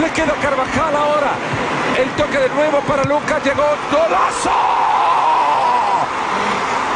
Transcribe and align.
Le 0.00 0.10
queda 0.12 0.32
Carvajal 0.40 0.96
ahora. 0.96 1.32
El 1.98 2.08
toque 2.12 2.38
de 2.38 2.48
nuevo 2.48 2.80
para 2.80 3.04
Lucas. 3.04 3.44
Llegó. 3.44 3.64
¡Golazo! 3.92 4.50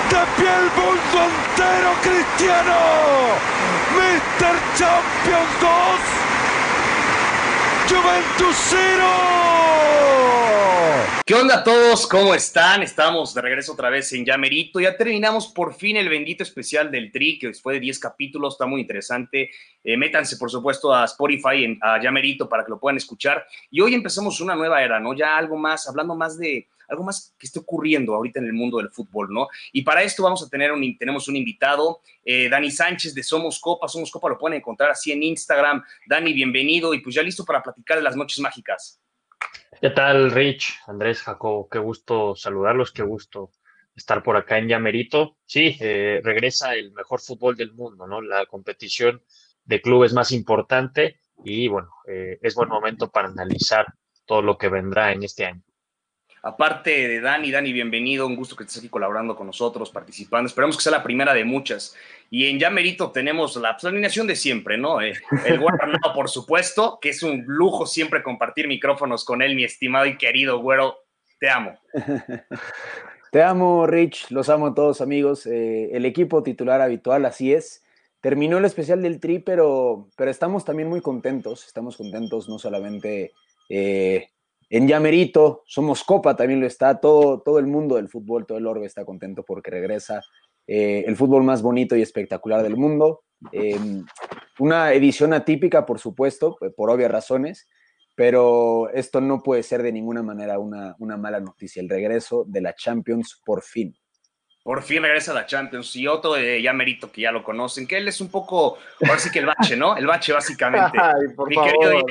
De 0.09 0.21
pie 0.35 0.49
el 0.55 0.69
mundo 0.75 1.17
entero, 1.31 1.89
Cristiano. 2.03 2.79
Mr. 3.95 4.55
Champions 4.77 5.51
2. 5.61 6.16
Juventus 7.89 8.55
0. 8.69 9.27
¿Qué 11.25 11.33
onda 11.33 11.59
a 11.59 11.63
todos? 11.63 12.05
¿Cómo 12.07 12.33
están? 12.33 12.83
Estamos 12.83 13.33
de 13.33 13.41
regreso 13.41 13.73
otra 13.73 13.89
vez 13.89 14.11
en 14.13 14.25
Yamerito. 14.25 14.79
Ya 14.79 14.95
terminamos 14.95 15.47
por 15.47 15.73
fin 15.73 15.95
el 15.95 16.09
bendito 16.09 16.43
especial 16.43 16.91
del 16.91 17.11
Tri, 17.11 17.39
que 17.39 17.47
después 17.47 17.75
de 17.75 17.79
10 17.79 17.99
capítulos 17.99 18.55
está 18.55 18.65
muy 18.65 18.81
interesante. 18.81 19.51
Eh, 19.83 19.95
métanse, 19.95 20.37
por 20.37 20.51
supuesto, 20.51 20.93
a 20.93 21.05
Spotify, 21.05 21.63
en, 21.63 21.79
a 21.81 22.01
Yamerito, 22.01 22.49
para 22.49 22.65
que 22.65 22.71
lo 22.71 22.79
puedan 22.79 22.97
escuchar. 22.97 23.45
Y 23.71 23.81
hoy 23.81 23.93
empezamos 23.93 24.41
una 24.41 24.55
nueva 24.55 24.81
era, 24.81 24.99
¿no? 24.99 25.13
Ya 25.13 25.37
algo 25.37 25.57
más, 25.57 25.87
hablando 25.87 26.15
más 26.15 26.37
de 26.37 26.67
algo 26.87 27.03
más 27.03 27.35
que 27.37 27.47
esté 27.47 27.59
ocurriendo 27.59 28.13
ahorita 28.13 28.39
en 28.39 28.45
el 28.45 28.53
mundo 28.53 28.77
del 28.77 28.89
fútbol, 28.89 29.29
¿no? 29.31 29.47
Y 29.71 29.81
para 29.81 30.03
esto 30.03 30.23
vamos 30.23 30.43
a 30.43 30.49
tener 30.49 30.71
un, 30.71 30.97
tenemos 30.97 31.27
un 31.27 31.35
invitado, 31.35 32.01
eh, 32.23 32.49
Dani 32.49 32.71
Sánchez 32.71 33.13
de 33.13 33.23
Somos 33.23 33.59
Copa. 33.59 33.87
Somos 33.87 34.11
Copa 34.11 34.29
lo 34.29 34.37
pueden 34.37 34.57
encontrar 34.57 34.91
así 34.91 35.11
en 35.11 35.23
Instagram. 35.23 35.83
Dani, 36.07 36.33
bienvenido 36.33 36.93
y 36.93 37.01
pues 37.01 37.15
ya 37.15 37.23
listo 37.23 37.45
para 37.45 37.61
platicar 37.61 37.97
de 37.97 38.03
las 38.03 38.15
noches 38.15 38.39
mágicas. 38.39 39.01
¿Qué 39.79 39.89
tal, 39.91 40.31
Rich, 40.31 40.79
Andrés, 40.87 41.21
Jacobo? 41.21 41.69
Qué 41.69 41.79
gusto 41.79 42.35
saludarlos, 42.35 42.91
qué 42.91 43.03
gusto 43.03 43.51
estar 43.95 44.23
por 44.23 44.37
acá 44.37 44.57
en 44.57 44.69
Yamerito. 44.69 45.37
Sí, 45.45 45.77
eh, 45.79 46.21
regresa 46.23 46.75
el 46.75 46.91
mejor 46.93 47.19
fútbol 47.21 47.55
del 47.55 47.73
mundo, 47.73 48.07
¿no? 48.07 48.21
La 48.21 48.45
competición 48.45 49.21
de 49.65 49.81
clubes 49.81 50.13
más 50.13 50.31
importante 50.31 51.19
y 51.43 51.67
bueno, 51.67 51.89
eh, 52.07 52.39
es 52.41 52.55
buen 52.55 52.69
momento 52.69 53.09
para 53.09 53.27
analizar 53.27 53.85
todo 54.25 54.41
lo 54.41 54.57
que 54.57 54.69
vendrá 54.69 55.11
en 55.11 55.23
este 55.23 55.45
año. 55.45 55.61
Aparte 56.47 57.09
de 57.09 57.19
Dani, 57.19 57.51
Dani, 57.51 57.73
bienvenido, 57.73 58.25
un 58.25 58.37
gusto 58.37 58.55
que 58.55 58.63
estés 58.63 58.77
aquí 58.77 58.87
colaborando 58.87 59.35
con 59.35 59.47
nosotros, 59.47 59.91
participando. 59.91 60.47
Esperamos 60.47 60.77
que 60.77 60.83
sea 60.83 60.93
la 60.93 61.03
primera 61.03 61.33
de 61.33 61.43
muchas. 61.43 61.93
Y 62.29 62.45
en 62.45 62.57
Ya 62.57 62.69
Merito 62.69 63.11
tenemos 63.11 63.57
la 63.57 63.75
alineación 63.83 64.27
de 64.27 64.37
siempre, 64.37 64.77
¿no? 64.77 65.01
Eh, 65.01 65.13
el 65.45 65.59
Guarda, 65.59 65.89
por 66.15 66.29
supuesto, 66.29 66.99
que 67.01 67.09
es 67.09 67.21
un 67.21 67.43
lujo 67.45 67.85
siempre 67.85 68.23
compartir 68.23 68.69
micrófonos 68.69 69.25
con 69.25 69.41
él, 69.41 69.55
mi 69.55 69.65
estimado 69.65 70.05
y 70.05 70.17
querido 70.17 70.59
güero. 70.59 70.95
Te 71.37 71.49
amo. 71.49 71.77
Te 73.33 73.43
amo, 73.43 73.85
Rich. 73.85 74.31
Los 74.31 74.47
amo 74.47 74.67
a 74.67 74.73
todos, 74.73 75.01
amigos. 75.01 75.45
Eh, 75.47 75.89
el 75.91 76.05
equipo 76.05 76.43
titular 76.43 76.79
habitual, 76.79 77.25
así 77.25 77.53
es. 77.53 77.83
Terminó 78.21 78.57
el 78.57 78.63
especial 78.63 79.01
del 79.01 79.19
Tri, 79.19 79.39
pero, 79.39 80.07
pero 80.15 80.31
estamos 80.31 80.63
también 80.63 80.87
muy 80.87 81.01
contentos. 81.01 81.67
Estamos 81.67 81.97
contentos 81.97 82.47
no 82.47 82.57
solamente 82.57 83.33
eh, 83.69 84.29
en 84.69 84.87
Yamerito, 84.87 85.63
somos 85.65 86.03
Copa, 86.03 86.35
también 86.35 86.59
lo 86.59 86.67
está. 86.67 86.99
Todo, 86.99 87.41
todo 87.41 87.59
el 87.59 87.67
mundo 87.67 87.95
del 87.95 88.09
fútbol, 88.09 88.45
todo 88.45 88.57
el 88.57 88.67
orbe 88.67 88.85
está 88.85 89.05
contento 89.05 89.43
porque 89.43 89.71
regresa 89.71 90.21
eh, 90.67 91.05
el 91.07 91.15
fútbol 91.15 91.43
más 91.43 91.61
bonito 91.61 91.95
y 91.95 92.01
espectacular 92.01 92.63
del 92.63 92.75
mundo. 92.75 93.23
Em, 93.51 94.05
una 94.59 94.91
edición 94.93 95.33
atípica, 95.33 95.85
por 95.85 95.99
supuesto, 95.99 96.57
eh, 96.61 96.69
por 96.75 96.89
obvias 96.89 97.11
razones, 97.11 97.67
pero 98.15 98.89
esto 98.89 99.21
no 99.21 99.41
puede 99.41 99.63
ser 99.63 99.83
de 99.83 99.93
ninguna 99.93 100.23
manera 100.23 100.59
una, 100.59 100.95
una 100.99 101.15
mala 101.17 101.39
noticia. 101.39 101.81
El 101.81 101.89
regreso 101.89 102.43
de 102.45 102.61
la 102.61 102.75
Champions 102.75 103.41
por 103.45 103.63
fin. 103.63 103.95
Por 104.67 104.83
fin 104.83 105.01
regresa 105.01 105.31
a 105.31 105.35
la 105.35 105.45
Champions. 105.45 105.95
Y 105.95 106.07
otro 106.07 106.33
de 106.33 106.61
ya 106.61 106.73
merito 106.73 107.09
que 107.09 107.21
ya 107.21 107.31
lo 107.31 107.41
conocen, 107.41 107.87
que 107.87 107.95
él 107.95 108.09
es 108.09 108.19
un 108.19 108.27
poco, 108.27 108.77
ahora 109.01 109.17
sí 109.17 109.31
que 109.31 109.39
el 109.39 109.45
bache, 109.45 109.77
¿no? 109.77 109.95
El 109.95 110.05
bache, 110.05 110.33
básicamente. 110.33 110.91
Ay, 111.01 111.29
por 111.37 111.53
favor. 111.53 112.05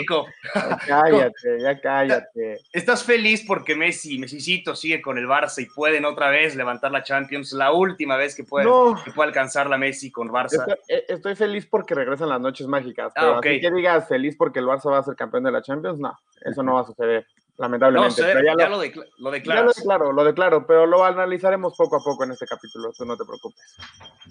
Ya 0.89 1.03
cállate, 1.03 1.61
ya 1.61 1.79
cállate. 1.79 2.61
¿Estás 2.73 3.05
feliz 3.05 3.45
porque 3.47 3.77
Messi, 3.77 4.19
Messicito 4.19 4.75
sigue 4.75 5.03
con 5.03 5.19
el 5.19 5.27
Barça 5.27 5.63
y 5.63 5.67
pueden 5.67 6.07
otra 6.07 6.31
vez 6.31 6.57
levantar 6.57 6.93
la 6.93 7.03
Champions? 7.03 7.53
La 7.53 7.73
última 7.73 8.17
vez 8.17 8.35
que 8.35 8.45
puede, 8.45 8.67
que 9.05 9.11
puede 9.11 9.29
alcanzar 9.29 9.69
la 9.69 9.77
Messi 9.77 10.11
con 10.11 10.31
Barça. 10.31 10.79
Eh, 10.89 11.05
estoy, 11.09 11.37
feliz 11.37 11.67
porque 11.67 11.95
regresan 11.95 12.31
las 12.31 12.41
noches 12.41 12.67
mágicas. 12.67 13.13
Pero 13.15 13.35
ah, 13.35 13.41
así 13.41 13.61
que 13.61 13.71
digas 13.71 14.09
feliz 14.09 14.35
porque 14.35 14.61
el 14.61 14.65
Barça 14.65 14.91
va 14.91 14.97
a 14.97 15.03
ser 15.03 15.15
campeón 15.15 15.45
de 15.45 15.53
la 15.53 15.61
Champions, 15.61 15.99
no, 15.99 16.19
eso 16.41 16.63
no 16.63 16.77
va 16.77 16.81
a 16.81 16.85
suceder 16.85 17.27
lamentablemente. 17.59 18.23
No, 18.23 18.29
ya, 18.59 18.69
lo, 18.69 18.77
lo, 18.77 18.79
declaro, 18.79 19.11
lo 19.19 19.31
declaro, 19.73 20.13
lo 20.13 20.25
declaro, 20.25 20.67
pero 20.67 20.87
lo 20.87 21.05
analizaremos 21.05 21.77
poco 21.77 21.97
a 21.97 22.05
poco 22.05 22.25
en 22.25 22.33
este 22.33 22.47
capítulo, 22.47 22.93
tú 22.97 23.05
no 23.05 23.17
te 23.17 23.25
preocupes. 23.25 23.77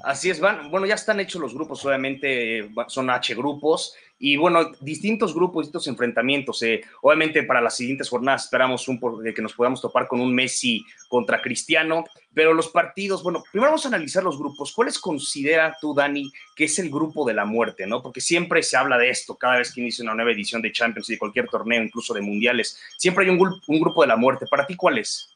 Así 0.03 0.29
es, 0.29 0.39
van, 0.39 0.69
bueno, 0.69 0.85
ya 0.85 0.95
están 0.95 1.19
hechos 1.19 1.41
los 1.41 1.53
grupos, 1.53 1.85
obviamente 1.85 2.69
son 2.87 3.09
H 3.09 3.33
grupos, 3.35 3.95
y 4.17 4.37
bueno, 4.37 4.71
distintos 4.79 5.33
grupos, 5.33 5.65
distintos 5.65 5.87
enfrentamientos. 5.87 6.61
Eh. 6.63 6.81
Obviamente 7.01 7.43
para 7.43 7.61
las 7.61 7.75
siguientes 7.75 8.09
jornadas 8.09 8.45
esperamos 8.45 8.87
un, 8.87 8.99
que 9.33 9.41
nos 9.41 9.53
podamos 9.53 9.81
topar 9.81 10.07
con 10.07 10.21
un 10.21 10.33
Messi 10.33 10.85
contra 11.09 11.41
Cristiano, 11.41 12.05
pero 12.33 12.53
los 12.53 12.69
partidos, 12.69 13.23
bueno, 13.23 13.43
primero 13.51 13.71
vamos 13.71 13.85
a 13.85 13.89
analizar 13.89 14.23
los 14.23 14.37
grupos. 14.37 14.73
¿Cuáles 14.73 14.99
considera 14.99 15.77
tú, 15.79 15.93
Dani, 15.93 16.31
que 16.55 16.65
es 16.65 16.79
el 16.79 16.89
grupo 16.89 17.25
de 17.25 17.33
la 17.33 17.45
muerte? 17.45 17.87
¿no? 17.87 18.01
Porque 18.01 18.21
siempre 18.21 18.61
se 18.63 18.75
habla 18.77 18.97
de 18.97 19.09
esto 19.09 19.35
cada 19.35 19.57
vez 19.57 19.73
que 19.73 19.81
inicia 19.81 20.03
una 20.03 20.15
nueva 20.15 20.31
edición 20.31 20.61
de 20.61 20.71
Champions 20.71 21.09
y 21.09 21.13
de 21.13 21.19
cualquier 21.19 21.47
torneo, 21.47 21.81
incluso 21.81 22.13
de 22.13 22.21
mundiales. 22.21 22.77
Siempre 22.97 23.14
hay 23.23 23.29
un, 23.29 23.39
un 23.39 23.79
grupo 23.79 24.01
de 24.01 24.07
la 24.07 24.17
muerte. 24.17 24.45
¿Para 24.49 24.65
ti 24.65 24.75
cuál 24.75 24.97
es? 24.97 25.35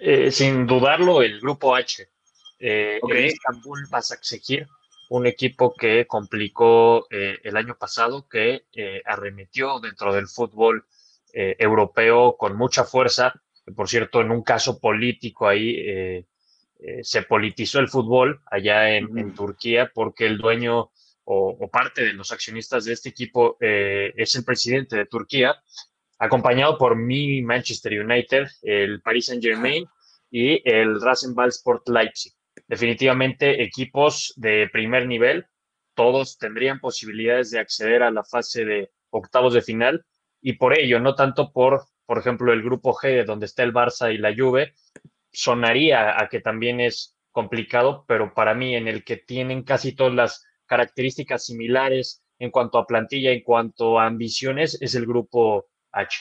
Eh, 0.00 0.30
sin 0.30 0.66
dudarlo, 0.66 1.22
el 1.22 1.40
grupo 1.40 1.74
H. 1.74 2.08
Eh, 2.60 2.98
okay. 3.02 3.28
Estambul 3.28 3.86
seguir 4.20 4.68
un 5.08 5.26
equipo 5.26 5.74
que 5.74 6.06
complicó 6.06 7.06
eh, 7.10 7.38
el 7.42 7.56
año 7.56 7.76
pasado, 7.76 8.28
que 8.28 8.66
eh, 8.74 9.02
arremetió 9.04 9.80
dentro 9.80 10.14
del 10.14 10.28
fútbol 10.28 10.84
europeo 11.32 12.36
con 12.36 12.56
mucha 12.56 12.82
fuerza. 12.82 13.32
Por 13.76 13.88
cierto, 13.88 14.20
en 14.20 14.32
un 14.32 14.42
caso 14.42 14.80
político 14.80 15.46
ahí 15.46 16.26
se 17.02 17.22
politizó 17.22 17.78
el 17.78 17.88
fútbol 17.88 18.40
allá 18.46 18.96
en, 18.96 19.32
Turquía 19.32 19.92
porque 19.94 20.26
el 20.26 20.38
dueño 20.38 20.90
o, 21.22 21.70
parte 21.70 22.02
de 22.02 22.14
los 22.14 22.32
accionistas 22.32 22.84
de 22.84 22.94
este 22.94 23.10
equipo 23.10 23.56
es 23.60 24.34
el 24.34 24.44
presidente 24.44 24.96
de 24.96 25.06
Turquía, 25.06 25.54
acompañado 26.20 26.76
por 26.76 26.96
mi 26.96 27.40
Manchester 27.40 27.98
United, 28.04 28.46
el 28.62 29.00
Paris 29.00 29.26
Saint 29.26 29.42
Germain 29.42 29.86
y 30.30 30.60
el 30.70 31.00
Rasenball 31.00 31.48
Sport 31.48 31.88
Leipzig. 31.88 32.32
Definitivamente 32.68 33.62
equipos 33.62 34.34
de 34.36 34.68
primer 34.70 35.06
nivel, 35.06 35.46
todos 35.94 36.38
tendrían 36.38 36.78
posibilidades 36.78 37.50
de 37.50 37.58
acceder 37.58 38.02
a 38.02 38.10
la 38.10 38.22
fase 38.22 38.66
de 38.66 38.90
octavos 39.08 39.54
de 39.54 39.62
final. 39.62 40.04
Y 40.42 40.54
por 40.54 40.78
ello, 40.78 41.00
no 41.00 41.14
tanto 41.14 41.52
por, 41.52 41.84
por 42.04 42.18
ejemplo, 42.18 42.52
el 42.52 42.62
grupo 42.62 42.92
G, 42.94 43.24
donde 43.24 43.46
está 43.46 43.62
el 43.62 43.72
Barça 43.72 44.12
y 44.14 44.18
la 44.18 44.34
Juve, 44.36 44.74
sonaría 45.32 46.20
a 46.20 46.28
que 46.28 46.40
también 46.40 46.80
es 46.80 47.16
complicado, 47.32 48.04
pero 48.06 48.34
para 48.34 48.54
mí 48.54 48.76
en 48.76 48.88
el 48.88 49.04
que 49.04 49.16
tienen 49.16 49.62
casi 49.62 49.92
todas 49.94 50.14
las 50.14 50.44
características 50.66 51.46
similares 51.46 52.22
en 52.38 52.50
cuanto 52.50 52.78
a 52.78 52.86
plantilla, 52.86 53.32
en 53.32 53.42
cuanto 53.42 53.98
a 53.98 54.06
ambiciones, 54.06 54.80
es 54.82 54.94
el 54.94 55.06
grupo 55.06 55.66
H. 55.92 56.18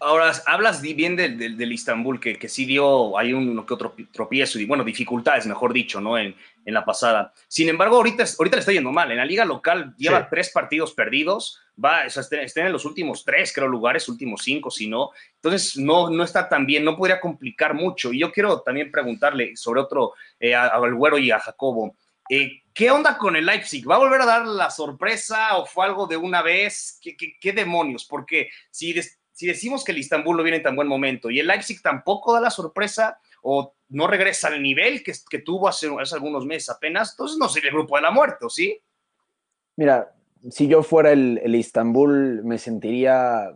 Ahora, 0.00 0.32
hablas 0.46 0.82
bien 0.82 1.14
del, 1.14 1.38
del, 1.38 1.56
del 1.56 1.72
Istanbul, 1.72 2.18
que, 2.18 2.36
que, 2.36 2.48
sí 2.48 2.64
dio, 2.64 3.16
hay 3.16 3.32
uno 3.32 3.64
que 3.64 3.74
otro 3.74 3.94
tropiezo 4.12 4.58
y, 4.58 4.66
bueno, 4.66 4.82
dificultades, 4.82 5.46
mejor 5.46 5.72
dicho, 5.72 6.00
¿no? 6.00 6.18
En, 6.18 6.34
en 6.64 6.74
la 6.74 6.84
pasada. 6.84 7.32
Sin 7.46 7.68
embargo, 7.68 7.96
ahorita, 7.96 8.24
ahorita 8.38 8.56
le 8.56 8.60
está 8.60 8.72
yendo 8.72 8.90
mal. 8.90 9.10
En 9.10 9.18
la 9.18 9.24
liga 9.24 9.44
local 9.44 9.94
lleva 9.96 10.28
tres 10.28 10.50
partidos 10.50 10.92
perdidos, 10.94 11.60
va, 11.82 12.04
o 12.06 12.10
sea, 12.10 12.22
está, 12.40 12.66
en 12.66 12.72
los 12.72 12.84
últimos 12.84 13.24
tres, 13.24 13.52
creo, 13.52 13.68
lugares, 13.68 14.08
últimos 14.08 14.42
cinco, 14.42 14.70
si 14.70 14.88
no. 14.88 15.10
Entonces, 15.36 15.76
no, 15.76 16.10
no 16.10 16.24
está 16.24 16.48
tan 16.48 16.66
bien, 16.66 16.84
no 16.84 16.96
podría 16.96 17.20
complicar 17.20 17.74
mucho. 17.74 18.12
Y 18.12 18.20
yo 18.20 18.32
quiero 18.32 18.62
también 18.62 18.90
preguntarle 18.90 19.56
sobre 19.56 19.80
otro, 19.80 20.14
eh, 20.40 20.54
al 20.54 20.94
Güero 20.94 21.18
y 21.18 21.30
a 21.30 21.38
Jacobo. 21.38 21.96
Eh, 22.28 22.62
¿Qué 22.72 22.90
onda 22.90 23.18
con 23.18 23.36
el 23.36 23.46
Leipzig? 23.46 23.88
¿Va 23.88 23.96
a 23.96 23.98
volver 23.98 24.20
a 24.22 24.26
dar 24.26 24.46
la 24.46 24.70
sorpresa 24.70 25.56
o 25.58 25.66
fue 25.66 25.84
algo 25.84 26.06
de 26.06 26.16
una 26.16 26.42
vez? 26.42 26.98
¿Qué, 27.00 27.52
demonios? 27.52 28.04
Porque 28.04 28.48
si 28.70 28.94
decimos 29.40 29.84
que 29.84 29.92
el 29.92 29.98
Istanbul 29.98 30.36
no 30.36 30.42
viene 30.42 30.56
en 30.56 30.62
tan 30.64 30.76
buen 30.76 30.88
momento 30.88 31.30
y 31.30 31.38
el 31.38 31.46
Leipzig 31.46 31.80
tampoco 31.82 32.32
da 32.32 32.40
la 32.40 32.50
sorpresa 32.50 33.20
o 33.42 33.74
no 33.90 34.06
regresa 34.06 34.48
al 34.48 34.60
nivel 34.60 35.04
que, 35.04 35.12
que 35.28 35.38
tuvo 35.38 35.68
hace, 35.68 35.88
hace, 36.00 36.16
algunos 36.16 36.46
meses 36.46 36.70
apenas, 36.70 37.12
entonces 37.12 37.38
no 37.38 37.48
sería 37.48 37.68
el 37.68 37.76
grupo 37.76 37.96
de 37.96 38.02
la 38.02 38.10
muerte, 38.10 38.46
¿sí? 38.48 38.80
Mira, 39.76 40.12
si 40.50 40.66
yo 40.66 40.82
fuera 40.82 41.12
el, 41.12 41.40
el 41.44 41.54
Istanbul 41.54 42.42
me 42.42 42.58
sentiría, 42.58 43.54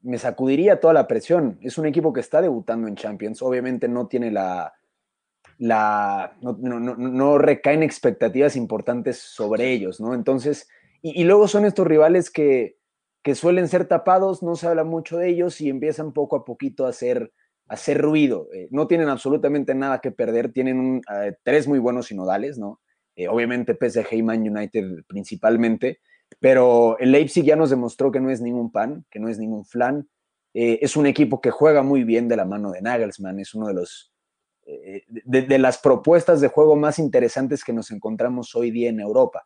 me 0.00 0.18
sacudiría 0.18 0.80
toda 0.80 0.94
la 0.94 1.06
presión. 1.06 1.58
Es 1.62 1.76
un 1.78 1.86
equipo 1.86 2.12
que 2.12 2.20
está 2.20 2.40
debutando 2.40 2.88
en 2.88 2.96
Champions, 2.96 3.42
obviamente 3.42 3.86
no 3.86 4.08
tiene 4.08 4.30
la, 4.30 4.72
la 5.60 6.36
no, 6.40 6.58
no, 6.60 6.80
no, 6.80 6.96
no 6.96 7.38
recaen 7.38 7.82
expectativas 7.82 8.56
importantes 8.56 9.18
sobre 9.18 9.72
ellos, 9.72 10.00
¿no? 10.00 10.14
Entonces, 10.14 10.68
y, 11.02 11.20
y 11.20 11.24
luego 11.24 11.46
son 11.46 11.64
estos 11.64 11.86
rivales 11.86 12.30
que 12.30 12.80
que 13.22 13.34
suelen 13.34 13.68
ser 13.68 13.86
tapados, 13.86 14.42
no 14.42 14.56
se 14.56 14.66
habla 14.66 14.84
mucho 14.84 15.18
de 15.18 15.28
ellos 15.28 15.60
y 15.60 15.68
empiezan 15.68 16.12
poco 16.12 16.36
a 16.36 16.44
poquito 16.44 16.86
a 16.86 16.90
hacer, 16.90 17.32
a 17.68 17.74
hacer 17.74 18.00
ruido. 18.00 18.48
Eh, 18.52 18.68
no 18.70 18.86
tienen 18.86 19.08
absolutamente 19.08 19.74
nada 19.74 20.00
que 20.00 20.10
perder, 20.10 20.52
tienen 20.52 20.78
un, 20.78 21.02
eh, 21.12 21.36
tres 21.42 21.68
muy 21.68 21.78
buenos 21.78 22.06
sinodales, 22.06 22.58
¿no? 22.58 22.80
eh, 23.16 23.28
obviamente 23.28 23.76
PSG 23.78 24.14
y 24.14 24.22
Man 24.22 24.40
United 24.40 25.04
principalmente, 25.06 26.00
pero 26.38 26.98
el 26.98 27.12
Leipzig 27.12 27.44
ya 27.44 27.56
nos 27.56 27.70
demostró 27.70 28.10
que 28.10 28.20
no 28.20 28.30
es 28.30 28.40
ningún 28.40 28.70
pan, 28.72 29.04
que 29.10 29.18
no 29.18 29.28
es 29.28 29.38
ningún 29.38 29.64
flan. 29.64 30.08
Es 30.52 30.96
un 30.96 31.06
equipo 31.06 31.40
que 31.40 31.52
juega 31.52 31.84
muy 31.84 32.02
bien 32.02 32.26
de 32.26 32.36
la 32.36 32.44
mano 32.44 32.72
de 32.72 32.82
Nagelsmann, 32.82 33.38
es 33.38 33.54
uno 33.54 33.68
de 33.68 33.74
los 33.74 34.09
eh, 34.66 35.04
de, 35.08 35.58
las 35.58 35.78
propuestas 35.78 36.40
de 36.40 36.48
juego 36.48 36.76
más 36.76 36.98
interesantes 36.98 37.64
que 37.64 37.72
nos 37.72 37.90
encontramos 37.90 38.54
hoy 38.54 38.70
día 38.70 38.90
en 38.90 39.00
Europa. 39.00 39.44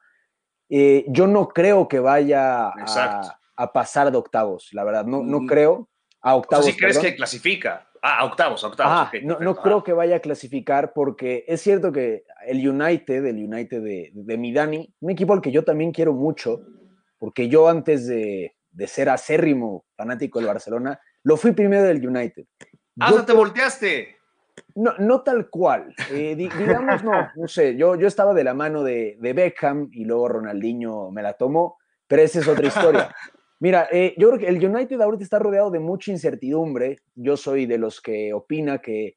yo 0.69 1.27
no 1.27 1.49
creo 1.49 1.89
que 1.89 2.01
vaya 2.01 2.69
a, 2.69 3.73
pasar 3.73 4.11
de 4.11 4.19
octavos, 4.19 4.71
la 4.73 4.85
verdad, 4.85 5.07
no, 5.07 5.23
no 5.23 5.41
mm. 5.41 5.47
creo. 5.47 5.89
A 6.21 6.37
octavos. 6.37 6.65
¿Sí 6.65 6.75
crees 6.75 6.99
que 6.99 7.15
clasifica? 7.15 7.87
Ah, 8.01 8.21
a 8.21 8.25
octavos, 8.25 8.65
octavos. 8.65 9.11
no, 9.23 9.39
no 9.41 9.57
creo 9.57 9.83
que 9.85 9.93
vaya 9.93 10.17
a 10.17 10.21
clasificar 10.21 10.93
porque 10.95 11.45
es 11.47 11.61
cierto 11.61 11.93
que 11.93 12.25
el 12.47 12.67
United, 12.67 13.25
el 13.25 13.45
United 13.45 13.83
de, 13.83 14.11
de 14.13 14.39
Midani, 14.39 14.95
un 15.01 15.11
equipo 15.11 15.33
al 15.33 15.41
que 15.41 15.53
yo 15.53 15.65
también 15.65 15.93
quiero 15.93 16.13
mucho, 16.13 16.61
porque 17.19 17.49
yo 17.49 17.69
antes 17.69 18.07
de, 18.07 18.55
de 18.75 18.87
ser 18.89 19.09
acérrimo 19.09 19.87
fanático 19.97 20.39
del 20.39 20.49
Barcelona, 20.49 21.01
lo 21.23 21.37
fui 21.37 21.53
primero 21.53 21.85
del 21.85 22.07
United. 22.07 22.45
¡Ah, 23.01 23.25
te 23.25 23.33
volteaste! 23.33 24.17
No, 24.75 24.95
no 24.99 25.23
tal 25.23 25.51
cual. 25.51 25.95
Eh, 26.11 26.35
digamos, 26.37 27.03
no, 27.05 27.13
no 27.37 27.49
sé, 27.49 27.77
yo, 27.77 27.97
yo 27.97 28.07
estaba 28.07 28.35
de 28.35 28.45
la 28.45 28.55
mano 28.55 28.83
de, 28.83 29.17
de 29.21 29.33
Beckham 29.33 29.89
y 29.93 30.05
luego 30.05 30.29
Ronaldinho 30.29 31.11
me 31.11 31.23
la 31.23 31.35
tomó, 31.35 31.79
pero 32.07 32.23
esa 32.23 32.41
es 32.41 32.49
otra 32.49 32.67
historia. 32.67 33.15
Mira, 33.61 33.89
eh, 33.91 34.15
yo 34.19 34.29
creo 34.29 34.41
que 34.41 34.49
el 34.49 34.63
United 34.63 35.01
ahorita 35.01 35.25
está 35.25 35.39
rodeado 35.39 35.71
de 35.71 35.79
mucha 35.79 36.11
incertidumbre. 36.11 36.99
Yo 37.15 37.37
soy 37.37 37.67
de 37.67 37.79
los 37.79 38.01
que 38.01 38.35
opina 38.35 38.83
que, 38.83 39.17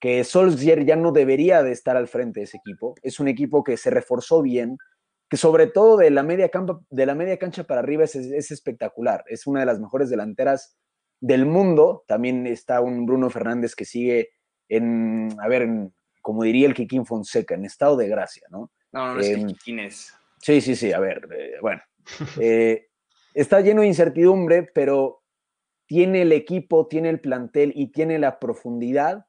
que 0.00 0.22
Solskjaer 0.24 0.84
ya 0.84 0.96
no 0.96 1.12
debería 1.12 1.62
de 1.62 1.72
estar 1.72 1.96
al 1.96 2.08
frente 2.08 2.40
de 2.40 2.44
ese 2.44 2.58
equipo. 2.58 2.94
Es 3.02 3.20
un 3.20 3.28
equipo 3.28 3.64
que 3.64 3.76
se 3.76 3.90
reforzó 3.90 4.42
bien, 4.42 4.76
que 5.30 5.36
sobre 5.36 5.66
todo 5.66 5.96
de 5.96 6.10
la 6.10 6.22
media, 6.22 6.50
de 6.90 7.06
la 7.06 7.14
media 7.14 7.38
cancha 7.38 7.64
para 7.64 7.80
arriba 7.80 8.04
es, 8.04 8.14
espectacular. 8.14 9.24
Es 9.28 9.46
una 9.46 9.60
de 9.60 9.66
las 9.66 9.80
mejores 9.80 10.10
delanteras 10.10 10.76
del 11.20 11.46
mundo. 11.46 12.04
También 12.06 12.46
está 12.46 12.80
un 12.80 13.06
Bruno 13.06 13.30
Fernández 13.30 13.74
que 13.74 13.84
sigue 13.84 14.30
en, 14.68 15.28
a 15.40 15.48
ver, 15.48 15.68
como 16.22 16.42
diría 16.42 16.66
el 16.66 16.74
Kikín 16.74 17.06
Fonseca, 17.06 17.54
en 17.54 17.64
estado 17.64 17.96
de 17.96 18.08
gracia, 18.08 18.46
¿no? 18.50 18.70
No, 18.92 19.14
no, 19.14 19.20
es 19.20 19.28
que 19.28 19.46
Kikín 19.46 19.80
es. 19.80 20.14
Sí, 20.40 20.60
sí, 20.60 20.76
sí, 20.76 20.92
a 20.92 21.00
ver, 21.00 21.28
eh, 21.36 21.54
bueno. 21.60 21.82
Eh, 22.40 22.86
está 23.34 23.60
lleno 23.60 23.80
de 23.80 23.88
incertidumbre, 23.88 24.62
pero 24.62 25.22
tiene 25.86 26.22
el 26.22 26.32
equipo, 26.32 26.86
tiene 26.86 27.08
el 27.10 27.20
plantel 27.20 27.72
y 27.74 27.88
tiene 27.88 28.18
la 28.18 28.38
profundidad 28.38 29.26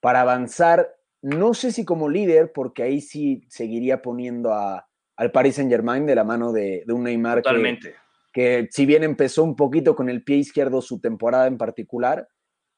para 0.00 0.22
avanzar. 0.22 0.94
No 1.22 1.54
sé 1.54 1.72
si 1.72 1.84
como 1.84 2.08
líder, 2.08 2.52
porque 2.52 2.82
ahí 2.82 3.00
sí 3.00 3.44
seguiría 3.48 4.02
poniendo 4.02 4.52
a, 4.52 4.88
al 5.16 5.32
Paris 5.32 5.56
Saint 5.56 5.70
Germain 5.70 6.06
de 6.06 6.14
la 6.14 6.24
mano 6.24 6.52
de, 6.52 6.84
un 6.88 7.04
Neymar 7.04 7.42
Totalmente. 7.42 7.94
Que, 8.32 8.68
si 8.70 8.86
bien 8.86 9.02
empezó 9.02 9.42
un 9.42 9.56
poquito 9.56 9.96
con 9.96 10.08
el 10.08 10.22
pie 10.22 10.36
izquierdo 10.36 10.82
su 10.82 11.00
temporada 11.00 11.46
en 11.46 11.56
particular, 11.56 12.28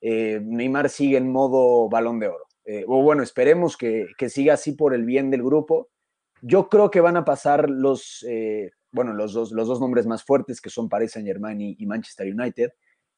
eh, 0.00 0.40
Neymar 0.42 0.88
sigue 0.88 1.16
en 1.16 1.30
modo 1.30 1.88
balón 1.88 2.18
de 2.20 2.28
oro. 2.28 2.48
Eh, 2.64 2.84
o 2.86 3.02
bueno, 3.02 3.22
esperemos 3.22 3.76
que, 3.76 4.08
siga 4.28 4.54
así 4.54 4.72
por 4.72 4.94
el 4.94 5.04
bien 5.04 5.30
del 5.30 5.42
grupo. 5.42 5.88
Yo 6.42 6.68
creo 6.68 6.90
que 6.90 7.00
van 7.00 7.16
a 7.16 7.24
pasar 7.24 7.70
los, 7.70 8.24
eh, 8.28 8.70
bueno, 8.92 9.12
los 9.14 9.32
dos, 9.32 9.52
los 9.52 9.66
dos 9.66 9.80
nombres 9.80 10.06
más 10.06 10.22
fuertes 10.22 10.60
que 10.60 10.70
son 10.70 10.88
Paris 10.88 11.12
Saint 11.12 11.26
Germain 11.26 11.58
y, 11.60 11.86
Manchester 11.86 12.26
United. 12.32 12.70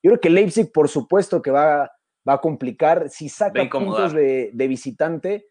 Yo 0.02 0.12
creo 0.12 0.20
que 0.20 0.30
Leipzig, 0.30 0.70
por 0.72 0.88
supuesto, 0.88 1.42
que 1.42 1.50
va, 1.50 1.90
va 2.26 2.34
a 2.34 2.40
complicar. 2.40 3.10
Si 3.10 3.28
saca 3.28 3.68
puntos 3.68 4.12
de, 4.12 4.52
visitante, 4.68 5.46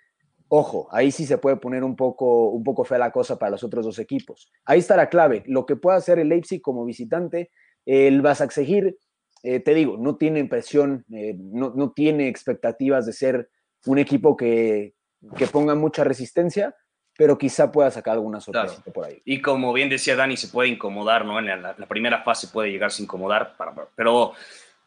ojo, 0.48 0.88
ahí 0.92 1.12
sí 1.12 1.26
se 1.26 1.38
puede 1.38 1.58
poner 1.58 1.84
un 1.84 1.98
poco, 1.98 2.52
un 2.52 2.64
poco 2.64 2.86
fea 2.86 2.98
la 2.98 3.12
cosa 3.12 3.38
para 3.38 3.52
los 3.52 3.64
otros 3.66 3.86
dos 3.86 4.00
equipos. 4.00 4.50
Ahí 4.64 4.80
está 4.80 4.96
la 4.96 5.10
clave. 5.10 5.44
Lo 5.46 5.66
que 5.66 5.76
puede 5.76 5.98
hacer 5.98 6.20
el 6.20 6.30
Leipzig 6.30 6.62
como 6.62 6.86
visitante, 6.86 7.52
el 7.86 8.22
Basaksehir, 8.22 8.98
eh, 9.44 9.60
te 9.60 9.74
digo, 9.74 9.98
no 9.98 10.18
tiene 10.18 10.40
impresión, 10.40 11.06
eh, 11.12 11.36
no, 11.38 11.74
no, 11.76 11.92
tiene 11.92 12.28
expectativas 12.28 13.06
de 13.06 13.14
ser 13.14 13.50
un 13.86 13.98
equipo 13.98 14.36
que, 14.36 14.96
que 15.38 15.48
ponga 15.48 15.76
mucha 15.76 16.04
resistencia, 16.04 16.76
pero 17.18 17.38
quizá 17.38 17.72
pueda 17.72 17.92
sacar 17.92 18.14
alguna 18.14 18.40
sorpresa 18.40 18.82
por 18.94 19.06
ahí. 19.06 19.22
Y 19.26 19.42
como 19.42 19.74
bien 19.74 19.90
decía 19.90 20.16
Dani, 20.16 20.38
se 20.38 20.48
puede 20.48 20.70
incomodar, 20.70 21.26
¿no? 21.26 21.40
En 21.40 21.62
la, 21.62 21.76
primera 21.88 22.24
fase 22.24 22.48
puede 22.48 22.72
llegarse 22.72 23.02
a 23.02 23.04
incomodar, 23.04 23.56
pero 23.96 24.34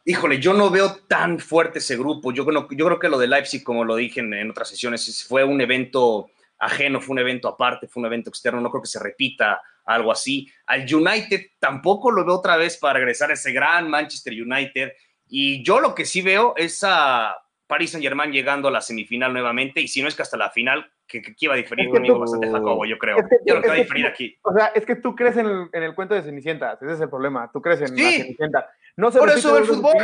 híjole, 0.05 0.39
yo 0.39 0.53
no 0.53 0.69
veo 0.69 0.95
tan 1.07 1.39
fuerte 1.39 1.79
ese 1.79 1.95
grupo. 1.95 2.31
Yo, 2.31 2.45
yo 2.71 2.85
creo 2.85 2.99
que 2.99 3.09
lo 3.09 3.19
de 3.19 3.27
Leipzig, 3.27 3.63
como 3.63 3.85
lo 3.85 3.95
dije 3.95 4.19
en, 4.21 4.49
otras 4.49 4.69
sesiones, 4.69 5.25
fue 5.27 5.43
un 5.43 5.61
evento 5.61 6.31
ajeno, 6.57 7.01
fue 7.01 7.13
un 7.13 7.19
evento 7.19 7.47
aparte, 7.47 7.87
fue 7.87 8.01
un 8.01 8.07
evento 8.07 8.29
externo, 8.29 8.61
no 8.61 8.71
creo 8.71 8.81
que 8.81 8.89
se 8.89 8.99
repita 8.99 9.61
algo 9.85 10.11
así. 10.11 10.49
Al 10.65 10.81
United 10.81 11.41
tampoco 11.59 12.11
lo 12.11 12.25
veo 12.25 12.35
otra 12.35 12.57
vez 12.57 12.77
para 12.77 12.93
regresar 12.93 13.31
a 13.31 13.33
ese 13.33 13.51
gran 13.51 13.89
Manchester 13.89 14.33
United. 14.33 14.93
Y 15.27 15.63
yo 15.63 15.79
lo 15.79 15.95
que 15.95 16.05
sí 16.05 16.21
veo 16.21 16.53
es 16.57 16.83
a 16.83 17.35
Paris 17.67 17.91
Saint 17.91 18.03
Germain 18.03 18.31
llegando 18.31 18.67
a 18.67 18.71
la 18.71 18.81
semifinal 18.81 19.33
nuevamente, 19.33 19.81
y 19.81 19.87
si 19.87 20.01
no 20.01 20.07
es 20.07 20.15
que 20.15 20.21
hasta 20.21 20.37
la 20.37 20.51
final, 20.51 20.85
que, 21.07 21.21
que 21.21 21.33
iba 21.39 21.53
a 21.53 21.57
diferir 21.57 21.89
conmigo 21.89 22.19
bastante 22.19 22.49
Jacobo, 22.49 22.85
yo 22.85 22.97
creo. 22.97 23.17
yo 23.45 23.61
que 23.61 23.67
va 23.67 23.73
a 23.73 23.77
diferir 23.77 24.05
aquí. 24.05 24.37
O 24.43 24.53
sea, 24.53 24.67
es 24.67 24.85
que 24.85 24.95
tú 24.95 25.15
crees 25.15 25.37
en 25.37 25.47
el, 25.47 25.69
en 25.71 25.83
el, 25.83 25.95
cuento 25.95 26.13
de 26.13 26.21
Cenicienta, 26.21 26.77
ese 26.79 26.93
es 26.93 27.01
el 27.01 27.09
problema. 27.09 27.49
Tú 27.51 27.61
crees 27.61 27.81
en 27.81 27.95
la 27.95 28.11
Cenicienta. 28.11 28.69
No 28.95 29.11
se 29.11 29.19
por 29.19 29.29
eso 29.29 29.57
el 29.57 29.65
fútbol. 29.65 29.95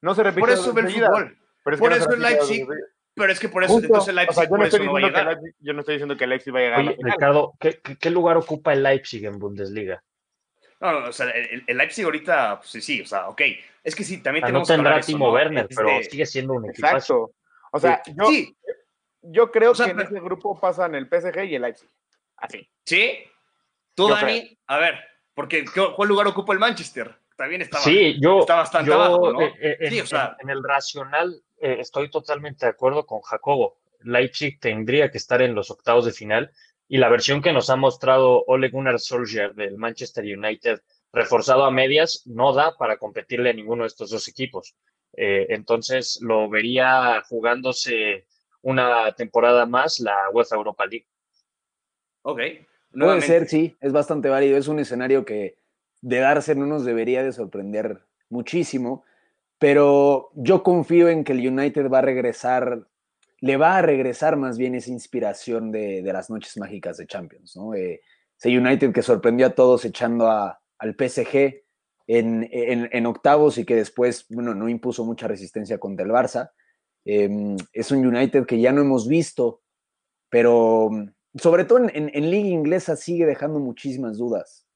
No 0.00 0.14
se 0.14 0.22
repite 0.22 0.40
por 0.40 0.50
eso 0.50 0.78
el 0.78 0.90
fútbol. 0.90 1.38
por 1.62 1.92
eso 1.92 2.12
el 2.12 2.20
Leipzig. 2.20 2.66
Pero 3.14 3.32
es 3.32 3.38
que 3.38 3.48
por 3.48 3.62
eso 3.62 3.78
entonces 3.78 4.08
el 4.08 4.16
Leipzig, 4.16 4.48
yo, 4.48 4.56
no 4.56 4.64
eso 4.64 4.78
no 4.78 4.92
va 4.92 4.98
a 4.98 5.02
llegar. 5.02 5.38
yo 5.60 5.72
no 5.74 5.80
estoy 5.80 5.94
diciendo 5.96 6.16
que 6.16 6.24
el 6.24 6.30
Leipzig 6.30 6.54
va 6.54 6.58
a 6.60 6.62
llegar. 6.62 6.80
Oye, 6.80 6.96
Ricardo, 6.98 7.52
¿qué, 7.60 7.80
¿qué, 8.00 8.10
lugar 8.10 8.36
ocupa 8.38 8.72
el 8.72 8.82
Leipzig 8.82 9.24
en 9.26 9.38
Bundesliga? 9.38 10.02
No, 10.80 11.00
no, 11.00 11.08
o 11.08 11.12
sea, 11.12 11.28
el, 11.30 11.62
el 11.66 11.76
Leipzig 11.76 12.04
ahorita, 12.04 12.58
pues 12.58 12.70
sí, 12.70 12.80
sí, 12.80 13.02
o 13.02 13.06
sea, 13.06 13.28
ok. 13.28 13.42
Es 13.84 13.94
que 13.94 14.04
sí, 14.04 14.22
también 14.22 14.46
tenemos. 14.46 14.68
No 14.68 14.74
tendrá 14.74 15.00
Timo 15.00 15.32
Werner, 15.32 15.68
pero 15.74 16.02
sigue 16.02 16.26
siendo 16.26 16.54
un 16.54 16.70
equipazo. 16.70 16.96
Exacto. 16.96 17.42
O 17.72 17.80
sea, 17.80 18.02
yo, 18.14 18.26
sí. 18.26 18.56
yo 19.22 19.50
creo 19.50 19.72
que 19.72 19.84
en 19.84 20.00
ese 20.00 20.20
grupo 20.20 20.58
pasan 20.58 20.94
el 20.94 21.06
PSG 21.06 21.44
y 21.44 21.54
el 21.56 21.62
Leipzig. 21.62 21.88
Así. 22.36 22.68
¿Sí? 22.84 23.18
Tú, 23.94 24.08
Dani, 24.08 24.58
a 24.66 24.78
ver, 24.78 24.98
porque 25.34 25.64
¿cuál 25.96 26.08
lugar 26.08 26.26
ocupa 26.26 26.52
el 26.52 26.58
Manchester? 26.58 27.14
También 27.36 27.62
estaba, 27.62 27.82
sí, 27.82 28.16
yo, 28.20 28.40
está 28.40 28.56
bastante 28.56 28.92
abajo, 28.92 29.32
¿no? 29.32 29.40
Eh, 29.42 29.54
eh, 29.58 29.90
sí, 29.90 30.00
o 30.00 30.06
sea, 30.06 30.36
en, 30.38 30.50
el 30.50 30.62
racional 30.62 31.42
eh, 31.62 31.80
estoy 31.80 32.10
totalmente 32.10 32.66
de 32.66 32.70
acuerdo 32.70 33.06
con 33.06 33.20
Jacobo. 33.22 33.78
Leipzig 34.00 34.58
tendría 34.60 35.10
que 35.10 35.18
estar 35.18 35.40
en 35.42 35.54
los 35.54 35.70
octavos 35.70 36.04
de 36.04 36.12
final 36.12 36.50
y 36.88 36.98
la 36.98 37.08
versión 37.08 37.40
que 37.40 37.52
nos 37.52 37.70
ha 37.70 37.76
mostrado 37.76 38.44
Ole 38.46 38.68
Gunnar 38.68 38.98
Solskjaer 38.98 39.54
del 39.54 39.78
Manchester 39.78 40.24
United 40.24 40.82
reforzado 41.12 41.64
a 41.64 41.70
medias 41.70 42.22
no 42.26 42.52
da 42.52 42.76
para 42.76 42.96
competirle 42.96 43.50
a 43.50 43.52
ninguno 43.52 43.84
de 43.84 43.88
estos 43.88 44.10
dos 44.10 44.26
equipos. 44.28 44.74
Eh, 45.14 45.46
entonces 45.50 46.18
lo 46.20 46.48
vería 46.48 47.22
jugándose 47.28 48.26
una 48.62 49.12
temporada 49.12 49.64
más 49.64 50.00
la 50.00 50.30
UEFA 50.32 50.56
Europa 50.56 50.86
League. 50.86 51.06
Ok. 52.22 52.40
Puede 52.92 53.20
ser, 53.22 53.48
sí, 53.48 53.76
es 53.80 53.92
bastante 53.92 54.28
válido. 54.28 54.56
Es 54.56 54.68
un 54.68 54.80
escenario 54.80 55.24
que 55.24 55.56
de 56.00 56.18
darse 56.18 56.54
no 56.54 56.66
nos 56.66 56.84
debería 56.84 57.22
de 57.22 57.32
sorprender 57.32 58.02
muchísimo, 58.28 59.04
pero 59.62 60.32
yo 60.34 60.64
confío 60.64 61.08
en 61.08 61.22
que 61.22 61.30
el 61.30 61.46
United 61.46 61.88
va 61.88 61.98
a 61.98 62.02
regresar, 62.02 62.88
le 63.38 63.56
va 63.56 63.76
a 63.76 63.82
regresar 63.82 64.36
más 64.36 64.58
bien 64.58 64.74
esa 64.74 64.90
inspiración 64.90 65.70
de, 65.70 66.02
las 66.02 66.30
noches 66.30 66.56
mágicas 66.56 66.96
de 66.96 67.06
Champions, 67.06 67.54
¿no? 67.54 67.72
Eh, 67.72 68.00
ese 68.36 68.58
United 68.58 68.92
que 68.92 69.02
sorprendió 69.02 69.46
a 69.46 69.54
todos 69.54 69.84
echando 69.84 70.28
al 70.28 70.96
PSG, 70.98 71.62
en, 72.08 73.06
octavos 73.06 73.56
y 73.56 73.64
que 73.64 73.76
después, 73.76 74.26
bueno, 74.30 74.52
no 74.52 74.68
impuso 74.68 75.04
mucha 75.04 75.28
resistencia 75.28 75.78
contra 75.78 76.04
el 76.04 76.10
Barça. 76.10 76.50
Em, 77.04 77.56
es 77.72 77.92
un 77.92 78.04
United 78.04 78.46
que 78.46 78.60
ya 78.60 78.72
no 78.72 78.80
hemos 78.80 79.06
visto, 79.06 79.62
pero 80.28 80.90
sobre 81.36 81.66
todo 81.66 81.88
en, 81.88 82.30
liga 82.32 82.48
inglesa 82.48 82.96
sigue 82.96 83.26
dejando 83.26 83.60
muchísimas 83.60 84.18
dudas 84.18 84.66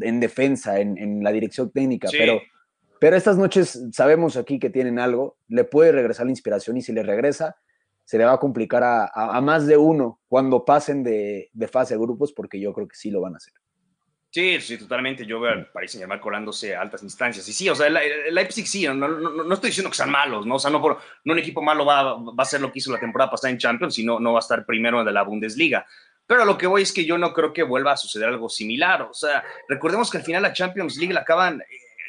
en 0.00 0.18
defensa, 0.18 0.80
en, 0.80 1.22
la 1.22 1.30
dirección 1.30 1.70
técnica, 1.70 2.08
pero, 2.10 2.40
pero 3.00 3.16
estas 3.16 3.36
noches 3.36 3.82
sabemos 3.92 4.36
aquí 4.36 4.58
que 4.58 4.70
tienen 4.70 4.98
algo, 4.98 5.38
le 5.48 5.64
puede 5.64 5.92
regresar 5.92 6.26
la 6.26 6.32
inspiración 6.32 6.76
y 6.76 6.82
si 6.82 6.92
le 6.92 7.02
regresa, 7.02 7.56
se 8.04 8.18
le 8.18 8.24
va 8.24 8.34
a 8.34 8.38
complicar 8.38 8.82
a, 8.84 9.40
más 9.40 9.66
de 9.66 9.76
uno 9.76 10.20
cuando 10.28 10.64
pasen 10.64 11.02
de, 11.02 11.50
fase 11.70 11.94
de 11.94 12.00
grupos, 12.00 12.32
porque 12.32 12.60
yo 12.60 12.72
creo 12.72 12.86
que 12.86 12.96
sí 12.96 13.10
lo 13.10 13.20
van 13.20 13.34
a 13.34 13.38
hacer. 13.38 13.54
Sí, 14.30 14.60
sí, 14.60 14.76
totalmente. 14.76 15.24
Yo 15.24 15.38
veo 15.38 15.52
al 15.52 15.70
Paris 15.70 15.92
Saint 15.92 16.02
Germain 16.02 16.20
colándose 16.20 16.74
a 16.74 16.80
altas 16.80 17.04
instancias. 17.04 17.48
Y 17.48 17.52
sí, 17.52 17.68
o 17.68 17.74
sea, 17.74 17.86
el, 17.86 18.34
Leipzig 18.34 18.66
sí, 18.66 18.84
no, 18.84 18.94
no, 18.94 19.54
estoy 19.54 19.70
diciendo 19.70 19.90
que 19.90 19.96
sean 19.96 20.10
malos, 20.10 20.44
¿no? 20.44 20.56
O 20.56 20.58
sea, 20.58 20.72
no, 20.72 20.82
por, 20.82 20.98
no 21.24 21.34
un 21.34 21.38
equipo 21.38 21.62
malo 21.62 21.86
va, 21.86 22.00
a 22.00 22.18
hacer 22.38 22.60
lo 22.60 22.72
que 22.72 22.80
hizo 22.80 22.92
la 22.92 22.98
temporada 22.98 23.30
pasada 23.30 23.52
en 23.52 23.58
Champions, 23.58 23.94
sino 23.94 24.18
no 24.18 24.32
va 24.32 24.40
a 24.40 24.40
estar 24.40 24.66
primero 24.66 25.04
de 25.04 25.12
la 25.12 25.22
Bundesliga. 25.22 25.86
Pero 26.26 26.44
lo 26.44 26.58
que 26.58 26.66
voy 26.66 26.82
es 26.82 26.92
que 26.92 27.04
yo 27.04 27.16
no 27.16 27.32
creo 27.32 27.52
que 27.52 27.62
vuelva 27.62 27.92
a 27.92 27.96
suceder 27.96 28.28
algo 28.28 28.48
similar. 28.48 29.02
O 29.02 29.14
sea, 29.14 29.44
recordemos 29.68 30.10
que 30.10 30.18
al 30.18 30.24
final 30.24 30.42
la 30.42 30.52
Champions 30.52 30.96
League 30.96 31.14
la 31.14 31.20
acaban, 31.20 31.62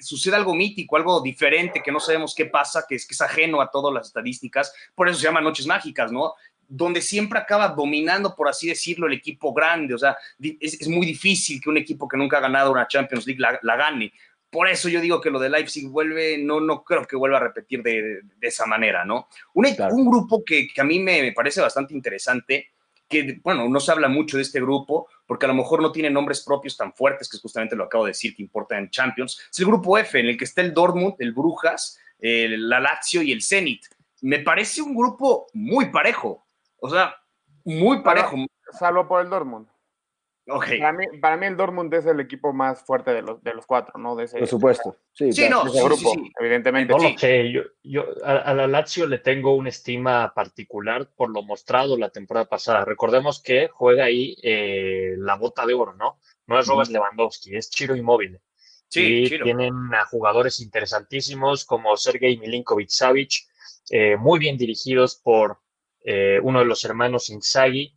sucede 0.06 0.36
algo 0.36 0.56
mítico, 0.56 0.98
algo 0.98 1.22
diferente, 1.22 1.82
que 1.84 1.92
no 1.92 2.00
sabemos 2.00 2.34
qué 2.36 2.46
pasa, 2.46 2.86
que 2.88 2.96
es, 2.96 3.08
que 3.08 3.14
es 3.14 3.22
ajeno 3.22 3.62
a 3.62 3.70
todas 3.70 3.94
las 3.94 4.08
estadísticas. 4.08 4.74
Por 4.94 5.10
eso 5.10 5.20
se 5.20 5.26
llama 5.26 5.42
Noches 5.42 5.66
Mágicas, 5.66 6.12
¿no? 6.12 6.34
donde 6.68 7.02
siempre 7.02 7.40
acaba 7.40 7.70
dominando, 7.70 8.36
por 8.36 8.48
así 8.48 8.68
decirlo, 8.68 9.08
el 9.08 9.14
equipo 9.14 9.54
grande. 9.54 9.94
O 9.94 9.98
sea, 9.98 10.18
es, 10.60 10.88
muy 10.88 11.06
difícil 11.06 11.62
que 11.62 11.70
un 11.70 11.78
equipo 11.78 12.08
que 12.08 12.18
nunca 12.18 12.38
ha 12.38 12.42
ganado 12.42 12.72
una 12.72 12.88
Champions 12.88 13.26
League 13.28 13.42
la, 13.62 13.76
gane. 13.76 14.14
Por 14.50 14.68
eso 14.68 14.88
yo 14.90 15.02
digo 15.02 15.20
que 15.20 15.30
lo 15.30 15.40
de 15.40 15.50
Leipzig 15.50 15.90
vuelve, 15.90 16.38
no, 16.38 16.60
no 16.60 16.84
creo 16.84 17.06
que 17.06 17.16
vuelva 17.16 17.38
a 17.38 17.42
repetir 17.42 17.84
de, 17.84 18.22
esa 18.42 18.66
manera, 18.66 19.04
¿no? 19.04 19.28
Un, 19.54 19.68
un 19.92 20.06
grupo 20.10 20.44
que, 20.44 20.70
a 20.78 20.84
mí 20.84 21.00
me, 21.00 21.32
parece 21.34 21.62
bastante 21.62 21.94
interesante, 21.94 22.70
que, 23.08 23.40
bueno, 23.44 23.70
no 23.70 23.80
se 23.80 23.92
habla 23.92 24.08
mucho 24.08 24.38
de 24.38 24.44
este 24.44 24.60
grupo, 24.60 25.08
porque 25.26 25.46
a 25.46 25.50
lo 25.50 25.54
mejor 25.54 25.82
no 25.82 25.92
tiene 25.92 26.10
nombres 26.10 26.44
propios 26.44 26.78
tan 26.78 26.94
fuertes, 26.94 27.30
que 27.30 27.38
es 27.38 27.42
justamente 27.42 27.76
lo 27.76 27.86
acabo 27.86 28.06
de 28.06 28.12
decir, 28.12 28.36
que 28.36 28.44
importa 28.44 28.78
en 28.78 28.90
Champions. 28.90 29.40
Es 29.52 29.60
el 29.60 29.66
grupo 29.66 29.98
F, 29.98 30.20
en 30.20 30.28
el 30.28 30.38
que 30.38 30.46
está 30.46 30.62
el 30.62 30.74
Dortmund, 30.74 31.16
el 31.20 31.34
Brujas, 31.34 32.00
el, 32.20 32.70
la 32.70 32.80
Lazio 32.80 33.22
y 33.22 33.32
el 33.32 33.44
Zenit. 33.44 33.86
Me 34.22 34.40
parece 34.40 34.82
un 34.82 34.96
grupo 34.96 35.48
muy 35.54 35.92
parejo. 35.92 36.46
O 36.80 36.90
sea, 36.90 37.16
muy 37.64 38.02
parejo. 38.02 38.38
Salvo 38.72 39.08
por 39.08 39.22
el 39.22 39.30
Dortmund. 39.30 39.68
Okay. 40.48 40.80
Para, 40.80 41.38
mí, 41.38 41.46
el 41.48 41.58
Dortmund 41.58 41.92
es 41.96 42.06
el 42.06 42.20
equipo 42.20 42.54
más 42.54 42.84
fuerte 42.84 43.12
de 43.12 43.24
los, 43.24 43.42
de 43.42 43.54
los 43.54 43.66
cuatro, 43.66 44.00
¿no? 44.00 44.16
De 44.16 44.26
ese, 44.26 44.38
por 44.38 44.48
supuesto. 44.48 44.96
Sí, 45.12 45.32
no, 45.50 45.64
grupo, 45.64 46.14
evidentemente. 46.40 46.94
No 46.94 47.00
lo 47.00 47.18
sé. 47.18 47.52
Yo, 47.52 47.62
yo 47.82 48.06
a, 48.24 48.54
la 48.54 48.68
Lazio 48.68 49.08
le 49.08 49.18
tengo 49.18 49.56
una 49.56 49.70
estima 49.70 50.34
particular 50.36 51.10
por 51.16 51.32
lo 51.32 51.42
mostrado 51.42 51.98
la 51.98 52.10
temporada 52.10 52.46
pasada. 52.46 52.86
Recordemos 52.86 53.42
que 53.42 53.70
juega 53.70 54.06
ahí 54.06 54.38
eh, 54.44 55.16
la 55.18 55.36
bota 55.36 55.66
de 55.66 55.74
oro, 55.74 55.94
¿no? 55.96 56.20
No 56.46 56.60
es 56.60 56.68
Robert 56.68 56.92
Lewandowski, 56.92 57.56
es 57.56 57.72
Chiro 57.72 57.96
Inmóvil. 57.96 58.40
Sí, 58.88 59.24
y 59.24 59.30
tienen 59.42 59.74
a 59.96 60.06
jugadores 60.06 60.60
interesantísimos 60.60 61.66
como 61.66 61.98
Sergei 61.98 62.38
Milinkovic-Savic, 62.38 63.48
eh, 63.90 64.16
muy 64.16 64.38
bien 64.38 64.58
dirigidos 64.58 65.16
por 65.16 65.60
eh, 66.02 66.40
uno 66.44 66.60
de 66.60 66.66
los 66.66 66.86
hermanos 66.86 67.30
Inzaghi. 67.30 67.96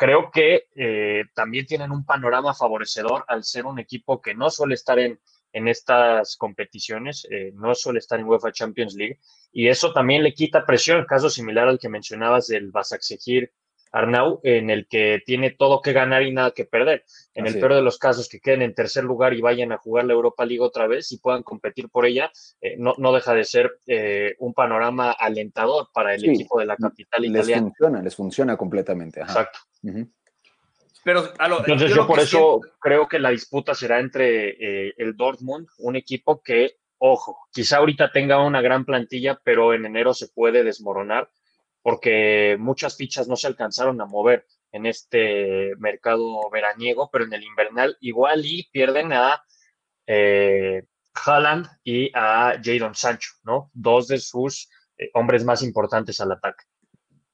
Creo 0.00 0.30
que 0.30 0.68
eh, 0.76 1.24
también 1.34 1.66
tienen 1.66 1.90
un 1.90 2.06
panorama 2.06 2.54
favorecedor 2.54 3.22
al 3.28 3.44
ser 3.44 3.66
un 3.66 3.78
equipo 3.78 4.22
que 4.22 4.34
no 4.34 4.48
suele 4.48 4.72
estar 4.72 4.98
en, 4.98 5.20
en 5.52 5.68
estas 5.68 6.38
competiciones, 6.38 7.28
eh, 7.30 7.52
no 7.54 7.74
suele 7.74 7.98
estar 7.98 8.18
en 8.18 8.24
UEFA 8.24 8.50
Champions 8.50 8.94
League, 8.94 9.18
y 9.52 9.68
eso 9.68 9.92
también 9.92 10.22
le 10.22 10.32
quita 10.32 10.64
presión, 10.64 11.04
caso 11.04 11.28
similar 11.28 11.68
al 11.68 11.78
que 11.78 11.90
mencionabas 11.90 12.46
del 12.46 12.70
Basaksehir 12.70 13.52
Arnau, 13.92 14.40
en 14.42 14.70
el 14.70 14.88
que 14.88 15.20
tiene 15.26 15.50
todo 15.50 15.82
que 15.82 15.92
ganar 15.92 16.22
y 16.22 16.32
nada 16.32 16.52
que 16.52 16.64
perder. 16.64 17.04
En 17.34 17.46
el 17.46 17.58
peor 17.58 17.74
de 17.74 17.82
los 17.82 17.98
casos, 17.98 18.30
que 18.30 18.40
queden 18.40 18.62
en 18.62 18.74
tercer 18.74 19.04
lugar 19.04 19.34
y 19.34 19.42
vayan 19.42 19.70
a 19.72 19.76
jugar 19.76 20.06
la 20.06 20.14
Europa 20.14 20.46
League 20.46 20.62
otra 20.62 20.86
vez 20.86 21.12
y 21.12 21.18
puedan 21.18 21.42
competir 21.42 21.90
por 21.90 22.06
ella, 22.06 22.32
eh, 22.62 22.76
no, 22.78 22.94
no, 22.96 23.12
deja 23.12 23.34
de 23.34 23.44
ser 23.44 23.78
eh, 23.86 24.34
un 24.38 24.54
panorama 24.54 25.10
alentador 25.10 25.88
para 25.92 26.14
el 26.14 26.24
equipo 26.24 26.58
de 26.58 26.64
la 26.64 26.76
capital 26.78 27.20
les 27.20 27.30
italiana. 27.32 27.62
Les 27.62 27.68
funciona, 27.68 28.02
les 28.02 28.16
funciona 28.16 28.56
completamente. 28.56 29.20
Exacto. 29.20 29.58
Pero, 31.02 31.32
Entonces 31.38 31.94
yo, 31.94 32.06
por 32.06 32.20
eso 32.20 32.60
creo 32.78 33.08
que 33.08 33.18
la 33.18 33.30
disputa 33.30 33.74
será 33.74 34.00
entre 34.00 34.88
eh, 34.88 34.94
el 34.98 35.16
Dortmund, 35.16 35.66
un 35.78 35.96
equipo 35.96 36.42
que, 36.42 36.76
ojo, 36.98 37.38
quizá 37.52 37.78
ahorita 37.78 38.12
tenga 38.12 38.44
una 38.44 38.60
gran 38.60 38.84
plantilla, 38.84 39.40
pero 39.42 39.72
en 39.72 39.86
enero 39.86 40.12
se 40.12 40.28
puede 40.28 40.62
desmoronar 40.62 41.30
porque 41.82 42.56
muchas 42.58 42.96
fichas 42.96 43.28
no 43.28 43.36
se 43.36 43.46
alcanzaron 43.46 44.00
a 44.00 44.06
mover 44.06 44.46
en 44.72 44.86
este 44.86 45.74
mercado 45.78 46.48
veraniego, 46.50 47.08
pero 47.10 47.24
en 47.24 47.32
el 47.32 47.42
invernal 47.42 47.96
igual 48.00 48.44
y 48.44 48.68
pierden 48.70 49.12
a 49.12 49.42
eh, 50.06 50.84
Haaland 51.14 51.66
y 51.82 52.10
a 52.14 52.60
Jadon 52.62 52.94
Sancho, 52.94 53.30
¿no? 53.42 53.70
Dos 53.72 54.08
de 54.08 54.18
sus 54.18 54.68
eh, 54.96 55.10
hombres 55.14 55.44
más 55.44 55.62
importantes 55.62 56.20
al 56.20 56.32
ataque. 56.32 56.64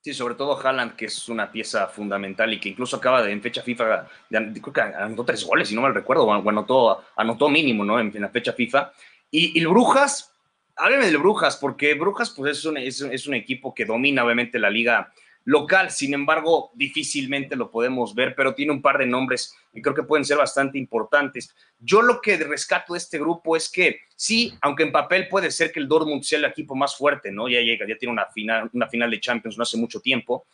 Sí, 0.06 0.14
sobre 0.14 0.36
todo 0.36 0.56
Haaland, 0.56 0.94
que 0.94 1.06
es 1.06 1.28
una 1.28 1.50
pieza 1.50 1.88
fundamental 1.88 2.54
y 2.54 2.60
que 2.60 2.68
incluso 2.68 2.94
acaba 2.94 3.24
de, 3.24 3.32
en 3.32 3.42
fecha 3.42 3.60
FIFA, 3.60 4.06
creo 4.30 4.72
que 4.72 4.80
anotó 4.80 5.24
tres 5.24 5.44
goles, 5.44 5.68
si 5.68 5.74
no 5.74 5.80
mal 5.80 5.94
recuerdo, 5.94 6.26
o 6.26 6.48
anotó, 6.48 7.02
anotó 7.16 7.48
mínimo, 7.48 7.84
¿no? 7.84 7.98
En, 7.98 8.12
la 8.20 8.28
fecha 8.28 8.52
FIFA. 8.52 8.92
Y, 9.32 9.60
y 9.60 9.64
Brujas, 9.64 10.32
hábleme 10.76 11.10
de 11.10 11.16
Brujas, 11.16 11.56
porque 11.56 11.94
Brujas 11.94 12.30
pues, 12.30 12.56
es, 12.56 12.64
un, 12.64 12.76
es, 12.76 13.26
un 13.26 13.34
equipo 13.34 13.74
que 13.74 13.84
domina 13.84 14.24
obviamente 14.24 14.60
la 14.60 14.70
liga 14.70 15.12
local, 15.46 15.92
sin 15.92 16.12
embargo, 16.12 16.72
difícilmente 16.74 17.54
lo 17.54 17.70
podemos 17.70 18.14
ver, 18.16 18.34
pero 18.34 18.54
tiene 18.54 18.72
un 18.72 18.82
par 18.82 18.98
de 18.98 19.06
nombres 19.06 19.54
que 19.72 19.80
creo 19.80 19.94
que 19.94 20.02
pueden 20.02 20.24
ser 20.24 20.36
bastante 20.36 20.76
importantes. 20.76 21.54
Yo 21.78 22.02
lo 22.02 22.20
que 22.20 22.36
rescato 22.36 22.94
de 22.94 22.98
este 22.98 23.18
grupo 23.18 23.56
es 23.56 23.70
que 23.70 24.00
sí, 24.16 24.52
aunque 24.60 24.82
en 24.82 24.90
papel 24.90 25.28
puede 25.28 25.52
ser 25.52 25.70
que 25.70 25.78
el 25.78 25.86
Dortmund 25.86 26.24
sea 26.24 26.40
el 26.40 26.46
equipo 26.46 26.74
más 26.74 26.96
fuerte, 26.96 27.30
¿no? 27.30 27.48
Ya 27.48 27.60
llega, 27.60 27.86
ya 27.88 27.96
tiene 27.96 28.12
una 28.12 28.26
final, 28.26 28.68
una 28.72 28.88
final 28.88 29.08
de 29.08 29.20
Champions 29.20 29.56
no 29.56 29.62
hace 29.62 29.76
mucho 29.76 30.00
tiempo, 30.00 30.46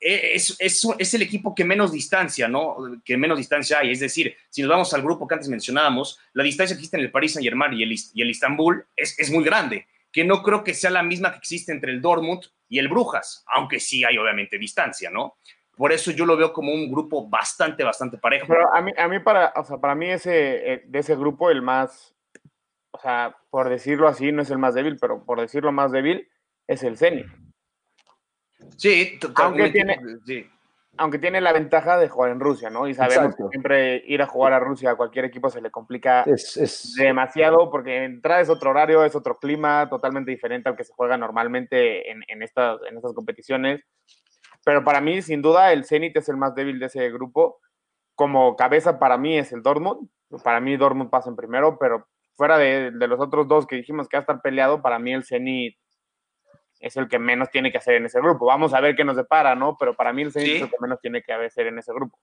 es, 0.00 0.56
es, 0.60 1.14
el 1.14 1.22
equipo 1.22 1.52
que 1.52 1.64
menos 1.64 1.90
distancia, 1.90 2.46
¿no? 2.46 2.76
Que 3.04 3.16
menos 3.16 3.38
distancia 3.38 3.78
hay. 3.80 3.90
Es 3.90 3.98
decir, 3.98 4.36
si 4.48 4.62
nos 4.62 4.70
vamos 4.70 4.94
al 4.94 5.02
grupo 5.02 5.26
que 5.26 5.34
antes 5.34 5.48
mencionábamos, 5.48 6.20
la 6.32 6.44
distancia 6.44 6.76
que 6.76 6.78
existe 6.78 6.96
en 6.96 7.02
el 7.02 7.10
Paris 7.10 7.32
Saint 7.32 7.44
Germain 7.44 7.72
y 7.72 7.82
el, 7.82 7.92
y 8.14 8.22
el 8.22 8.30
Istanbul 8.30 8.86
es, 8.94 9.18
es, 9.18 9.32
muy 9.32 9.42
grande, 9.42 9.88
que 10.12 10.22
no 10.22 10.44
creo 10.44 10.62
que 10.62 10.74
sea 10.74 10.90
la 10.90 11.02
misma 11.02 11.32
que 11.32 11.38
existe 11.38 11.72
entre 11.72 11.90
el 11.90 12.00
Dortmund 12.00 12.42
y 12.68 12.78
el 12.78 12.88
Brujas, 12.88 13.44
aunque 13.54 13.80
sí 13.80 14.04
hay 14.04 14.18
obviamente 14.18 14.58
distancia, 14.58 15.10
¿no? 15.10 15.36
Por 15.76 15.92
eso 15.92 16.10
yo 16.10 16.26
lo 16.26 16.36
veo 16.36 16.52
como 16.52 16.72
un 16.72 16.90
grupo 16.90 17.28
bastante, 17.28 17.84
bastante 17.84 18.18
parejo. 18.18 18.46
Pero 18.48 18.74
a 18.74 18.82
mí, 18.82 18.92
a 18.96 19.06
mí 19.06 19.20
para, 19.20 19.52
o 19.54 19.64
sea, 19.64 19.78
para 19.78 19.94
mí 19.94 20.10
ese, 20.10 20.72
eh, 20.72 20.82
de 20.86 20.98
ese 20.98 21.14
grupo 21.14 21.50
el 21.50 21.62
más, 21.62 22.14
o 22.90 22.98
sea, 22.98 23.36
por 23.48 23.68
decirlo 23.68 24.08
así, 24.08 24.32
no 24.32 24.42
es 24.42 24.50
el 24.50 24.58
más 24.58 24.74
débil, 24.74 24.96
pero 25.00 25.24
por 25.24 25.40
decirlo 25.40 25.70
más 25.70 25.92
débil, 25.92 26.28
es 26.66 26.82
el 26.82 26.98
Zenit. 26.98 27.26
Sí, 28.76 29.18
aunque 29.36 29.70
tiene, 29.70 29.98
aunque 30.98 31.18
tiene 31.18 31.40
la 31.40 31.52
ventaja 31.52 31.96
de 31.96 32.08
jugar 32.08 32.32
en 32.32 32.40
Rusia, 32.40 32.70
¿no? 32.70 32.88
Y 32.88 32.94
sabemos 32.94 33.34
que 33.36 33.44
siempre 33.50 34.02
ir 34.06 34.20
a 34.20 34.26
jugar 34.26 34.52
a 34.52 34.58
Rusia 34.58 34.90
a 34.90 34.96
cualquier 34.96 35.24
equipo 35.24 35.48
se 35.48 35.60
le 35.60 35.70
complica 35.70 36.24
demasiado 36.96 37.70
porque 37.70 38.04
entrar 38.04 38.40
es 38.40 38.50
otro 38.50 38.70
horario, 38.70 39.04
es 39.04 39.14
otro 39.14 39.38
clima 39.38 39.88
totalmente 39.88 40.30
diferente 40.30 40.68
al 40.68 40.76
que 40.76 40.84
se 40.84 40.92
juega 40.92 41.16
normalmente 41.16 42.10
en, 42.10 42.22
en, 42.26 42.42
estas, 42.42 42.80
en 42.88 42.96
estas 42.96 43.14
competiciones. 43.14 43.80
Pero 44.64 44.84
para 44.84 45.00
mí, 45.00 45.22
sin 45.22 45.40
duda, 45.40 45.72
el 45.72 45.84
Zenit 45.84 46.16
es 46.16 46.28
el 46.28 46.36
más 46.36 46.54
débil 46.54 46.78
de 46.78 46.86
ese 46.86 47.10
grupo. 47.10 47.58
Como 48.14 48.56
cabeza 48.56 48.98
para 48.98 49.16
mí 49.16 49.38
es 49.38 49.52
el 49.52 49.62
Dortmund. 49.62 50.10
Para 50.42 50.60
mí 50.60 50.76
Dortmund 50.76 51.10
pasa 51.10 51.30
en 51.30 51.36
primero, 51.36 51.78
pero 51.78 52.08
fuera 52.34 52.58
de, 52.58 52.90
de 52.90 53.06
los 53.06 53.20
otros 53.20 53.48
dos 53.48 53.66
que 53.66 53.76
dijimos 53.76 54.08
que 54.08 54.16
va 54.16 54.20
a 54.20 54.22
estar 54.22 54.42
peleado, 54.42 54.82
para 54.82 54.98
mí 54.98 55.12
el 55.12 55.24
Zenit 55.24 55.76
es 56.80 56.96
el 56.96 57.08
que 57.08 57.18
menos 57.18 57.50
tiene 57.50 57.70
que 57.72 57.78
hacer 57.78 57.94
en 57.94 58.06
ese 58.06 58.20
grupo. 58.20 58.46
Vamos 58.46 58.74
a 58.74 58.80
ver 58.80 58.94
qué 58.94 59.04
nos 59.04 59.16
depara, 59.16 59.54
¿no? 59.54 59.76
Pero 59.78 59.94
para 59.94 60.12
mí 60.12 60.22
el 60.22 60.32
Zenit 60.32 60.56
es 60.56 60.62
el 60.62 60.70
que 60.70 60.76
menos 60.80 61.00
tiene 61.00 61.22
que 61.22 61.32
hacer 61.32 61.66
en 61.66 61.78
ese 61.78 61.92
grupo. 61.92 62.18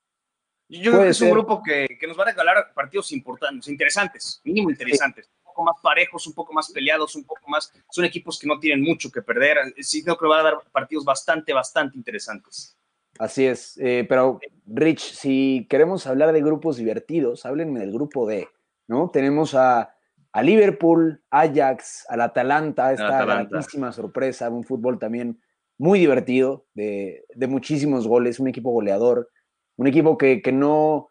Yo 0.68 0.92
creo 0.92 1.04
que 1.04 1.10
es 1.10 1.22
un 1.22 1.30
grupo 1.30 1.62
que, 1.62 1.88
nos 2.08 2.18
va 2.18 2.24
a 2.24 2.28
regalar 2.28 2.74
partidos 2.74 3.12
importantes, 3.12 3.68
interesantes, 3.68 4.42
mínimo 4.44 4.72
interesantes, 4.72 5.30
un 5.38 5.44
poco 5.44 5.64
más 5.64 5.76
parejos, 5.82 6.26
un 6.26 6.34
poco 6.34 6.54
más 6.54 6.72
peleados, 6.72 7.16
un 7.16 7.24
poco 7.24 7.48
más. 7.48 7.72
Son 7.92 8.04
equipos 8.04 8.40
que 8.40 8.48
no 8.48 8.60
tienen 8.60 8.84
mucho 8.84 9.12
que 9.12 9.22
perder. 9.22 9.58
Sí, 9.80 10.04
creo 10.04 10.18
que 10.18 10.28
va 10.28 10.40
a 10.40 10.44
dar 10.44 10.58
partidos 10.72 11.06
bastante, 11.06 11.54
bastante 11.54 11.98
interesantes. 11.98 12.76
Así 13.20 13.46
es. 13.46 13.78
Eh, 13.78 14.06
pero, 14.10 14.40
Rich, 14.66 15.14
si 15.14 15.68
queremos 15.70 16.08
hablar 16.08 16.34
de 16.34 16.42
grupos 16.42 16.78
divertidos, 16.78 17.46
háblenme 17.46 17.80
del 17.80 17.92
grupo 17.92 18.26
D, 18.26 18.50
¿no? 18.88 19.10
Tenemos 19.12 19.54
a 19.54 19.95
a 20.36 20.44
Liverpool, 20.44 21.24
Ajax, 21.30 22.06
al 22.10 22.20
Atalanta, 22.20 22.92
esta 22.92 23.24
grandísima 23.24 23.94
sorpresa, 23.94 24.50
un 24.50 24.66
fútbol 24.66 25.00
también 25.00 25.40
muy 25.78 25.98
divertido, 25.98 26.66
de, 26.74 27.24
muchísimos 27.48 28.06
goles, 28.06 28.42
un 28.42 28.50
equipo 28.50 28.70
goleador, 28.72 29.30
un 29.78 29.88
equipo 29.88 30.18
que, 30.18 30.42
no, 30.52 31.08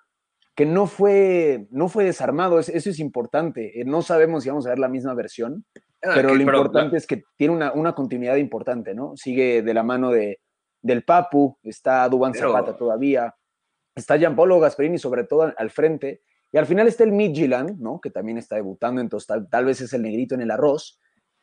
que 0.54 0.66
no, 0.66 0.86
fue, 0.86 1.66
no 1.70 1.88
fue 1.88 2.04
desarmado, 2.04 2.58
eso 2.58 2.90
es 2.90 2.98
importante, 2.98 3.80
eh, 3.80 3.86
no 3.86 4.02
sabemos 4.02 4.42
si 4.42 4.50
vamos 4.50 4.66
a 4.66 4.68
ver 4.68 4.78
la 4.78 4.90
misma 4.90 5.14
versión, 5.14 5.64
ah, 6.02 6.10
pero 6.14 6.34
lo 6.34 6.42
importante 6.42 6.98
es 6.98 7.06
que 7.06 7.22
tiene 7.38 7.54
una, 7.74 7.94
continuidad 7.94 8.36
importante, 8.36 8.94
¿no? 8.94 9.16
Sigue 9.16 9.62
de 9.62 9.72
la 9.72 9.82
mano 9.82 10.10
de, 10.10 10.40
del 10.82 11.02
Papu, 11.02 11.56
está 11.62 12.06
Dubán 12.10 12.34
Zapata 12.34 12.76
todavía, 12.76 13.34
está 13.94 14.18
Gianpolo 14.18 14.60
Gasperini 14.60 14.98
sobre 14.98 15.24
todo 15.24 15.50
al 15.56 15.70
frente, 15.70 16.20
y 16.54 16.56
al 16.56 16.66
final 16.66 16.86
está 16.86 17.02
el 17.02 17.10
Midtjylland, 17.10 17.80
¿no? 17.80 18.00
Que 18.00 18.10
también 18.10 18.38
está 18.38 18.54
debutando, 18.54 19.00
entonces 19.00 19.26
tal, 19.50 19.64
vez 19.64 19.80
es 19.80 19.92
el 19.92 20.02
negrito 20.02 20.36
en 20.36 20.40
el 20.40 20.52
arroz. 20.52 21.00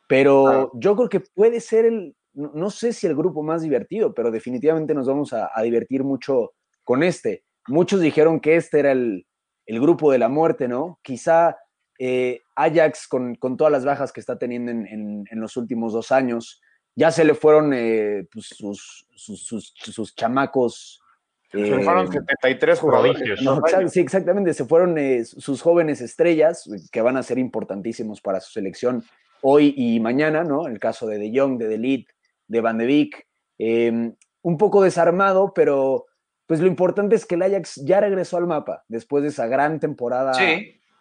Pero 0.08 0.70
yo 0.72 0.96
creo 0.96 1.10
que 1.10 1.20
puede 1.20 1.60
ser 1.60 1.84
el, 1.84 2.16
no, 2.32 2.70
sé 2.70 2.94
si 2.94 3.06
el 3.06 3.14
grupo 3.14 3.42
más 3.42 3.60
divertido, 3.60 4.14
pero 4.14 4.30
definitivamente 4.30 4.94
nos 4.94 5.06
vamos 5.06 5.34
a, 5.34 5.50
divertir 5.62 6.02
mucho 6.02 6.54
con 6.82 7.02
este. 7.02 7.44
Muchos 7.68 8.00
dijeron 8.00 8.40
que 8.40 8.56
este 8.56 8.78
era 8.78 8.92
el, 8.92 9.26
grupo 9.66 10.10
de 10.10 10.18
la 10.18 10.30
muerte, 10.30 10.66
¿no? 10.66 10.98
Quizá 11.02 11.58
eh, 11.98 12.40
Ajax, 12.56 13.06
con, 13.06 13.36
todas 13.58 13.70
las 13.70 13.84
bajas 13.84 14.12
que 14.12 14.20
está 14.20 14.38
teniendo 14.38 14.70
en, 14.70 15.26
los 15.32 15.58
últimos 15.58 15.92
dos 15.92 16.10
años, 16.10 16.62
ya 16.96 17.10
se 17.10 17.26
le 17.26 17.34
fueron 17.34 17.74
eh, 17.74 18.26
pues, 18.32 18.46
sus, 18.46 19.06
sus, 19.14 20.14
chamacos 20.14 21.01
se 21.52 21.82
fueron 21.82 22.10
73 22.10 22.78
eh, 22.78 22.80
jugadores. 22.80 23.92
sí, 23.92 24.00
exactamente. 24.00 24.54
Se 24.54 24.64
fueron 24.64 24.96
eh, 24.96 25.24
sus 25.24 25.60
jóvenes 25.60 26.00
estrellas, 26.00 26.68
que 26.90 27.02
van 27.02 27.16
a 27.16 27.22
ser 27.22 27.38
importantísimos 27.38 28.20
para 28.20 28.40
su 28.40 28.52
selección 28.52 29.04
hoy 29.42 29.74
y 29.76 30.00
mañana, 30.00 30.44
¿no? 30.44 30.66
El 30.66 30.78
caso 30.78 31.06
de 31.06 31.18
De 31.18 31.32
Jong, 31.38 31.58
de 31.58 31.68
Delit, 31.68 32.08
de 32.46 32.60
Van 32.60 32.78
de 32.78 32.86
Beek. 32.86 33.26
Em, 33.58 34.14
un 34.40 34.58
poco 34.58 34.82
desarmado, 34.82 35.52
pero 35.54 36.06
pues 36.46 36.60
lo 36.60 36.66
importante 36.66 37.16
es 37.16 37.26
que 37.26 37.34
el 37.34 37.42
Ajax 37.42 37.80
ya 37.84 38.00
regresó 38.00 38.36
al 38.36 38.46
mapa 38.46 38.84
después 38.88 39.22
de 39.22 39.28
esa 39.28 39.46
gran 39.46 39.78
temporada 39.78 40.32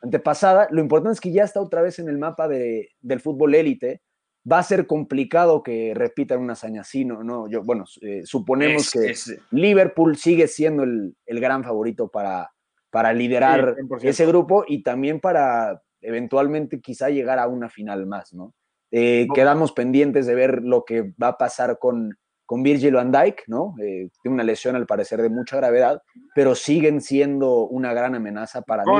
antepasada. 0.01 0.67
Lo 0.71 0.81
importante 0.81 1.13
es 1.13 1.21
que 1.21 1.31
ya 1.31 1.43
está 1.43 1.61
otra 1.61 1.81
vez 1.81 1.99
en 1.99 2.09
el 2.09 2.17
mapa 2.17 2.47
de, 2.47 2.89
del 3.01 3.19
fútbol 3.19 3.55
élite. 3.55 4.01
Va 4.49 4.59
a 4.59 4.63
ser 4.63 4.87
complicado 4.87 5.61
que 5.61 5.93
repitan 5.95 6.39
una 6.39 6.53
hazaña 6.53 6.81
así, 6.81 7.05
¿no? 7.05 7.23
no 7.23 7.47
yo, 7.47 7.63
bueno, 7.63 7.85
eh, 8.01 8.21
suponemos 8.25 8.91
que 8.91 9.13
Liverpool 9.51 10.17
sigue 10.17 10.47
siendo 10.47 10.83
el, 10.83 11.15
gran 11.27 11.63
favorito 11.63 12.07
para, 12.07 12.51
para 12.89 13.13
liderar 13.13 13.75
ese 14.01 14.25
grupo 14.25 14.65
y 14.67 14.81
también 14.81 15.19
para 15.19 15.83
eventualmente 16.01 16.81
quizá 16.81 17.09
llegar 17.09 17.39
a 17.39 17.47
una 17.47 17.69
final 17.69 18.05
más, 18.07 18.33
¿no? 18.33 18.53
Eh, 18.91 19.27
quedamos 19.33 19.71
pendientes 19.71 20.25
de 20.25 20.35
ver 20.35 20.63
lo 20.63 20.83
que 20.83 21.13
va 21.21 21.29
a 21.29 21.37
pasar 21.37 21.79
con, 21.79 22.17
con 22.45 22.63
Virgil 22.63 22.95
van 22.95 23.11
Dijk, 23.11 23.43
¿no? 23.47 23.75
Eh, 23.81 24.09
tiene 24.21 24.35
una 24.35 24.43
lesión 24.43 24.75
al 24.75 24.85
parecer 24.85 25.21
de 25.21 25.29
mucha 25.29 25.55
gravedad, 25.55 26.01
pero 26.35 26.55
siguen 26.55 26.99
siendo 26.99 27.67
una 27.67 27.93
gran 27.93 28.15
amenaza 28.15 28.61
para 28.61 28.83
mí. 28.83 28.91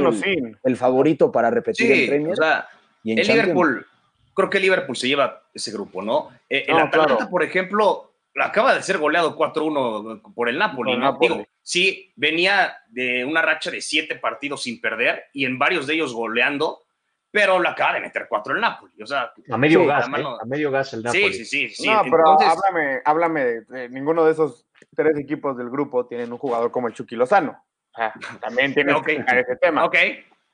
El, 0.63 0.77
favorito 0.77 1.33
para 1.33 1.49
repetir 1.49 1.91
el 1.91 2.07
Premier. 2.07 2.31
O 2.31 2.35
sea, 2.37 2.65
el 3.03 3.27
Liverpool, 3.27 3.85
creo 4.33 4.49
que 4.49 4.57
el 4.57 4.63
Liverpool 4.63 4.95
se 4.95 5.07
lleva 5.07 5.43
ese 5.53 5.71
grupo, 5.71 6.01
¿no? 6.01 6.29
Eh, 6.49 6.65
el 6.67 6.77
Atalanta, 6.77 7.29
por 7.29 7.43
ejemplo, 7.43 8.13
acaba 8.35 8.75
de 8.75 8.83
ser 8.83 8.97
goleado 8.97 9.37
4-1 9.37 10.33
por 10.33 10.49
el 10.49 10.57
Napoli, 10.57 10.97
¿no? 10.97 11.17
Digo, 11.19 11.45
sí, 11.61 12.11
venía 12.15 12.77
de 12.89 13.25
una 13.25 13.41
racha 13.41 13.71
de 13.71 13.81
siete 13.81 14.15
partidos 14.15 14.63
sin 14.63 14.79
perder 14.81 15.25
y 15.33 15.45
en 15.45 15.59
varios 15.59 15.87
de 15.87 15.95
ellos 15.95 16.13
goleando 16.13 16.83
pero 17.31 17.59
lo 17.59 17.69
acaba 17.69 17.93
de 17.93 18.01
meter 18.01 18.27
cuatro 18.29 18.53
el 18.53 18.61
Napoli. 18.61 19.01
O 19.01 19.07
sea, 19.07 19.31
a 19.49 19.57
medio 19.57 19.85
gas, 19.85 20.07
¿eh? 20.07 20.23
a 20.41 20.45
medio 20.45 20.69
gas 20.69 20.93
el 20.93 21.01
Napoli. 21.01 21.33
Sí, 21.33 21.45
sí, 21.45 21.69
sí. 21.69 21.87
No, 21.87 22.03
pero 22.03 22.37
háblame, 22.41 23.01
háblame 23.05 23.45
de, 23.61 23.89
ninguno 23.89 24.25
de 24.25 24.33
esos 24.33 24.67
tres 24.95 25.17
equipos 25.17 25.57
del 25.57 25.69
grupo 25.69 26.05
tienen 26.05 26.31
un 26.31 26.37
jugador 26.37 26.71
como 26.71 26.87
el 26.87 26.93
Chucky 26.93 27.15
Lozano. 27.15 27.63
O 27.93 27.95
sea, 27.95 28.13
también 28.41 28.73
tiene 28.73 28.93
que 29.05 29.13
ese 29.13 29.55
tema. 29.61 29.85
Ok, 29.85 29.95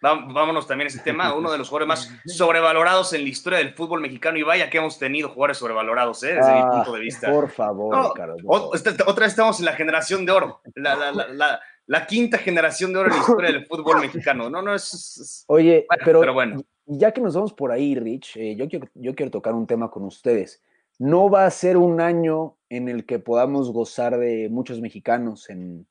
vámonos 0.01 0.67
también 0.67 0.87
a 0.87 0.89
ese 0.89 0.99
tema. 0.99 1.33
Uno 1.33 1.51
de 1.51 1.57
los 1.57 1.69
jugadores 1.69 1.87
más 1.87 2.11
sobrevalorados 2.25 3.13
en 3.13 3.23
la 3.23 3.29
historia 3.29 3.59
del 3.59 3.73
fútbol 3.73 4.01
mexicano 4.01 4.37
y 4.37 4.43
vaya 4.43 4.69
que 4.69 4.77
hemos 4.77 4.99
tenido 4.99 5.29
jugadores 5.29 5.57
sobrevalorados, 5.57 6.23
¿eh? 6.23 6.35
desde 6.35 6.53
mi 6.53 6.59
ah, 6.59 6.69
punto 6.71 6.93
de 6.93 6.99
vista. 6.99 7.31
Por 7.31 7.49
favor, 7.49 8.13
Otra 8.45 9.25
vez 9.25 9.31
estamos 9.31 9.59
en 9.59 9.65
la 9.65 9.73
generación 9.73 10.25
de 10.25 10.31
oro. 10.31 10.61
La, 10.75 10.95
la, 10.95 11.11
la, 11.11 11.59
la 11.87 12.05
quinta 12.05 12.37
generación 12.37 12.93
de 12.93 12.99
oro 12.99 13.09
en 13.09 13.15
la 13.15 13.21
historia 13.21 13.51
del 13.51 13.65
fútbol 13.65 14.01
mexicano. 14.01 14.49
No, 14.49 14.61
no, 14.61 14.75
es. 14.75 15.45
Oye, 15.47 15.87
pero, 16.03 16.33
bueno. 16.33 16.61
ya 16.85 17.11
que 17.11 17.21
nos 17.21 17.33
vamos 17.33 17.53
por 17.53 17.71
ahí, 17.71 17.95
Rich, 17.95 18.37
eh, 18.37 18.55
yo, 18.55 18.67
quiero, 18.67 18.87
yo 18.93 19.15
quiero 19.15 19.31
tocar 19.31 19.53
un 19.53 19.65
tema 19.65 19.89
con 19.89 20.03
ustedes. 20.03 20.61
No 20.99 21.29
va 21.29 21.45
a 21.45 21.51
ser 21.51 21.77
un 21.77 22.01
año 22.01 22.57
en 22.69 22.89
el 22.89 23.05
que 23.05 23.19
podamos 23.19 23.71
gozar 23.71 24.17
de 24.17 24.49
muchos 24.49 24.81
mexicanos 24.81 25.49
en, 25.49 25.87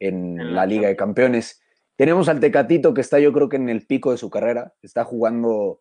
en 0.00 0.54
la 0.54 0.66
Liga 0.66 0.88
de 0.88 0.96
Campeones. 0.96 1.62
Tenemos 1.98 2.28
al 2.28 2.38
Tecatito 2.38 2.94
que 2.94 3.00
está, 3.00 3.18
yo 3.18 3.32
creo 3.32 3.48
que 3.48 3.56
en 3.56 3.68
el 3.68 3.84
pico 3.84 4.12
de 4.12 4.18
su 4.18 4.30
carrera, 4.30 4.72
está 4.80 5.04
jugando 5.04 5.80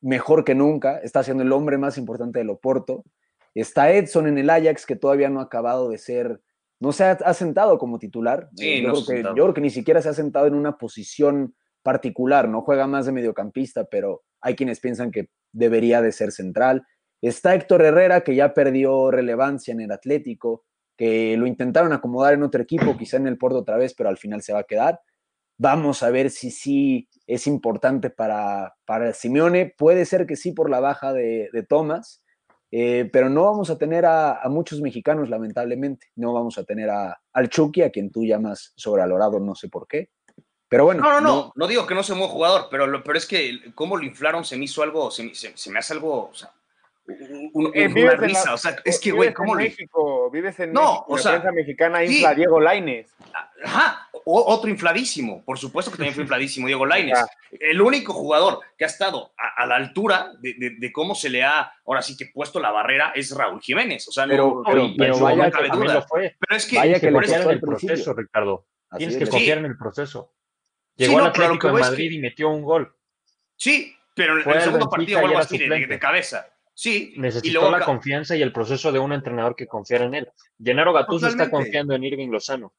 mejor 0.00 0.44
que 0.44 0.54
nunca, 0.54 0.98
está 0.98 1.22
siendo 1.22 1.44
el 1.44 1.52
hombre 1.52 1.76
más 1.76 1.98
importante 1.98 2.38
del 2.38 2.48
Oporto. 2.48 3.04
Está 3.54 3.92
Edson 3.92 4.26
en 4.26 4.38
el 4.38 4.48
Ajax, 4.48 4.86
que 4.86 4.96
todavía 4.96 5.28
no 5.28 5.40
ha 5.40 5.44
acabado 5.44 5.90
de 5.90 5.98
ser 5.98 6.40
no 6.82 6.90
se 6.90 7.04
ha, 7.04 7.34
sentado 7.34 7.78
como 7.78 8.00
titular. 8.00 8.48
Eh, 8.58 8.82
yo, 8.82 9.04
creo 9.04 9.54
que, 9.54 9.60
ni 9.60 9.70
siquiera 9.70 10.02
se 10.02 10.08
ha 10.08 10.14
sentado 10.14 10.48
en 10.48 10.54
una 10.54 10.78
posición 10.78 11.54
particular, 11.84 12.48
no 12.48 12.62
juega 12.62 12.88
más 12.88 13.06
de 13.06 13.12
mediocampista, 13.12 13.84
pero 13.84 14.22
hay 14.40 14.56
quienes 14.56 14.80
piensan 14.80 15.12
que 15.12 15.28
debería 15.52 16.02
de 16.02 16.10
ser 16.10 16.32
central. 16.32 16.84
Está 17.20 17.54
Héctor 17.54 17.82
Herrera, 17.82 18.22
que 18.22 18.34
ya 18.34 18.52
perdió 18.52 19.12
relevancia 19.12 19.70
en 19.70 19.80
el 19.80 19.92
Atlético, 19.92 20.64
que 20.96 21.36
lo 21.36 21.46
intentaron 21.46 21.92
acomodar 21.92 22.34
en 22.34 22.42
otro 22.42 22.60
equipo, 22.60 22.96
quizá 22.96 23.16
en 23.16 23.28
el 23.28 23.38
Porto 23.38 23.58
otra 23.58 23.76
vez, 23.76 23.94
pero 23.94 24.08
al 24.08 24.18
final 24.18 24.42
se 24.42 24.52
va 24.52 24.58
a 24.58 24.64
quedar. 24.64 25.00
Vamos 25.58 26.02
a 26.02 26.10
ver 26.10 26.30
si 26.30 26.50
sí 26.50 27.08
es 27.26 27.46
importante 27.46 28.10
para, 28.10 28.74
para 28.84 29.12
Simeone. 29.12 29.74
Puede 29.76 30.04
ser 30.04 30.26
que 30.26 30.36
sí 30.36 30.52
por 30.52 30.70
la 30.70 30.80
baja 30.80 31.12
de, 31.12 31.50
de 31.52 31.62
Thomas, 31.62 32.22
eh, 32.74 33.10
pero 33.12 33.28
no 33.28 33.44
vamos 33.44 33.68
a 33.68 33.76
tener 33.76 34.06
a, 34.06 34.40
muchos 34.48 34.80
mexicanos, 34.80 35.28
lamentablemente. 35.28 36.06
No 36.16 36.32
vamos 36.32 36.56
a 36.56 36.64
tener 36.64 36.88
a, 36.88 37.20
al 37.34 37.50
Chucky, 37.50 37.82
a 37.82 37.90
quien 37.90 38.10
tú 38.10 38.24
llamas 38.24 38.72
sobrevalorado, 38.76 39.38
no 39.38 39.54
sé 39.54 39.68
por 39.68 39.86
qué. 39.86 40.10
Pero 40.68 40.86
bueno. 40.86 41.02
No, 41.02 41.20
no, 41.20 41.20
no, 41.20 41.52
no, 41.54 41.66
digo 41.66 41.86
que 41.86 41.94
no 41.94 42.02
sea 42.02 42.14
un 42.14 42.20
buen 42.20 42.32
jugador, 42.32 42.68
pero, 42.70 42.86
lo, 42.86 43.04
pero 43.04 43.18
es 43.18 43.26
que 43.26 43.74
cómo 43.74 43.98
lo 43.98 44.04
inflaron 44.04 44.42
se 44.46 44.56
me 44.56 44.64
hizo 44.64 44.82
algo, 44.82 45.10
se, 45.10 45.24
me 45.70 45.78
hace 45.78 45.92
algo, 45.92 46.30
o 46.30 46.34
sea, 46.34 46.50
eh, 47.74 47.92
una 47.94 48.12
risa, 48.12 48.54
o 48.54 48.56
sea, 48.56 48.76
es 48.82 48.98
que, 48.98 49.10
güey, 49.10 49.34
¿cómo 49.34 49.52
en 49.52 49.64
México, 49.64 50.30
vives 50.30 50.58
en 50.60 50.72
no, 50.72 51.04
o 51.06 51.18
sea, 51.18 51.32
la 51.32 51.42
prensa 51.42 51.54
mexicana 51.54 52.02
infla 52.02 52.34
Diego 52.34 52.58
Laines. 52.58 53.12
Ajá, 53.62 54.08
otro 54.24 54.70
infladísimo, 54.70 55.44
por 55.44 55.58
supuesto 55.58 55.90
que 55.90 55.96
también 55.96 56.14
fue 56.14 56.22
infladísimo 56.24 56.66
Diego 56.66 56.86
Laines. 56.86 57.18
El 57.50 57.80
único 57.80 58.12
jugador 58.12 58.60
que 58.76 58.84
ha 58.84 58.86
estado 58.86 59.32
a, 59.36 59.66
la 59.66 59.76
altura 59.76 60.32
de, 60.40 60.92
cómo 60.92 61.14
se 61.14 61.30
le 61.30 61.42
ha, 61.42 61.72
ahora 61.86 62.02
sí 62.02 62.16
que 62.16 62.26
puesto 62.26 62.60
la 62.60 62.70
barrera 62.70 63.12
es 63.14 63.34
Raúl 63.34 63.60
Jiménez, 63.60 64.08
o 64.08 64.12
sea, 64.12 64.26
pero, 64.26 64.62
no, 64.66 64.94
pero, 64.96 65.18
vaya 65.18 65.50
que 65.50 65.68
Lo 65.68 66.02
fue. 66.02 66.36
Pero 66.38 66.56
es 66.56 66.66
que, 66.66 66.76
vaya 66.76 67.00
que 67.00 67.12
confiar 67.12 67.42
en 67.42 67.50
el 67.50 67.60
proceso, 67.60 68.14
Ricardo. 68.14 68.66
Tienes 68.96 69.16
que 69.16 69.26
confiar 69.26 69.58
en 69.58 69.66
el 69.66 69.76
proceso. 69.76 70.32
Llegó 70.96 71.18
al 71.18 71.26
Atlético 71.26 71.68
de 71.68 71.80
Madrid 71.80 72.10
y 72.10 72.18
metió 72.18 72.50
un 72.50 72.62
gol. 72.62 72.94
Sí, 73.56 73.94
pero 74.14 74.40
en 74.40 74.50
el 74.50 74.60
segundo 74.60 74.88
partido 74.88 75.20
vuelvo 75.20 75.38
así 75.38 75.58
de 75.58 75.98
cabeza. 75.98 76.46
Sí. 76.74 77.14
Necesitó 77.16 77.70
la 77.70 77.84
confianza 77.84 78.36
y 78.36 78.42
el 78.42 78.52
proceso 78.52 78.92
de 78.92 78.98
un 78.98 79.12
entrenador 79.12 79.54
que 79.54 79.66
confiara 79.66 80.04
en 80.04 80.14
él. 80.14 80.28
Gennaro 80.62 80.92
Gattuso 80.92 81.28
está 81.28 81.50
confiando 81.50 81.94
en 81.94 82.04
Irving 82.04 82.28
Lozano. 82.28 82.72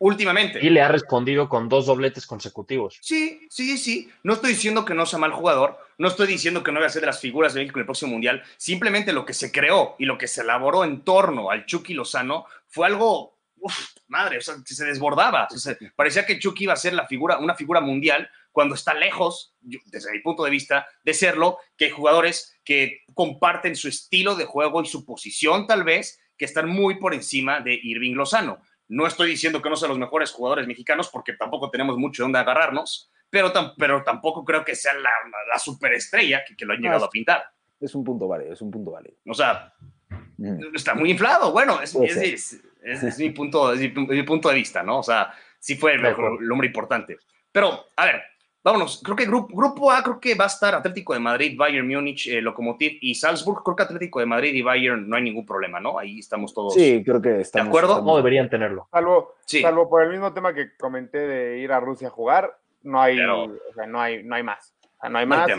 Últimamente. 0.00 0.58
Y 0.62 0.70
le 0.70 0.80
ha 0.80 0.88
respondido 0.88 1.48
con 1.48 1.68
dos 1.68 1.86
dobletes 1.86 2.26
consecutivos. 2.26 2.98
Sí, 3.02 3.46
sí, 3.50 3.76
sí. 3.76 4.10
No 4.22 4.32
estoy 4.32 4.50
diciendo 4.50 4.84
que 4.84 4.94
no 4.94 5.04
sea 5.04 5.18
mal 5.18 5.32
jugador. 5.32 5.78
No 5.98 6.08
estoy 6.08 6.26
diciendo 6.26 6.62
que 6.62 6.72
no 6.72 6.80
vaya 6.80 6.88
a 6.88 6.92
ser 6.92 7.02
de 7.02 7.06
las 7.06 7.20
figuras 7.20 7.52
de 7.52 7.60
México 7.60 7.78
en 7.78 7.82
el 7.82 7.86
próximo 7.86 8.12
Mundial. 8.12 8.42
Simplemente 8.56 9.12
lo 9.12 9.26
que 9.26 9.34
se 9.34 9.52
creó 9.52 9.96
y 9.98 10.06
lo 10.06 10.16
que 10.16 10.26
se 10.26 10.40
elaboró 10.40 10.84
en 10.84 11.02
torno 11.02 11.50
al 11.50 11.66
Chucky 11.66 11.92
Lozano 11.92 12.46
fue 12.66 12.86
algo 12.86 13.40
uf, 13.60 13.74
madre, 14.08 14.38
o 14.38 14.40
sea, 14.40 14.56
se 14.64 14.84
desbordaba. 14.84 15.48
parecía 15.94 16.26
que 16.26 16.38
Chucky 16.38 16.64
iba 16.64 16.72
a 16.72 16.76
ser 16.76 16.94
la 16.94 17.06
figura, 17.06 17.38
una 17.38 17.54
figura 17.54 17.80
mundial 17.80 18.28
cuando 18.52 18.74
está 18.74 18.94
lejos, 18.94 19.54
desde 19.60 20.12
mi 20.12 20.20
punto 20.20 20.44
de 20.44 20.50
vista, 20.50 20.86
de 21.04 21.14
serlo, 21.14 21.58
que 21.76 21.86
hay 21.86 21.90
jugadores 21.90 22.58
que 22.64 23.02
comparten 23.14 23.76
su 23.76 23.88
estilo 23.88 24.34
de 24.34 24.44
juego 24.44 24.82
y 24.82 24.86
su 24.86 25.04
posición 25.04 25.66
tal 25.66 25.84
vez, 25.84 26.20
que 26.36 26.46
están 26.46 26.68
muy 26.68 26.96
por 26.98 27.14
encima 27.14 27.60
de 27.60 27.78
Irving 27.80 28.14
Lozano. 28.14 28.60
No 28.90 29.06
estoy 29.06 29.30
diciendo 29.30 29.62
que 29.62 29.70
no 29.70 29.76
sean 29.76 29.90
los 29.90 29.98
mejores 29.98 30.32
jugadores 30.32 30.66
mexicanos 30.66 31.08
porque 31.08 31.34
tampoco 31.34 31.70
tenemos 31.70 31.96
mucho 31.96 32.22
de 32.22 32.24
dónde 32.24 32.40
agarrarnos, 32.40 33.08
pero, 33.30 33.52
pero 33.78 34.02
tampoco 34.02 34.44
creo 34.44 34.64
que 34.64 34.74
sea 34.74 34.94
la, 34.94 35.10
la 35.48 35.58
superestrella 35.60 36.42
que, 36.44 36.64
lo 36.64 36.74
han 36.74 36.80
llegado 36.80 37.04
a 37.04 37.10
pintar. 37.10 37.44
Es 37.78 37.94
un 37.94 38.02
punto 38.02 38.26
válido, 38.26 38.52
es 38.52 38.60
un 38.60 38.70
punto 38.72 38.90
válido. 38.90 39.14
O 39.28 39.34
sea, 39.34 39.72
mm. 40.36 40.74
está 40.74 40.94
muy 40.94 41.12
inflado. 41.12 41.52
Bueno, 41.52 41.80
es, 41.80 41.94
es, 41.94 43.18
mi 43.18 43.30
punto, 43.30 43.72
mi, 43.76 44.22
punto 44.24 44.48
de 44.48 44.56
vista, 44.56 44.82
¿no? 44.82 44.98
O 44.98 45.02
sea, 45.04 45.32
sí 45.60 45.76
fue 45.76 45.94
el, 45.94 46.04
el 46.04 46.52
hombre 46.52 46.66
importante. 46.66 47.16
Pero, 47.52 47.86
a 47.94 48.04
ver, 48.04 48.22
vámonos, 48.62 49.00
creo 49.02 49.16
que 49.16 49.26
grupo, 49.26 49.54
grupo 49.54 49.90
A 49.90 50.02
creo 50.02 50.20
que 50.20 50.34
va 50.34 50.44
a 50.44 50.48
estar 50.48 50.74
Atlético 50.74 51.14
de 51.14 51.20
Madrid, 51.20 51.56
Bayern 51.56 51.86
Múnich, 51.86 52.28
eh, 52.28 52.40
Lokomotiv 52.40 52.98
y 53.00 53.14
Salzburg. 53.14 53.62
Creo 53.64 53.76
que 53.76 53.82
Atlético 53.82 54.20
de 54.20 54.26
Madrid 54.26 54.54
y 54.54 54.62
Bayern 54.62 55.08
no 55.08 55.16
hay 55.16 55.22
ningún 55.22 55.46
problema, 55.46 55.80
¿no? 55.80 55.98
Ahí 55.98 56.18
estamos 56.18 56.52
todos. 56.52 56.74
Sí, 56.74 57.02
creo 57.04 57.20
que 57.20 57.40
estamos. 57.40 57.66
¿De 57.66 57.78
acuerdo? 57.78 58.02
No 58.02 58.16
deberían 58.16 58.50
tenerlo. 58.50 58.88
Salvo, 58.90 59.34
salvo 59.46 59.88
por 59.88 60.02
el 60.02 60.10
mismo 60.10 60.32
tema 60.32 60.52
que 60.54 60.76
comenté 60.76 61.18
de 61.18 61.58
ir 61.58 61.72
a 61.72 61.80
Rusia 61.80 62.08
a 62.08 62.10
jugar, 62.10 62.58
no 62.82 63.00
hay, 63.00 63.20
o 63.20 63.74
sea, 63.74 63.86
no 63.86 64.00
hay, 64.00 64.22
no 64.22 64.34
hay 64.34 64.42
más. 64.42 64.74
no 65.08 65.18
hay 65.18 65.26
más. 65.26 65.50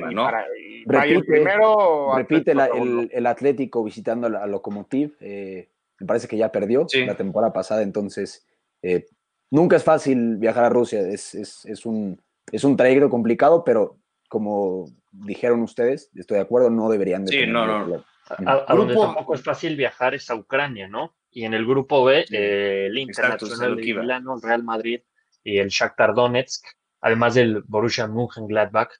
repite, 0.85 1.23
primero, 1.23 2.15
repite 2.15 2.51
el, 2.51 3.27
Atlético 3.27 3.83
visitando 3.83 4.27
a 4.27 4.47
Lokomotiv. 4.47 5.15
Eh, 5.19 5.69
me 5.99 6.07
parece 6.07 6.27
que 6.27 6.37
ya 6.37 6.51
perdió 6.51 6.87
la 7.05 7.15
temporada 7.15 7.53
pasada, 7.53 7.83
entonces 7.83 8.45
eh, 8.81 9.05
nunca 9.51 9.75
es 9.75 9.83
fácil 9.83 10.37
viajar 10.37 10.63
a 10.63 10.69
Rusia. 10.69 11.01
Es, 11.01 11.35
es, 11.35 11.63
es 11.65 11.85
un 11.85 12.19
es 12.51 12.63
un 12.63 12.77
trayecto 12.77 13.09
complicado, 13.09 13.63
pero 13.63 13.97
como 14.29 14.85
dijeron 15.11 15.61
ustedes, 15.61 16.09
estoy 16.15 16.35
de 16.35 16.43
acuerdo, 16.43 16.69
no 16.69 16.89
deberían 16.89 17.25
de. 17.25 17.31
Sí, 17.31 17.47
no, 17.47 17.65
no. 17.65 18.05
A, 18.45 18.73
donde 18.75 18.95
tampoco 18.95 19.33
es 19.33 19.43
fácil 19.43 19.75
viajar 19.75 20.13
es 20.13 20.29
a 20.29 20.35
Ucrania, 20.35 20.87
¿no? 20.87 21.15
Y 21.31 21.43
en 21.43 21.53
el 21.53 21.65
grupo 21.65 22.03
B, 22.05 22.25
eh, 22.31 22.87
el 22.87 22.97
Internacional 22.97 23.75
de 23.75 23.93
Milano, 23.93 24.35
el 24.35 24.41
Real 24.41 24.63
Madrid 24.63 25.01
y 25.43 25.57
el 25.57 25.69
Shakhtar 25.69 26.13
Donetsk, 26.13 26.65
además 27.01 27.35
del 27.35 27.63
Borussia 27.67 28.07
Mönchengladbach, 28.07 28.91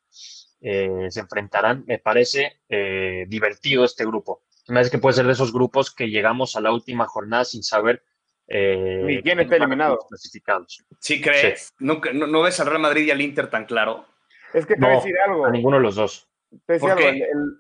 eh, 0.62 1.08
se 1.10 1.20
enfrentarán. 1.22 1.86
Me 1.88 2.00
parece 2.00 2.62
eh, 2.68 3.26
divertido 3.28 3.86
este 3.86 4.06
grupo. 4.06 4.44
Me 4.68 4.76
parece 4.76 4.92
que 4.92 4.98
puede 4.98 5.16
ser 5.16 5.26
de 5.26 5.34
esos 5.34 5.54
grupos 5.54 5.94
que 5.94 6.10
llegamos 6.10 6.56
a 6.56 6.62
la 6.62 6.72
última 6.72 7.06
jornada 7.06 7.46
sin 7.46 7.64
saber 7.64 8.04
eh, 8.52 9.02
Ni 9.04 9.22
quién 9.22 9.40
está 9.40 9.56
eliminado. 9.56 10.00
Clasificados. 10.08 10.84
¿Sí 11.00 11.22
crees? 11.22 11.74
¿No, 11.80 12.00
ves 12.42 12.60
al 12.60 12.68
Real 12.68 12.82
Madrid 12.82 13.06
y 13.06 13.12
al 13.12 13.22
Inter 13.22 13.50
tan 13.50 13.66
claro? 13.66 14.06
Es 14.54 14.66
que 14.66 14.76
te 14.76 14.82
voy 14.82 14.92
a 14.92 14.96
decir 14.96 15.16
algo. 15.26 15.46
A 15.46 15.52
ninguno 15.52 15.78
de 15.78 15.84
los 15.84 15.96
dos. 15.96 16.28
Te 16.66 16.74
algo. 16.76 17.08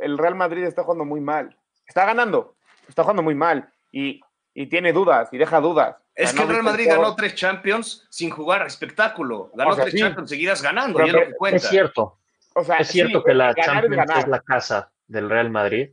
El, 0.01 0.17
Real 0.17 0.36
Madrid 0.36 0.63
está 0.63 0.84
jugando 0.84 1.06
muy 1.06 1.21
mal. 1.21 1.56
Está 1.88 2.06
ganando. 2.06 2.56
Está 2.88 3.04
jugando 3.04 3.23
muy 3.23 3.36
mal. 3.36 3.71
Y 3.91 4.21
y 4.54 4.67
tiene 4.67 4.93
dudas 4.93 5.30
y 5.32 5.38
deja 5.38 5.60
dudas. 5.60 5.95
Es 6.13 6.34
que 6.34 6.43
el 6.43 6.49
Real 6.49 6.63
Madrid 6.63 6.88
ganó 6.88 7.15
tres 7.15 7.36
Champions 7.36 8.06
sin 8.10 8.30
jugar 8.30 8.65
espectáculo. 8.65 9.49
Ganó 9.54 9.75
tres 9.75 9.95
Champions 9.95 10.30
seguidas 10.30 10.62
ganando. 10.62 10.99
Es 11.01 11.69
cierto. 11.69 12.17
es 12.80 12.88
cierto 12.88 13.23
que 13.23 13.34
la 13.34 13.56
Champions 13.56 14.12
es, 14.17 14.27
la 14.27 14.41
casa 14.41 14.91
del 15.08 15.30
Real 15.30 15.49
Madrid, 15.49 15.91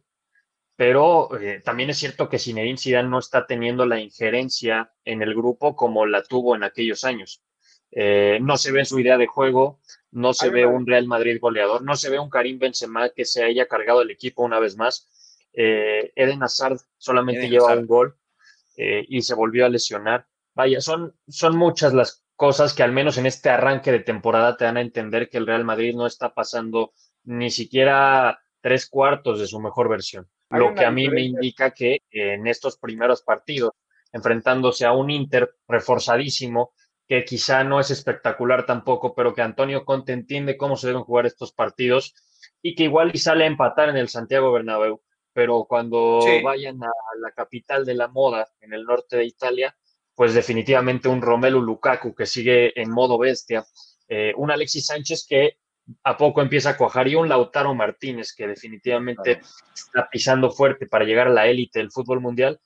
pero 0.79 1.37
eh, 1.41 1.61
también 1.65 1.91
es 1.91 1.99
cierto 1.99 2.29
que 2.29 2.39
Zinedine 2.39 2.79
Zidane 2.79 3.09
no 3.09 3.19
está 3.19 3.49
teniendo 3.49 3.85
la 3.85 3.99
injerencia 3.99 4.93
en 5.05 5.23
el 5.23 5.35
grupo 5.35 5.75
como 5.75 6.07
la 6.07 6.23
tuvo 6.23 6.55
en 6.55 6.63
aquellos 6.63 7.03
años. 7.03 7.43
Eh, 7.91 8.39
no 8.41 8.57
se 8.57 8.71
ve 8.71 8.85
su 8.85 9.01
idea 9.01 9.19
de 9.19 9.27
juego, 9.27 9.81
no 10.13 10.33
se 10.33 10.51
ve 10.51 10.67
un 10.67 10.87
Real 10.87 11.09
Madrid 11.09 11.41
goleador, 11.41 11.83
no 11.83 11.97
se 11.97 12.11
ve 12.11 12.21
un 12.21 12.31
Karim 12.31 12.61
Benzema 12.61 13.09
que 13.09 13.25
se 13.25 13.43
haya 13.43 13.67
cargado 13.67 14.03
el 14.03 14.13
equipo 14.13 14.45
una 14.45 14.61
vez 14.61 14.77
más. 14.77 15.09
Eh, 15.53 16.13
Eden 16.15 16.45
Hazard 16.45 16.79
solamente 16.97 17.49
lleva 17.49 17.75
un 17.75 17.87
gol 17.89 18.17
y 18.77 19.23
se 19.23 19.35
volvió 19.35 19.67
a 19.67 19.71
lesionar. 19.71 20.29
Vaya, 20.55 20.81
son, 20.81 21.13
son 21.27 21.57
muchas 21.57 21.93
las 21.93 22.25
cosas 22.37 22.73
que 22.73 22.85
al 22.85 22.93
menos 22.93 23.19
en 23.19 23.27
este 23.27 23.51
arranque 23.51 23.91
de 23.91 23.99
temporada 23.99 24.57
te 24.57 24.65
dan 24.67 24.77
a 24.77 24.83
entender 24.83 25.29
que 25.29 25.39
el 25.39 25.47
Real 25.49 25.65
Madrid 25.65 25.97
no 25.97 26.07
está 26.07 26.33
pasando 26.35 26.93
ni 27.25 27.51
siquiera 27.51 28.39
tres 28.61 28.89
cuartos 28.89 29.41
de 29.41 29.49
su 29.49 29.59
mejor 29.59 29.89
versión. 29.89 30.29
Lo 30.51 30.75
que 30.75 30.85
a 30.85 30.91
mí 30.91 31.09
me 31.09 31.23
indica 31.23 31.73
que 31.73 32.03
en 32.11 32.47
estos 32.47 32.79
primeros 32.79 33.23
partidos, 33.23 33.73
enfrentándose 34.13 34.87
a 34.87 34.93
un 34.93 35.11
Inter 35.11 35.55
reforzadísimo, 35.67 36.73
que 37.07 37.25
quizá 37.25 37.65
no 37.65 37.81
es 37.81 37.91
espectacular 37.91 38.67
tampoco, 38.67 39.15
pero 39.15 39.35
que 39.35 39.43
Antonio 39.43 39.85
Conte 39.85 40.13
entiende 40.13 40.57
cómo 40.57 40.77
se 40.77 40.89
deben 40.89 41.03
jugar 41.03 41.27
estos 41.27 41.53
partidos 41.53 42.15
y 42.63 42.75
que 42.75 42.85
igual 42.85 43.11
y 43.15 43.19
sale 43.19 43.45
a 43.45 43.47
empatar 43.47 43.89
en 43.89 43.97
el 43.97 44.09
Santiago 44.09 44.53
Bernabéu, 44.53 45.03
pero 45.33 45.65
cuando 45.65 46.21
vayan 46.43 46.83
a 46.83 46.91
la 47.21 47.31
capital 47.33 47.85
de 47.85 47.95
la 47.95 48.09
moda 48.09 48.49
en 48.61 48.75
el 48.75 48.85
norte 48.85 49.17
de 49.17 49.25
Italia, 49.25 49.77
pues 50.15 50.35
definitivamente 50.35 51.09
un 51.09 51.23
Romelu 51.23 51.63
Lukaku 51.63 52.15
que 52.15 52.27
sigue 52.27 52.79
en 52.81 52.91
modo 52.91 53.19
bestia, 53.19 53.65
eh, 54.09 54.33
un 54.37 54.51
Alexis 54.51 54.87
Sánchez 54.87 55.27
que 55.29 55.59
a 56.05 56.17
poco 56.17 56.43
empieza 56.43 56.71
a 56.71 56.77
cuajar 56.77 57.09
y 57.09 57.15
un 57.15 57.29
Lautaro 57.29 57.75
Martínez 57.75 58.35
que 58.35 58.47
definitivamente 58.47 59.41
está 59.75 60.09
pisando 60.11 60.51
fuerte 60.51 60.87
para 60.87 61.05
llegar 61.05 61.29
a 61.29 61.33
la 61.33 61.47
élite 61.47 61.79
del 61.79 61.91
fútbol 61.91 62.21
mundial 62.21 62.61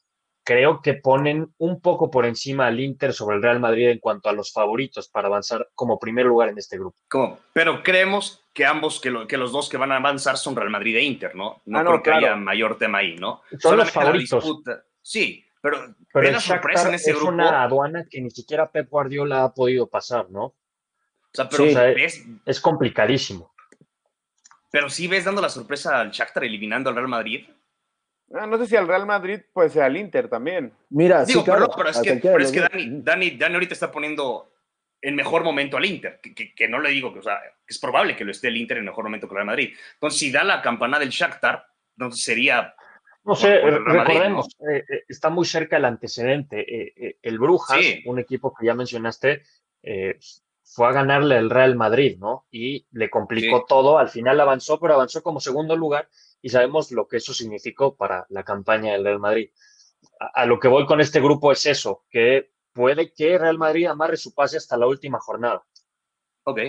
creo 0.44 0.80
que 0.82 0.94
ponen 0.94 1.52
un 1.58 1.80
poco 1.80 2.10
por 2.10 2.26
encima 2.26 2.66
al 2.66 2.80
Inter 2.80 3.12
sobre 3.12 3.36
el 3.36 3.42
Real 3.42 3.60
Madrid 3.60 3.90
en 3.90 3.98
cuanto 3.98 4.28
a 4.28 4.32
los 4.32 4.52
favoritos 4.52 5.08
para 5.08 5.28
avanzar 5.28 5.68
como 5.74 5.98
primer 5.98 6.26
lugar 6.26 6.48
en 6.48 6.58
este 6.58 6.78
grupo. 6.78 6.96
Pero 7.52 7.82
creemos 7.82 8.44
que 8.52 8.66
ambos, 8.66 9.00
que, 9.00 9.12
que, 9.28 9.36
los 9.36 9.52
dos 9.52 9.68
que 9.68 9.76
van 9.76 9.92
a 9.92 9.96
avanzar 9.96 10.36
son 10.36 10.56
Real 10.56 10.70
Madrid 10.70 10.96
e 10.96 11.02
Inter, 11.02 11.34
¿no? 11.34 11.62
No, 11.64 11.78
ah, 11.78 11.84
creo 11.84 12.02
que 12.02 12.10
haya 12.10 12.36
mayor 12.36 12.76
tema 12.76 12.98
ahí, 12.98 13.16
¿no? 13.16 13.42
Son 13.58 13.76
los 13.76 13.90
favoritos. 13.90 14.44
Sí, 15.00 15.44
pero, 15.60 15.94
pero 16.12 16.30
la 16.30 16.40
sorpresa 16.40 16.88
en 16.88 16.94
ese 16.94 17.10
es 17.10 17.16
grupo. 17.16 17.32
una 17.32 17.62
aduana 17.62 18.04
que 18.08 18.20
ni 18.20 18.30
siquiera 18.30 18.70
Pep 18.70 18.88
Guardiola 18.88 19.44
ha 19.44 19.54
podido 19.54 19.88
pasar, 19.88 20.30
¿no? 20.30 20.54
O 21.32 21.36
sea, 21.36 21.48
pero 21.48 21.64
es 22.44 22.60
complicadísimo. 22.60 23.52
Pero 24.72 24.88
sí 24.88 25.06
ves 25.06 25.24
dando 25.24 25.42
la 25.42 25.50
sorpresa 25.50 26.00
al 26.00 26.10
Shakhtar 26.10 26.44
eliminando 26.44 26.88
al 26.88 26.96
Real 26.96 27.08
Madrid. 27.08 27.46
Ah, 28.32 28.46
no 28.46 28.56
sé 28.56 28.66
si 28.66 28.74
al 28.74 28.88
Real 28.88 29.06
Madrid 29.06 29.40
puede 29.52 29.68
ser 29.68 29.82
al 29.82 29.96
Inter 29.98 30.28
también. 30.28 30.72
Mira, 30.88 31.26
sí, 31.26 31.42
claro, 31.44 31.70
pero, 31.76 31.90
es 31.90 32.00
que, 32.00 32.16
pero 32.16 32.38
es 32.38 32.50
que 32.50 32.60
Dani, 32.60 33.32
Dani, 33.32 33.54
ahorita 33.54 33.74
está 33.74 33.92
poniendo 33.92 34.50
en 35.02 35.14
mejor 35.14 35.44
momento 35.44 35.76
al 35.76 35.84
Inter, 35.84 36.18
que, 36.22 36.54
que, 36.54 36.68
no 36.68 36.80
le 36.80 36.88
digo 36.88 37.12
que, 37.12 37.18
o 37.18 37.22
sea, 37.22 37.38
es 37.66 37.78
probable 37.78 38.16
que 38.16 38.24
lo 38.24 38.30
esté 38.30 38.48
el 38.48 38.56
Inter 38.56 38.78
en 38.78 38.86
mejor 38.86 39.04
momento 39.04 39.28
que 39.28 39.32
el 39.32 39.36
Real 39.36 39.46
Madrid. 39.46 39.74
Entonces, 39.94 40.18
si 40.18 40.32
da 40.32 40.42
la 40.42 40.62
campana 40.62 40.98
del 40.98 41.10
Shakhtar, 41.10 41.66
entonces 41.98 42.24
sería... 42.24 42.74
No 43.24 43.34
sé, 43.34 43.60
recordemos, 43.60 44.56
eh, 44.68 44.84
eh, 44.88 45.04
está 45.06 45.28
muy 45.28 45.44
cerca 45.44 45.76
el 45.76 45.84
antecedente. 45.84 46.64
Eh, 47.06 47.18
el 47.20 47.38
Brujas, 47.38 47.78
un 48.06 48.18
equipo 48.18 48.54
que 48.54 48.66
ya 48.66 48.74
mencionaste, 48.74 49.42
fue 50.74 50.88
a 50.88 50.92
ganarle 50.92 51.36
al 51.36 51.50
Real 51.50 51.76
Madrid, 51.76 52.16
¿no? 52.18 52.46
Y 52.50 52.86
le 52.92 53.10
complicó 53.10 53.64
todo. 53.68 53.98
Al 53.98 54.08
final 54.08 54.40
avanzó, 54.40 54.80
pero 54.80 54.94
avanzó 54.94 55.22
como 55.22 55.38
segundo 55.38 55.76
lugar 55.76 56.08
y 56.40 56.48
sabemos 56.48 56.90
lo 56.92 57.06
que 57.06 57.18
eso 57.18 57.34
significó 57.34 57.94
para 57.94 58.26
la 58.30 58.42
campaña 58.42 58.92
del 58.92 59.04
Real 59.04 59.20
Madrid. 59.20 59.50
A, 60.34 60.46
lo 60.46 60.58
que 60.58 60.68
voy 60.68 60.86
con 60.86 61.00
este 61.00 61.20
grupo 61.20 61.52
es 61.52 61.66
eso, 61.66 62.04
que 62.10 62.52
puede 62.72 63.12
que 63.12 63.36
Real 63.38 63.58
Madrid 63.58 63.86
amarre 63.86 64.16
su 64.16 64.34
pase 64.34 64.56
hasta 64.56 64.76
la 64.76 64.86
última 64.86 65.20
jornada. 65.20 65.62
Ok. 66.44 66.60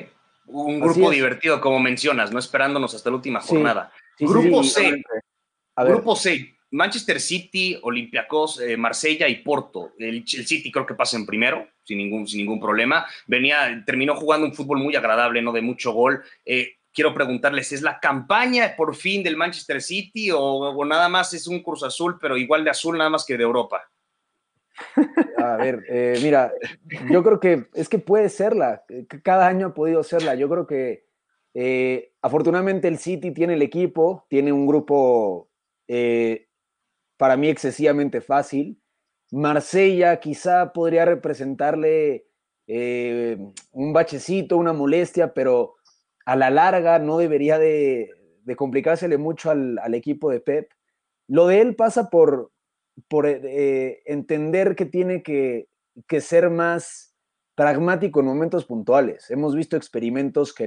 Un 0.47 0.81
grupo 0.81 1.09
divertido, 1.09 1.61
como 1.61 1.79
mencionas, 1.79 2.31
no 2.31 2.39
esperándonos 2.39 2.93
hasta 2.93 3.09
la 3.09 3.15
última 3.15 3.39
jornada. 3.39 3.91
grupo 4.19 4.63
C. 4.63 5.01
Grupo 5.77 6.15
C. 6.15 6.53
Manchester 6.71 7.21
City, 7.21 7.77
Olympiacos, 7.83 8.59
eh, 8.59 8.75
Marsella 8.75 9.27
y 9.27 9.43
Porto. 9.43 9.93
El, 9.97 10.27
City 10.27 10.71
creo 10.71 10.85
que 10.87 10.95
pasa 10.95 11.15
en 11.17 11.25
primero, 11.25 11.67
sin 11.83 11.97
ningún, 11.97 12.27
sin 12.27 12.39
ningún 12.39 12.59
problema. 12.59 13.05
Venía, 13.27 13.83
terminó 13.85 14.15
jugando 14.15 14.47
un 14.47 14.53
fútbol 14.53 14.79
muy 14.79 14.95
agradable, 14.95 15.41
¿no? 15.41 15.51
De 15.51 15.61
mucho 15.61 15.91
gol. 15.91 16.23
Eh, 16.45 16.77
quiero 16.93 17.13
preguntarles, 17.13 17.71
¿es 17.71 17.81
la 17.81 17.99
campaña 17.99 18.75
por 18.77 18.95
fin 18.95 19.23
del 19.23 19.35
Manchester 19.35 19.81
City 19.81 20.29
o, 20.31 20.85
nada 20.85 21.09
más 21.09 21.33
es 21.33 21.47
un 21.47 21.61
Cruz 21.61 21.83
Azul, 21.83 22.17
pero 22.21 22.37
igual 22.37 22.63
de 22.63 22.69
azul 22.69 22.97
nada 22.97 23.09
más 23.09 23.25
que 23.25 23.37
de 23.37 23.43
Europa? 23.43 23.81
A 25.37 25.57
ver, 25.57 25.83
eh, 25.89 26.19
mira, 26.21 26.51
yo 27.11 27.23
creo 27.23 27.39
que 27.39 27.65
es 27.73 27.89
que 27.89 27.99
puede 27.99 28.29
serla, 28.29 28.83
cada 29.23 29.47
año 29.47 29.67
ha 29.67 29.73
podido 29.73 30.03
serla, 30.03 30.35
yo 30.35 30.49
creo 30.49 30.65
que 30.65 31.05
eh, 31.53 32.13
afortunadamente 32.21 32.87
el 32.87 32.97
City 32.97 33.31
tiene 33.31 33.53
el 33.53 33.61
equipo, 33.61 34.25
tiene 34.29 34.51
un 34.51 34.65
grupo 34.65 35.49
eh, 35.87 36.47
para 37.17 37.37
mí 37.37 37.49
excesivamente 37.49 38.21
fácil, 38.21 38.81
Marsella 39.33 40.19
quizá 40.19 40.73
podría 40.73 41.05
representarle 41.05 42.27
un 42.67 43.91
bachecito, 43.91 44.57
una 44.57 44.73
molestia, 44.73 45.33
pero 45.33 45.73
a 46.23 46.35
la 46.35 46.51
larga 46.51 46.99
no 46.99 47.17
debería 47.17 47.57
de, 47.57 48.11
complicársele 48.55 49.17
mucho 49.17 49.49
al, 49.49 49.93
equipo 49.95 50.29
de 50.29 50.39
Pep. 50.39 50.71
Lo 51.27 51.47
de 51.47 51.61
él 51.61 51.75
pasa 51.75 52.11
por, 52.11 52.51
por 53.07 53.25
eh, 53.25 54.03
entender 54.05 54.75
que 54.75 54.85
tiene 54.85 55.23
que, 55.23 55.67
ser 56.21 56.51
más 56.51 57.15
pragmático 57.55 58.19
en 58.19 58.27
momentos 58.27 58.65
puntuales. 58.65 59.31
Hemos 59.31 59.55
visto 59.55 59.75
experimentos 59.75 60.53
que 60.53 60.65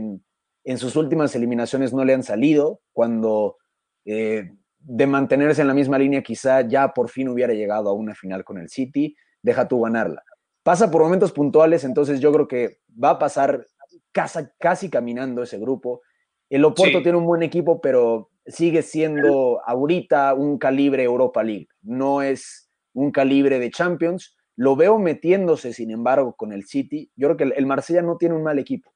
en, 0.64 0.78
sus 0.78 0.96
últimas 0.96 1.36
eliminaciones 1.36 1.92
no 1.92 2.04
le 2.04 2.14
han 2.14 2.24
salido, 2.24 2.80
cuando 2.92 3.58
eh, 4.06 4.50
de 4.88 5.06
mantenerse 5.06 5.62
en 5.62 5.68
la 5.68 5.74
misma 5.74 5.98
línea 5.98 6.22
quizá 6.22 6.60
ya 6.60 6.94
por 6.94 7.10
fin 7.10 7.28
hubiera 7.28 7.52
llegado 7.52 7.90
a 7.90 7.92
una 7.92 8.14
final 8.14 8.44
con 8.44 8.58
el 8.58 8.68
City, 8.68 9.16
deja 9.42 9.66
tú 9.66 9.80
ganarla. 9.80 10.22
Pasa 10.62 10.90
por 10.90 11.02
momentos 11.02 11.32
puntuales, 11.32 11.82
entonces 11.84 12.20
yo 12.20 12.32
creo 12.32 12.46
que 12.46 12.78
va 13.02 13.10
a 13.10 13.18
pasar 13.18 13.66
casi, 14.12 14.88
caminando 14.88 15.42
ese 15.42 15.58
grupo. 15.58 16.02
El 16.48 16.64
Oporto 16.64 17.02
tiene 17.02 17.18
un 17.18 17.26
buen 17.26 17.42
equipo, 17.42 17.80
pero 17.80 18.30
sigue 18.46 18.82
siendo 18.82 19.60
ahorita 19.66 20.34
un 20.34 20.58
calibre 20.58 21.02
Europa 21.02 21.42
League. 21.42 21.68
No 21.82 22.22
es 22.22 22.70
un 22.92 23.10
calibre 23.10 23.58
de 23.58 23.70
Champions. 23.70 24.36
Lo 24.54 24.76
veo 24.76 24.98
metiéndose, 24.98 25.72
sin 25.72 25.90
embargo, 25.90 26.34
con 26.36 26.52
el 26.52 26.64
City. 26.64 27.10
Yo 27.16 27.28
creo 27.28 27.36
que 27.36 27.56
el, 27.56 27.66
Marsella 27.66 28.02
no 28.02 28.16
tiene 28.16 28.36
un 28.36 28.44
mal 28.44 28.58
equipo. 28.58 28.92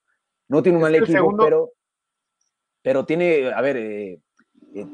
No 0.49 0.63
tiene 0.63 0.79
un 0.79 0.83
mal 0.83 0.95
equipo, 0.95 1.37
pero, 1.37 1.73
pero 2.81 3.05
tiene, 3.05 3.53
a 3.53 3.61
ver, 3.61 3.77
eh, 3.77 4.23
eh, 4.75 4.87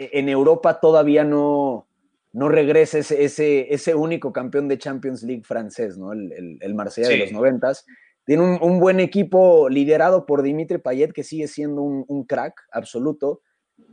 en 0.00 0.28
Europa 0.28 0.80
todavía 0.80 1.24
no, 1.24 1.86
no 2.32 2.48
regresa 2.48 2.98
ese, 2.98 3.72
ese, 3.72 3.94
único 3.94 4.32
campeón 4.32 4.68
de 4.68 4.78
Champions 4.78 5.22
League 5.22 5.42
francés, 5.44 5.98
¿no? 5.98 6.12
El, 6.12 6.58
el, 6.60 6.74
Marsella 6.74 7.08
de 7.08 7.18
los 7.18 7.32
noventas. 7.32 7.84
Tiene 8.24 8.58
un, 8.60 8.80
buen 8.80 9.00
equipo 9.00 9.68
liderado 9.68 10.24
por 10.24 10.42
Dimitri 10.42 10.78
Payet, 10.78 11.12
que 11.12 11.24
sigue 11.24 11.48
siendo 11.48 11.82
un, 11.82 12.24
crack 12.24 12.54
absoluto, 12.70 13.42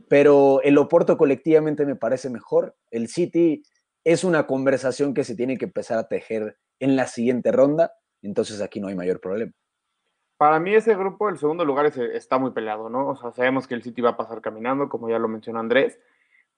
pero 0.08 0.62
el 0.62 0.78
Oporto 0.78 1.18
colectivamente 1.18 1.84
me 1.84 1.96
parece 1.96 2.30
mejor. 2.30 2.76
El 2.90 3.08
City 3.08 3.62
es 4.04 4.24
una 4.24 4.46
conversación 4.46 5.12
que 5.12 5.24
se 5.24 5.34
tiene 5.34 5.58
que 5.58 5.64
empezar 5.64 5.98
a 5.98 6.08
tejer 6.08 6.56
en 6.78 6.94
la 6.94 7.06
siguiente 7.06 7.50
ronda, 7.50 7.92
entonces 8.22 8.60
aquí 8.60 8.80
no 8.80 8.88
hay 8.88 8.94
mayor 8.94 9.20
problema. 9.20 9.52
Para 10.38 10.60
mí 10.60 10.74
ese 10.74 10.94
grupo, 10.94 11.28
el 11.28 11.36
segundo 11.36 11.64
lugar 11.64 11.86
está 11.86 12.38
muy 12.38 12.52
peleado, 12.52 12.88
¿no? 12.88 13.08
O 13.08 13.16
sea, 13.16 13.32
sabemos 13.32 13.66
que 13.66 13.74
el 13.74 13.82
City 13.82 14.00
va 14.00 14.10
a 14.10 14.16
pasar 14.16 14.40
caminando, 14.40 14.88
como 14.88 15.10
ya 15.10 15.18
lo 15.18 15.28
mencionó 15.28 15.58
Andrés, 15.58 16.00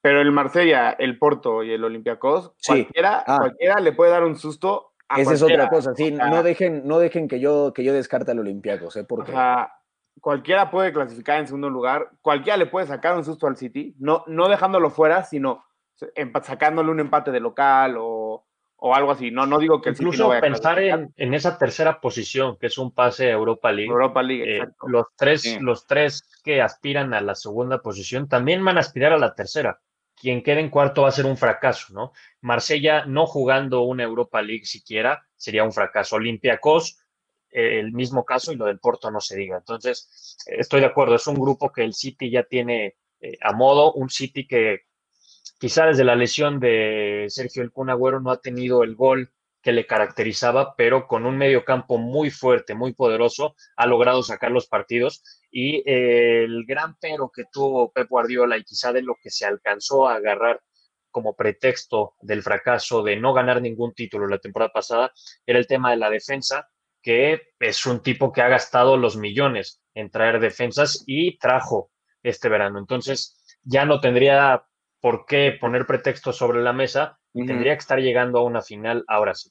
pero 0.03 0.21
el 0.21 0.31
Marsella, 0.33 0.91
el 0.91 1.19
Porto 1.19 1.63
y 1.63 1.73
el 1.73 1.83
Olympiacos, 1.83 2.53
cualquiera, 2.65 3.25
ah. 3.27 3.39
cualquiera 3.39 3.81
le 3.81 3.93
puede 3.93 4.11
dar 4.13 4.25
un 4.25 4.37
susto 4.37 4.91
esa 5.17 5.35
es 5.35 5.43
otra 5.43 5.69
cosa, 5.69 5.95
sí, 5.95 6.13
no 6.13 6.43
dejen, 6.43 6.87
no 6.87 6.99
dejen 6.99 7.27
que 7.27 7.41
yo, 7.41 7.73
que 7.75 7.83
yo 7.83 7.93
descarte 7.93 8.31
al 8.31 8.39
Olympiacos, 8.39 8.97
¿eh? 8.97 9.05
Porque... 9.05 9.33
cualquiera 10.21 10.71
puede 10.71 10.93
clasificar 10.93 11.41
en 11.41 11.47
segundo 11.47 11.69
lugar, 11.69 12.11
cualquiera 12.23 12.57
le 12.57 12.67
puede 12.67 12.87
sacar 12.87 13.17
un 13.17 13.25
susto 13.25 13.47
al 13.47 13.57
City, 13.57 13.97
no, 13.99 14.23
no 14.29 14.49
dejándolo 14.49 14.91
fuera, 14.91 15.25
sino 15.25 15.65
sacándole 16.43 16.91
un 16.91 17.01
empate 17.01 17.31
de 17.33 17.41
local 17.41 17.97
o, 17.99 18.47
o 18.81 18.95
algo 18.95 19.13
así. 19.13 19.31
No, 19.31 19.47
no 19.47 19.59
digo 19.59 19.81
que 19.81 19.91
el 19.91 19.95
Incluso 19.95 20.13
City 20.13 20.23
no 20.23 20.29
vaya 20.29 20.41
pensar 20.41 20.79
en, 20.81 21.13
en, 21.17 21.35
esa 21.35 21.59
tercera 21.59 22.01
posición, 22.01 22.57
que 22.59 22.67
es 22.67 22.79
un 22.79 22.93
pase 22.93 23.29
a 23.29 23.33
Europa 23.33 23.71
League. 23.71 23.91
Europa 23.91 24.23
League, 24.23 24.59
eh, 24.59 24.69
los, 24.87 25.07
tres, 25.17 25.61
los 25.61 25.87
tres 25.87 26.41
que 26.43 26.63
aspiran 26.63 27.15
a 27.15 27.21
la 27.21 27.35
segunda 27.35 27.81
posición 27.81 28.29
también 28.29 28.65
van 28.65 28.79
a 28.79 28.81
aspirar 28.81 29.13
a 29.13 29.19
la 29.19 29.35
tercera. 29.35 29.81
quien 30.17 30.43
quede 30.43 30.61
en 30.61 30.71
cuarto 30.71 31.03
va 31.03 31.09
a 31.09 31.13
ser 31.13 31.27
un 31.27 31.37
fracaso, 31.37 31.93
¿no? 31.95 32.13
Marsella 32.41 33.05
no 33.07 33.27
jugando 33.27 33.83
una 33.83 34.03
Europa 34.03 34.43
League 34.43 34.65
siquiera 34.65 35.27
sería 35.37 35.65
un 35.65 35.73
fracaso. 35.73 36.17
Olympiacos, 36.17 36.99
eh, 37.51 37.81
el 37.81 37.93
mismo 37.93 38.25
caso 38.25 38.53
y 38.53 38.57
lo 38.57 38.67
del 38.67 38.79
Porto 38.79 39.11
no 39.11 39.21
se 39.21 39.37
diga. 39.37 39.59
Entonces, 39.59 40.37
estoy 40.47 40.81
de 40.81 40.87
acuerdo, 40.87 41.15
es 41.15 41.27
un 41.27 41.37
grupo 41.37 41.71
que 41.73 41.85
el 41.85 41.95
City 41.95 42.31
ya 42.31 42.45
tiene 42.45 42.97
eh, 43.21 43.37
a 43.43 43.53
modo, 43.53 43.93
un 43.93 44.09
City 44.09 44.47
que 44.47 44.90
quizá 45.61 45.85
desde 45.85 46.05
la 46.05 46.17
lesión 46.17 46.59
de 46.59 47.27
Sergio 47.29 47.63
El 47.63 47.71
Kun 47.71 47.91
Agüero 47.91 48.19
no 48.19 48.31
ha 48.31 48.41
tenido 48.41 48.83
el 48.83 48.97
gol 48.97 49.31
que 49.63 49.73
le 49.73 49.87
caracterizaba, 49.87 50.75
pero 50.75 51.07
con 51.07 51.27
un 51.27 51.37
medio 51.37 51.67
campo 51.67 51.99
muy 51.99 52.31
fuerte, 52.31 52.75
muy 52.75 52.95
poderoso, 52.95 53.55
ha 53.77 53.87
logrado 53.87 54.23
sacar 54.23 54.51
los 54.53 54.67
partidos. 54.67 55.23
Y 55.51 55.83
eh, 55.85 56.45
el 56.45 56.65
gran 56.65 56.97
pero 56.99 57.31
que 57.31 57.45
tuvo 57.53 57.93
Pep 57.93 58.09
Guardiola 58.09 58.57
y 58.57 58.65
quizá 58.65 58.91
de 58.95 59.03
lo 59.03 59.17
que 59.23 59.29
se 59.29 59.45
alcanzó 59.45 60.09
a 60.09 60.15
agarrar 60.15 60.63
como 61.11 61.37
pretexto 61.37 62.15
del 62.23 62.43
fracaso 62.43 63.03
de 63.03 63.17
no 63.17 63.35
ganar 63.35 63.61
ningún 63.61 63.93
título 63.93 64.29
la 64.29 64.39
temporada 64.39 64.73
pasada 64.73 65.13
era 65.45 65.59
el 65.59 65.67
tema 65.67 65.91
de 65.91 65.99
la 65.99 66.09
defensa, 66.09 66.71
que 67.03 67.43
es 67.59 67.85
un 67.85 68.01
tipo 68.03 68.33
que 68.33 68.41
ha 68.41 68.49
gastado 68.49 68.97
los 68.97 69.19
millones 69.19 69.83
en 69.93 70.11
traer 70.11 70.41
defensas 70.41 71.05
y 71.07 71.37
trajo 71.37 71.91
este 72.23 72.49
verano. 72.49 72.79
Entonces, 72.79 73.37
ya 73.63 73.85
no 73.85 74.01
tendría 74.01 74.65
por 75.01 75.27
qué 75.27 75.57
poner 75.61 75.87
pretextos 75.87 76.37
sobre 76.37 76.63
la 76.63 76.73
mesa 76.73 77.21
Tendría 77.33 77.75
que 77.75 77.81
estar 77.81 78.01
llegando 78.01 78.39
a 78.39 78.45
una 78.45 78.63
final 78.63 79.05
ahora 79.07 79.35
sí. 79.35 79.51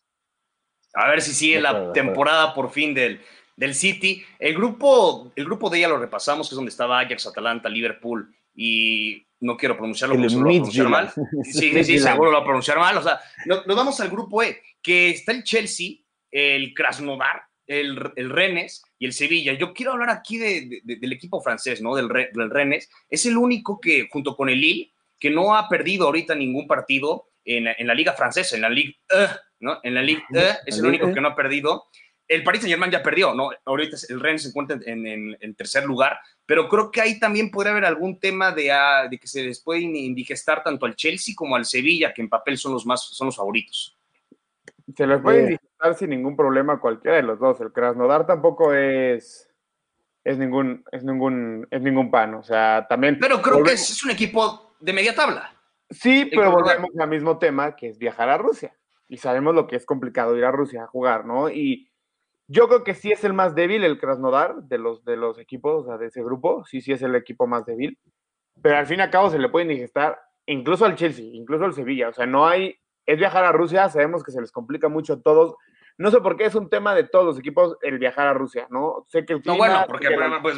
A 0.94 1.10
ver 1.10 1.22
si 1.22 1.34
sigue 1.34 1.62
la 1.62 1.94
temporada 1.94 2.54
por 2.54 2.72
fin 2.72 2.94
del, 2.94 3.22
del 3.56 3.74
City. 3.74 4.24
El 4.38 4.56
grupo, 4.56 5.32
el 5.36 5.46
grupo 5.46 5.70
de 5.70 5.80
ella 5.80 5.88
lo 5.88 6.00
repasamos, 6.00 6.50
que 6.50 6.54
es 6.54 6.58
donde 6.58 6.70
estaba 6.70 7.00
Ajax, 7.00 7.28
Atalanta, 7.28 7.70
Liverpool 7.70 8.34
y 8.54 9.26
no 9.40 9.56
quiero 9.56 9.78
pronunciarlo 9.78 10.16
porque 10.16 10.34
lo 10.34 10.42
voy 10.42 10.58
a 10.58 10.60
pronunciar 10.60 10.90
mal. 10.90 11.12
Sí, 11.44 11.72
sí, 11.72 11.84
sí, 11.84 12.00
seguro 12.00 12.32
lo 12.32 12.38
va 12.38 12.44
a 12.44 12.48
pronunciar 12.48 12.80
mal. 12.80 12.98
O 12.98 13.04
sea, 13.04 13.20
nos, 13.46 13.66
vamos 13.66 14.00
al 14.02 14.10
grupo 14.10 14.44
E, 14.44 14.62
que 14.82 15.12
está 15.12 15.32
el 15.32 15.44
Chelsea, 15.44 15.98
el 16.32 16.74
Krasnodar, 16.74 17.44
el, 17.66 18.12
el, 18.16 18.30
Rennes 18.30 18.84
y 18.98 19.06
el 19.06 19.14
Sevilla. 19.14 19.54
Yo 19.54 19.74
quiero 19.74 19.94
hablar 19.94 20.10
aquí 20.10 20.38
de, 20.38 20.82
del 20.84 21.14
equipo 21.14 21.40
francés, 21.40 21.82
¿no? 21.82 21.96
Del, 21.96 22.10
del, 22.10 22.50
Rennes. 22.50 22.90
Es 23.08 23.26
el 23.26 23.38
único 23.38 23.80
que, 23.80 24.10
junto 24.12 24.36
con 24.36 24.50
el 24.50 24.60
Lille, 24.60 24.92
que 25.20 25.30
no 25.30 25.56
ha 25.56 25.68
perdido 25.68 26.06
ahorita 26.06 26.34
ningún 26.36 26.68
partido 26.68 27.30
en, 27.46 27.88
la 27.88 27.94
liga 27.94 28.14
francesa, 28.14 28.56
en 28.56 28.62
la 28.62 28.70
Ligue 28.70 28.98
E, 29.10 29.28
¿no? 29.60 29.80
En 29.84 29.96
la 29.96 30.02
Ligue 30.02 30.24
E 30.34 30.58
es 30.66 30.78
el 30.78 30.86
único 30.86 31.12
que 31.14 31.22
no 31.22 31.30
ha 31.30 31.36
perdido. 31.36 31.86
El 32.28 32.44
Paris 32.44 32.62
Saint 32.62 32.72
Germain 32.72 32.92
ya 32.92 33.02
perdió, 33.02 33.34
¿no? 33.34 33.50
Ahorita 33.66 33.98
el 34.10 34.20
Rennes 34.20 34.44
se 34.44 34.50
encuentra 34.50 34.78
en, 34.86 35.56
tercer 35.56 35.84
lugar, 35.86 36.20
pero 36.46 36.70
creo 36.70 36.92
que 36.92 37.02
ahí 37.02 37.20
también 37.20 37.50
podría 37.50 37.72
haber 37.72 37.86
algún 37.86 38.20
tema 38.20 38.52
de, 38.52 38.72
ah, 38.72 39.08
de 39.10 39.18
que 39.18 39.28
se 39.28 39.44
les 39.44 39.60
puede 39.60 39.82
indigestar 39.82 40.64
tanto 40.64 40.86
al 40.86 40.96
Chelsea 40.96 41.34
como 41.36 41.56
al 41.56 41.66
Sevilla, 41.66 42.14
que 42.14 42.22
en 42.22 42.30
papel 42.30 42.58
son 42.58 42.74
los 42.74 42.86
más, 42.86 43.02
son 43.02 43.28
los 43.28 43.36
favoritos. 43.36 43.98
Se 44.96 45.08
les 45.08 45.22
puede 45.22 45.42
indigestar 45.42 45.96
sin 45.96 46.12
ningún 46.12 46.36
problema 46.36 46.80
cualquiera 46.80 47.18
de 47.18 47.24
los 47.24 47.40
dos. 47.40 47.60
El 47.62 47.72
Krasnodar 47.72 48.28
tampoco 48.28 48.74
es, 48.74 49.50
es 50.24 50.38
ningún, 50.38 50.84
es 50.92 51.04
ningún, 51.04 51.68
es 51.72 51.82
ningún 51.82 52.12
pan. 52.12 52.36
O 52.36 52.44
sea, 52.44 52.86
también. 52.88 53.18
Pero 53.20 53.42
creo 53.42 53.64
que 53.64 53.74
es 53.74 54.04
un 54.04 54.12
equipo 54.12 54.69
de 54.80 54.94
media 54.94 55.16
tabla. 55.16 55.54
Sí, 55.90 56.30
pero 56.32 56.52
volvemos 56.52 56.90
al 57.00 57.10
mismo 57.10 57.40
tema, 57.40 57.76
que 57.76 57.90
es 57.90 57.98
viajar 57.98 58.30
a 58.30 58.38
Rusia. 58.38 58.76
Y 59.08 59.18
sabemos 59.18 59.56
lo 59.56 59.66
que 59.66 59.76
es 59.76 59.86
complicado 59.86 60.38
ir 60.38 60.46
a 60.46 60.52
Rusia 60.52 60.84
a 60.84 60.88
jugar, 60.88 61.26
¿no? 61.26 61.50
Y 61.50 61.90
yo 62.48 62.68
creo 62.68 62.84
que 62.84 62.94
sí 62.94 63.12
es 63.12 63.24
el 63.24 63.34
más 63.34 63.56
débil 63.56 63.84
el 63.84 64.00
Krasnodar 64.00 64.64
de 64.64 64.78
los, 64.78 65.04
de 65.04 65.18
los 65.18 65.40
equipos, 65.40 65.84
o 65.84 65.88
sea, 65.88 65.98
de 65.98 66.08
ese 66.08 66.24
grupo. 66.24 66.64
Sí, 66.66 66.82
sí 66.82 66.92
es 66.92 67.02
el 67.02 67.16
equipo 67.16 67.48
más 67.48 67.66
débil. 67.66 67.98
Pero 68.62 68.78
al 68.78 68.86
fin 68.86 69.00
y 69.00 69.02
al 69.02 69.10
cabo 69.10 69.30
se 69.30 69.40
le 69.40 69.50
puede 69.50 69.66
indigestar 69.66 70.20
incluso 70.46 70.86
al 70.86 70.96
Chelsea, 70.96 71.26
incluso 71.26 71.66
al 71.66 71.74
Sevilla. 71.74 72.10
O 72.10 72.14
sea, 72.14 72.26
no 72.26 72.48
hay. 72.48 72.76
Es 73.06 73.18
viajar 73.18 73.44
a 73.44 73.52
Rusia, 73.52 73.90
sabemos 73.90 74.24
que 74.24 74.32
se 74.32 74.42
les 74.42 74.52
complica 74.52 74.90
mucho 74.90 75.14
a 75.14 75.22
todos. 75.22 75.56
No 76.00 76.12
sé 76.12 76.22
por 76.22 76.38
qué 76.38 76.46
es 76.46 76.56
un 76.56 76.70
tema 76.70 76.96
de 76.96 77.04
todos 77.04 77.26
los 77.26 77.40
equipos 77.40 77.76
el 77.82 78.00
viajar 78.00 78.26
a 78.26 78.34
Rusia, 78.34 78.68
¿no? 78.70 79.06
Sé 79.10 79.26
que 79.26 79.34
el 79.34 79.42
No, 79.44 79.58
bueno, 79.58 79.84
porque 79.86 80.08
pues, 80.42 80.58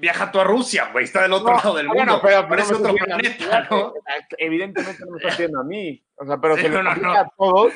viaja 0.00 0.30
tú 0.30 0.38
a 0.38 0.44
Rusia, 0.44 0.90
güey, 0.92 1.06
está 1.06 1.22
del 1.22 1.32
otro 1.32 1.54
lado 1.54 1.74
del 1.74 1.88
mundo. 1.88 2.04
Bueno, 2.04 2.20
pero, 2.22 2.48
parece 2.48 2.74
otro 2.74 2.94
planeta, 2.94 3.66
¿no? 3.68 3.94
Evidentemente 4.38 5.04
no 5.04 5.10
me 5.10 5.16
está 5.16 5.30
haciendo 5.30 5.60
a 5.60 5.64
mí. 5.64 6.00
O 6.14 6.24
sea, 6.24 6.40
pero 6.40 6.56
se 6.56 6.68
no, 6.68 6.88
a 6.88 7.28
todos. 7.36 7.72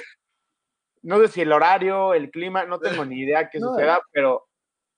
No 1.03 1.19
sé 1.19 1.27
si 1.27 1.41
el 1.41 1.51
horario, 1.51 2.15
el 2.15 2.31
clima, 2.31 2.65
no 2.65 2.79
tengo 2.79 3.05
ni 3.05 3.19
idea 3.19 3.51
qué 3.51 3.59
suceda, 3.59 4.01
pero 4.13 4.47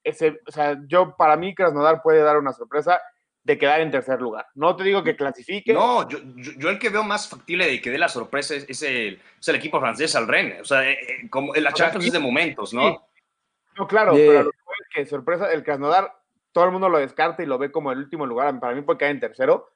ese, 0.04 0.38
o 0.46 0.52
sea, 0.52 0.78
yo 0.88 1.16
para 1.16 1.38
mí 1.38 1.54
Krasnodar 1.54 2.02
puede 2.02 2.20
dar 2.20 2.36
una 2.36 2.52
sorpresa 2.52 3.00
de 3.44 3.58
quedar 3.58 3.80
en 3.80 3.90
tercer 3.90 4.20
lugar. 4.20 4.46
No 4.54 4.76
te 4.76 4.84
digo 4.84 5.02
que 5.02 5.16
clasifique. 5.16 5.72
No, 5.72 6.08
yo, 6.08 6.18
yo, 6.36 6.70
el 6.70 6.78
que 6.78 6.90
veo 6.90 7.02
más 7.02 7.28
factible 7.28 7.66
de 7.66 7.80
que 7.80 7.90
dé 7.90 7.98
la 7.98 8.08
sorpresa 8.08 8.54
es, 8.54 8.82
el, 8.82 9.20
es 9.40 9.48
el, 9.48 9.56
equipo 9.56 9.80
francés 9.80 10.14
al 10.14 10.28
Rennes. 10.28 10.60
O 10.60 10.64
sea, 10.64 10.88
eh, 10.88 10.92
eh, 10.92 11.30
como 11.30 11.52
la 11.54 11.72
Champions 11.72 12.06
es 12.06 12.12
de 12.12 12.18
momentos, 12.18 12.72
¿no? 12.72 13.08
No, 13.76 13.86
claro, 13.88 14.12
pero 14.12 14.44
lo 14.44 14.52
que 14.94 15.06
sorpresa, 15.06 15.52
el 15.52 15.64
Krasnodar, 15.64 16.12
todo 16.52 16.66
el 16.66 16.72
mundo 16.72 16.88
lo 16.88 16.98
descarta 16.98 17.42
y 17.42 17.46
lo 17.46 17.58
ve 17.58 17.72
como 17.72 17.90
el 17.90 17.98
último 17.98 18.26
lugar. 18.26 18.58
Para 18.60 18.74
mí 18.74 18.82
puede 18.82 18.98
caer 18.98 19.12
en 19.12 19.20
tercero. 19.20 19.70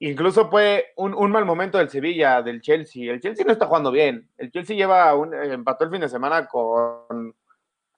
Incluso 0.00 0.48
fue 0.48 0.92
un, 0.96 1.14
un, 1.14 1.30
mal 1.30 1.44
momento 1.44 1.78
del 1.78 1.90
Sevilla, 1.90 2.42
del 2.42 2.62
Chelsea. 2.62 3.12
El 3.12 3.20
Chelsea 3.20 3.44
no 3.44 3.52
está 3.52 3.66
jugando 3.66 3.92
bien. 3.92 4.28
El 4.38 4.50
Chelsea 4.50 4.74
lleva 4.74 5.14
un, 5.14 5.34
empató 5.34 5.84
el 5.84 5.90
fin 5.90 6.00
de 6.00 6.08
semana 6.08 6.46
con, 6.46 7.34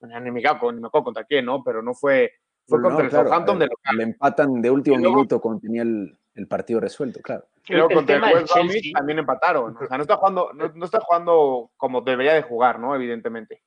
ni 0.00 0.30
me 0.30 0.46
acuerdo 0.46 1.04
contra 1.04 1.24
quién, 1.24 1.46
¿no? 1.46 1.62
Pero 1.62 1.82
no 1.82 1.94
fue, 1.94 2.32
fue 2.66 2.80
contra 2.80 3.04
el 3.04 3.10
Southampton 3.10 3.58
de 3.58 3.66
local. 3.66 3.96
Le 3.96 4.02
empatan 4.04 4.62
de 4.62 4.70
último 4.70 4.96
minuto 4.96 5.40
cuando 5.40 5.60
tenía 5.60 5.82
el, 5.82 6.16
el, 6.34 6.46
partido 6.46 6.80
resuelto, 6.80 7.20
claro. 7.20 7.46
Y 7.68 7.74
luego 7.74 7.90
contra 7.90 8.16
el 8.16 8.22
West 8.22 8.52
también 8.94 9.18
empataron. 9.18 9.76
O 9.76 9.86
sea, 9.86 9.96
no 9.96 10.02
está 10.02 10.16
jugando, 10.16 10.52
no, 10.52 10.84
está 10.84 11.00
jugando 11.00 11.70
como 11.76 12.00
debería 12.00 12.34
de 12.34 12.42
jugar, 12.42 12.78
¿no? 12.78 12.94
Evidentemente. 12.94 13.62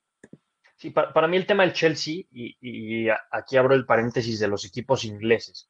Sí, 0.76 0.90
para, 0.90 1.12
para 1.12 1.26
mí 1.26 1.36
el 1.36 1.46
tema 1.46 1.64
del 1.64 1.72
Chelsea, 1.72 2.22
y, 2.30 2.56
y, 2.60 3.08
aquí 3.30 3.56
abro 3.56 3.74
el 3.74 3.84
paréntesis 3.84 4.38
de 4.38 4.48
los 4.48 4.64
equipos 4.64 5.04
ingleses. 5.04 5.68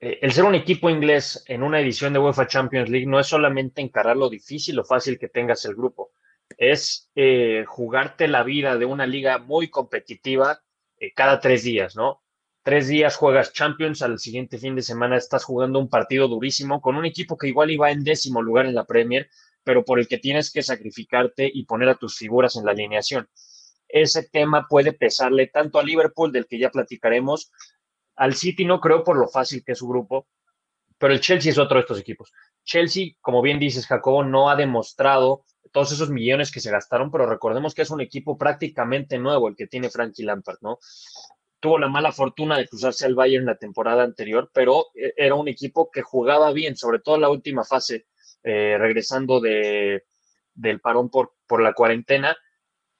Eh, 0.00 0.18
el 0.22 0.32
ser 0.32 0.44
un 0.44 0.54
equipo 0.54 0.90
inglés 0.90 1.44
en 1.46 1.62
una 1.62 1.80
edición 1.80 2.12
de 2.12 2.18
UEFA 2.18 2.46
Champions 2.46 2.90
League 2.90 3.06
no 3.06 3.20
es 3.20 3.26
solamente 3.26 3.80
encarar 3.80 4.16
lo 4.16 4.28
difícil 4.28 4.78
o 4.78 4.84
fácil 4.84 5.18
que 5.18 5.28
tengas 5.28 5.64
el 5.64 5.74
grupo, 5.74 6.12
es 6.58 7.10
eh, 7.14 7.64
jugarte 7.66 8.28
la 8.28 8.42
vida 8.42 8.76
de 8.76 8.84
una 8.84 9.06
liga 9.06 9.38
muy 9.38 9.68
competitiva 9.68 10.60
eh, 10.98 11.12
cada 11.14 11.40
tres 11.40 11.64
días, 11.64 11.96
¿no? 11.96 12.22
Tres 12.64 12.88
días 12.88 13.16
juegas 13.16 13.52
Champions, 13.52 14.00
al 14.00 14.18
siguiente 14.18 14.56
fin 14.58 14.74
de 14.74 14.80
semana 14.80 15.18
estás 15.18 15.44
jugando 15.44 15.78
un 15.78 15.90
partido 15.90 16.28
durísimo 16.28 16.80
con 16.80 16.96
un 16.96 17.04
equipo 17.04 17.36
que 17.36 17.48
igual 17.48 17.70
iba 17.70 17.90
en 17.90 18.02
décimo 18.02 18.40
lugar 18.40 18.64
en 18.64 18.74
la 18.74 18.86
Premier, 18.86 19.28
pero 19.62 19.84
por 19.84 20.00
el 20.00 20.08
que 20.08 20.16
tienes 20.16 20.50
que 20.50 20.62
sacrificarte 20.62 21.48
y 21.52 21.66
poner 21.66 21.90
a 21.90 21.96
tus 21.96 22.16
figuras 22.16 22.56
en 22.56 22.64
la 22.64 22.72
alineación. 22.72 23.28
Ese 23.86 24.22
tema 24.30 24.66
puede 24.66 24.94
pesarle 24.94 25.46
tanto 25.48 25.78
a 25.78 25.84
Liverpool, 25.84 26.32
del 26.32 26.46
que 26.46 26.58
ya 26.58 26.70
platicaremos, 26.70 27.52
al 28.16 28.34
City 28.34 28.64
no 28.64 28.80
creo 28.80 29.04
por 29.04 29.18
lo 29.18 29.28
fácil 29.28 29.62
que 29.62 29.72
es 29.72 29.78
su 29.78 29.86
grupo, 29.86 30.26
pero 30.96 31.12
el 31.12 31.20
Chelsea 31.20 31.52
es 31.52 31.58
otro 31.58 31.76
de 31.76 31.82
estos 31.82 32.00
equipos. 32.00 32.32
Chelsea, 32.64 33.12
como 33.20 33.42
bien 33.42 33.58
dices, 33.58 33.86
Jacobo, 33.86 34.24
no 34.24 34.48
ha 34.48 34.56
demostrado 34.56 35.44
todos 35.70 35.92
esos 35.92 36.08
millones 36.08 36.50
que 36.50 36.60
se 36.60 36.70
gastaron, 36.70 37.10
pero 37.10 37.26
recordemos 37.26 37.74
que 37.74 37.82
es 37.82 37.90
un 37.90 38.00
equipo 38.00 38.38
prácticamente 38.38 39.18
nuevo 39.18 39.48
el 39.48 39.56
que 39.56 39.66
tiene 39.66 39.90
Frankie 39.90 40.22
Lampard, 40.22 40.58
¿no? 40.62 40.78
Tuvo 41.64 41.78
la 41.78 41.88
mala 41.88 42.12
fortuna 42.12 42.58
de 42.58 42.68
cruzarse 42.68 43.06
al 43.06 43.14
Bayern 43.14 43.46
la 43.46 43.56
temporada 43.56 44.02
anterior, 44.02 44.50
pero 44.52 44.88
eh, 44.94 45.14
era 45.16 45.34
un 45.34 45.48
equipo 45.48 45.90
que 45.90 46.02
jugaba 46.02 46.52
bien, 46.52 46.76
sobre 46.76 46.98
todo 46.98 47.14
en 47.14 47.22
la 47.22 47.30
última 47.30 47.64
fase, 47.64 48.04
eh, 48.42 48.76
regresando 48.78 49.40
de, 49.40 50.04
del 50.52 50.82
parón 50.82 51.08
por, 51.08 51.32
la 51.62 51.72
cuarentena. 51.72 52.36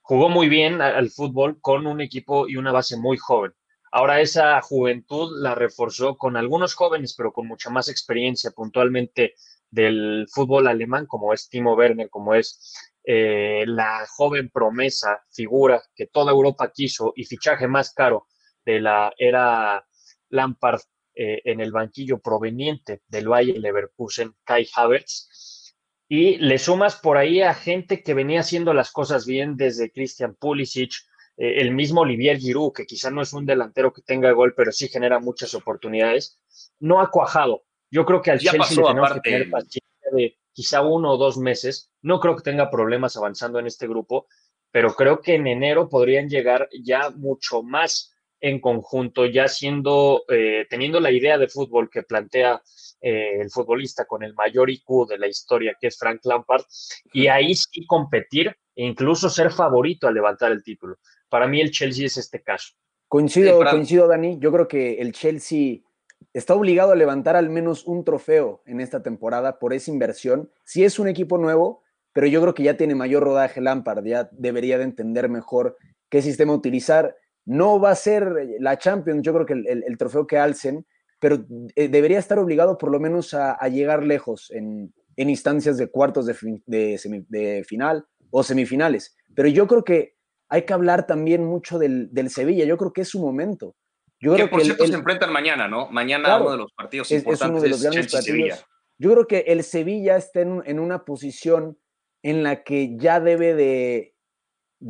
Jugó 0.01 0.31
muy 0.31 0.49
bien 0.49 0.81
al 0.81 1.11
fútbol 1.11 1.61
con 1.61 1.87
un 1.87 2.01
equipo 2.01 2.49
y 2.49 2.57
una 2.57 2.73
base 2.73 2.97
muy 2.97 3.19
joven. 3.19 3.53
Ahora 3.93 4.23
esa 4.23 4.59
juventud 4.63 5.43
la 5.43 5.55
reforzó 5.55 6.17
con 6.17 6.39
algunos 6.39 6.73
jóvenes, 6.73 7.15
pero 7.15 7.35
con 7.35 7.47
mucha 7.47 7.69
más 7.69 7.91
experiencia 7.91 8.51
puntualmente 8.51 9.35
del 9.71 10.27
fútbol 10.33 10.69
alemán, 10.69 11.05
como 11.05 11.35
es 11.35 11.51
Timo 11.51 11.75
Werner, 11.75 12.09
como 12.09 12.35
es 12.35 12.75
eh, 13.05 13.65
la 13.67 14.07
joven 14.17 14.49
promesa, 14.49 15.23
figura 15.31 15.83
que 15.95 16.07
toda 16.07 16.33
Europa 16.33 16.73
quiso 16.73 17.13
y 17.15 17.25
fichaje 17.25 17.69
más 17.69 17.93
caro 17.93 18.27
de 18.65 18.81
la 18.81 19.13
era 19.19 19.87
Lampard 20.31 20.81
eh, 21.15 21.43
en 21.45 21.61
el 21.61 21.73
banquillo 21.73 22.19
proveniente 22.19 23.03
del 23.09 23.29
Bayern 23.29 23.61
Leverkusen, 23.61 24.35
Kai 24.45 24.67
Havertz, 24.75 25.75
y 26.09 26.37
le 26.37 26.59
sumas 26.59 26.97
por 26.97 27.17
ahí 27.17 27.41
a 27.41 27.55
gente 27.55 28.03
que 28.03 28.15
venía 28.15 28.41
haciendo 28.41 28.75
las 28.75 28.91
cosas 28.91 29.27
bien 29.27 29.57
desde 29.57 29.91
Christian 29.91 30.35
Pulisic, 30.35 30.93
eh, 31.37 31.61
el 31.61 31.73
mismo 31.73 32.03
Olivier 32.03 32.39
Giroud, 32.39 32.73
que 32.73 32.87
quizá 32.87 33.11
no 33.11 33.23
es 33.23 33.33
un 33.33 33.47
delantero 33.47 33.93
que 33.93 34.03
tenga 34.03 34.33
gol, 34.33 34.55
pero 34.57 34.73
sí 34.73 34.89
genera 34.89 35.19
muchas 35.19 35.55
oportunidades, 35.55 36.39
no 36.81 37.01
ha 37.01 37.11
cuajado. 37.11 37.65
Yo 37.91 38.05
creo 38.05 38.21
que 38.21 38.33
al 38.33 38.41
Chelsea 38.41 38.77
le 38.77 38.89
tenemos 38.89 39.13
que 39.13 39.21
tener 39.21 39.51
paciencia 39.51 40.11
de 40.13 40.39
quizá 40.53 40.83
uno 40.83 41.13
o 41.13 41.17
dos 41.17 41.39
meses. 41.39 41.93
No 42.03 42.21
creo 42.21 42.37
que 42.37 42.43
tenga 42.43 42.71
problemas 42.71 43.17
avanzando 43.17 43.59
en 43.59 43.67
este 43.67 43.87
grupo, 43.87 44.27
pero 44.71 44.95
creo 44.95 45.21
que 45.21 45.35
en 45.35 45.47
enero 45.47 45.89
podrían 45.89 46.29
llegar 46.29 46.69
ya 46.83 47.11
mucho 47.11 47.63
más 47.63 48.14
en 48.45 48.61
conjunto, 48.61 49.25
ya 49.25 49.49
siendo, 49.49 50.25
eh, 50.29 50.67
teniendo 50.69 51.01
la 51.01 51.11
idea 51.11 51.39
de 51.39 51.49
fútbol 51.49 51.89
que 51.89 52.03
plantea 52.03 52.61
eh, 53.01 53.41
el 53.41 53.51
futbolista 53.51 54.05
con 54.05 54.23
el 54.23 54.35
mayor 54.35 54.69
IQ 54.69 55.09
de 55.09 55.17
la 55.17 55.27
historia, 55.27 55.75
que 55.81 55.87
es 55.87 55.97
Frank 55.97 56.21
Lampard, 56.25 56.63
y 57.15 57.29
ahí 57.29 57.55
sí 57.55 57.87
competir 57.87 58.49
e 58.77 58.85
incluso 58.85 59.31
ser 59.31 59.51
favorito 59.51 60.07
a 60.07 60.13
levantar 60.13 60.53
el 60.53 60.63
título. 60.63 60.99
Para 61.31 61.47
mí 61.47 61.59
el 61.63 61.71
Chelsea 61.71 62.05
es 62.05 62.19
este 62.19 62.43
caso. 62.43 62.75
Coincido, 63.09 63.59
coincido, 63.65 64.09
Dani. 64.09 64.39
Yo 64.39 64.53
creo 64.53 64.69
que 64.69 65.01
el 65.01 65.13
Chelsea 65.13 65.79
está 66.35 66.55
obligado 66.55 66.93
a 66.93 66.97
levantar 66.97 67.37
al 67.37 67.49
menos 67.49 67.87
un 67.87 68.05
trofeo 68.05 68.63
en 68.67 68.83
esta 68.83 69.03
temporada 69.03 69.59
por 69.59 69.73
esa 69.73 69.91
inversión. 69.91 70.51
Si 70.65 70.85
es 70.85 70.99
un 70.99 71.09
equipo 71.09 71.39
nuevo, 71.39 71.83
pero 72.13 72.27
yo 72.27 72.43
creo 72.43 72.53
que 72.53 72.65
ya 72.65 72.77
tiene 72.77 72.95
mayor 72.95 73.23
rodaje 73.23 73.63
Lampard, 73.63 74.05
ya 74.05 74.29
debería 74.33 74.77
de 74.77 74.85
entender 74.85 75.31
mejor 75.31 75.79
qué 76.11 76.21
sistema 76.21 76.53
utilizar. 76.53 77.17
No 77.47 77.79
va 77.79 77.91
a 77.91 77.95
ser 77.95 78.49
la 78.59 78.79
Champions, 78.79 79.23
yo 79.23 79.33
creo 79.35 79.47
que 79.47 79.53
el, 79.53 79.99
trofeo 79.99 80.27
que 80.27 80.39
alcen, 80.39 80.87
pero 81.19 81.45
eh, 81.77 81.89
debería 81.89 82.19
estar 82.19 82.39
obligado 82.39 82.79
por 82.79 82.91
lo 82.91 82.99
menos 82.99 83.35
a, 83.35 83.57
llegar 83.69 84.03
lejos 84.03 84.51
en, 84.51 84.93
instancias 85.17 85.77
de 85.77 85.91
cuartos 85.91 86.27
de, 86.27 87.65
final 87.67 88.07
o 88.31 88.43
semifinales. 88.43 89.17
Pero 89.35 89.49
yo 89.49 89.67
creo 89.67 89.85
que 89.85 90.15
hay 90.49 90.63
que 90.63 90.73
hablar 90.73 91.07
también 91.07 91.45
mucho 91.45 91.79
del, 91.79 92.11
Sevilla, 92.31 92.65
yo 92.65 92.79
creo 92.79 92.93
que 92.93 93.03
es 93.03 93.09
su 93.09 93.21
momento. 93.21 93.77
Yo 94.21 94.37
que 94.37 94.47
por 94.47 94.63
cierto 94.63 94.87
se 94.87 94.95
enfrentan 94.95 95.33
mañana, 95.33 95.69
¿no? 95.69 95.91
Mañana 95.91 96.41
uno 96.41 96.53
de 96.53 96.57
los 96.57 96.73
partidos 96.73 97.11
importantes 97.11 97.47
es, 97.47 97.51
uno 97.51 97.61
de 97.61 97.99
los 97.99 98.11
Sevilla. 98.25 98.59
Yo 98.97 99.13
creo 99.13 99.27
que 99.27 99.41
el 99.49 99.65
Sevilla 99.65 100.17
está 100.17 100.41
en 100.41 100.79
una 100.79 101.05
posición 101.05 101.77
en 102.23 102.43
la 102.43 102.63
que 102.63 102.97
ya 102.97 103.21
debe 103.21 103.55
de, 103.55 104.14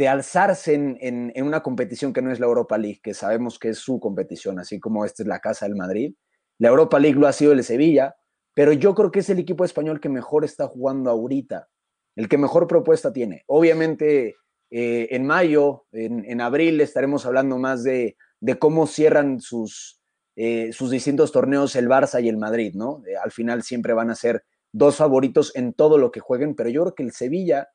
alzarse 0.08 0.74
en, 0.74 1.32
una 1.36 1.62
competición 1.62 2.12
que 2.12 2.20
no 2.20 2.32
es 2.32 2.40
la 2.40 2.46
Europa 2.46 2.76
League, 2.76 3.00
que 3.00 3.14
sabemos 3.14 3.58
que 3.60 3.68
es 3.68 3.78
su 3.78 4.00
competición, 4.00 4.58
así 4.58 4.80
como 4.80 5.04
esta 5.04 5.22
es 5.22 5.28
la 5.28 5.38
casa 5.38 5.66
del 5.66 5.76
Madrid. 5.76 6.14
La 6.58 6.68
Europa 6.68 6.98
League 6.98 7.18
lo 7.18 7.28
ha 7.28 7.32
sido 7.32 7.52
el 7.52 7.62
Sevilla, 7.62 8.16
pero 8.54 8.72
yo 8.72 8.94
creo 8.94 9.12
que 9.12 9.20
es 9.20 9.30
el 9.30 9.38
equipo 9.38 9.64
español 9.64 10.00
que 10.00 10.08
mejor 10.08 10.44
está 10.44 10.66
jugando 10.66 11.10
ahorita, 11.10 11.68
el 12.16 12.28
que 12.28 12.38
mejor 12.38 12.66
propuesta 12.66 13.12
tiene. 13.12 13.44
Obviamente, 13.46 14.34
eh, 14.70 15.08
en 15.10 15.26
mayo, 15.26 15.86
en, 15.92 16.40
abril, 16.40 16.80
estaremos 16.80 17.24
hablando 17.24 17.58
más 17.58 17.84
de, 17.84 18.16
cómo 18.58 18.88
cierran 18.88 19.40
sus, 19.40 20.00
eh, 20.34 20.72
sus 20.72 20.90
distintos 20.90 21.30
torneos 21.30 21.76
el 21.76 21.88
Barça 21.88 22.20
y 22.20 22.28
el 22.28 22.36
Madrid, 22.36 22.74
¿no? 22.74 23.02
Eh, 23.06 23.16
al 23.16 23.30
final 23.30 23.62
siempre 23.62 23.92
van 23.92 24.10
a 24.10 24.16
ser 24.16 24.44
dos 24.72 24.96
favoritos 24.96 25.54
en 25.54 25.72
todo 25.72 25.98
lo 25.98 26.10
que 26.10 26.18
jueguen, 26.18 26.56
pero 26.56 26.68
yo 26.68 26.82
creo 26.82 26.94
que 26.96 27.04
el 27.04 27.12
Sevilla, 27.12 27.68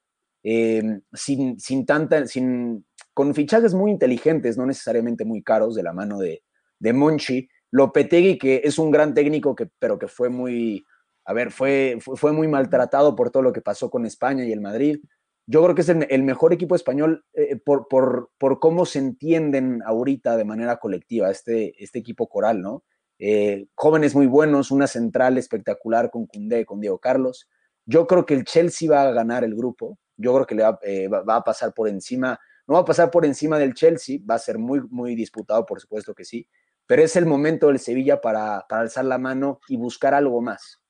eh, 0.43 1.01
sin, 1.13 1.59
sin 1.59 1.85
tanta, 1.85 2.25
sin, 2.25 2.85
con 3.13 3.33
fichajes 3.33 3.73
muy 3.73 3.91
inteligentes, 3.91 4.57
no 4.57 4.65
necesariamente 4.65 5.25
muy 5.25 5.43
caros, 5.43 5.75
de 5.75 5.83
la 5.83 5.93
mano 5.93 6.17
de, 6.19 6.43
de 6.79 6.93
Monchi, 6.93 7.49
Lopetegui, 7.71 8.37
que 8.37 8.61
es 8.63 8.79
un 8.79 8.91
gran 8.91 9.13
técnico, 9.13 9.55
que, 9.55 9.69
pero 9.79 9.99
que 9.99 10.07
fue 10.07 10.29
muy, 10.29 10.85
a 11.25 11.33
ver, 11.33 11.51
fue, 11.51 11.97
fue, 11.99 12.31
muy 12.31 12.47
maltratado 12.47 13.15
por 13.15 13.29
todo 13.31 13.43
lo 13.43 13.53
que 13.53 13.61
pasó 13.61 13.89
con 13.89 14.05
España 14.05 14.45
y 14.45 14.51
el 14.51 14.61
Madrid. 14.61 14.99
Yo 15.45 15.63
creo 15.63 15.75
que 15.75 15.81
es 15.81 15.89
el, 15.89 16.23
mejor 16.23 16.53
equipo 16.53 16.75
español 16.75 17.25
eh, 17.33 17.55
por, 17.55 17.87
por, 17.87 18.31
por, 18.37 18.59
cómo 18.59 18.85
se 18.85 18.99
entienden 18.99 19.81
ahorita 19.85 20.37
de 20.37 20.45
manera 20.45 20.77
colectiva 20.77 21.29
este, 21.31 21.73
este 21.83 21.99
equipo 21.99 22.27
coral, 22.27 22.61
¿no? 22.61 22.83
Eh, 23.19 23.67
jóvenes 23.75 24.15
muy 24.15 24.27
buenos, 24.27 24.71
una 24.71 24.87
central 24.87 25.37
espectacular 25.37 26.09
con 26.09 26.25
Cundé, 26.25 26.65
con 26.65 26.79
Diego 26.79 26.99
Carlos. 26.99 27.49
Yo 27.85 28.07
creo 28.07 28.25
que 28.25 28.33
el 28.33 28.45
Chelsea 28.45 28.89
va 28.89 29.03
a 29.03 29.11
ganar 29.11 29.43
el 29.43 29.55
grupo. 29.55 29.97
Yo 30.19 30.33
creo 30.33 30.45
que 30.45 30.55
le 30.55 30.63
va, 30.63 30.79
eh, 30.83 31.09
a 31.27 31.43
pasar 31.43 31.73
por 31.73 31.87
encima, 31.87 32.39
no 32.67 32.75
va 32.75 32.81
a 32.81 32.85
pasar 32.85 33.09
por 33.09 33.25
encima 33.25 33.57
del 33.57 33.73
Chelsea, 33.73 34.19
va 34.29 34.35
a 34.35 34.39
ser 34.39 34.57
muy, 34.57 34.81
muy 34.89 35.15
disputado, 35.15 35.65
por 35.65 35.79
supuesto 35.79 36.13
que 36.13 36.25
sí, 36.25 36.47
pero 36.85 37.01
es 37.01 37.15
el 37.15 37.25
momento 37.25 37.67
del 37.67 37.79
Sevilla 37.79 38.19
para, 38.19 38.65
para 38.67 38.81
alzar 38.81 39.05
la 39.05 39.17
mano 39.17 39.59
y 39.69 39.77
buscar 39.77 40.13
algo 40.13 40.41
más. 40.41 40.81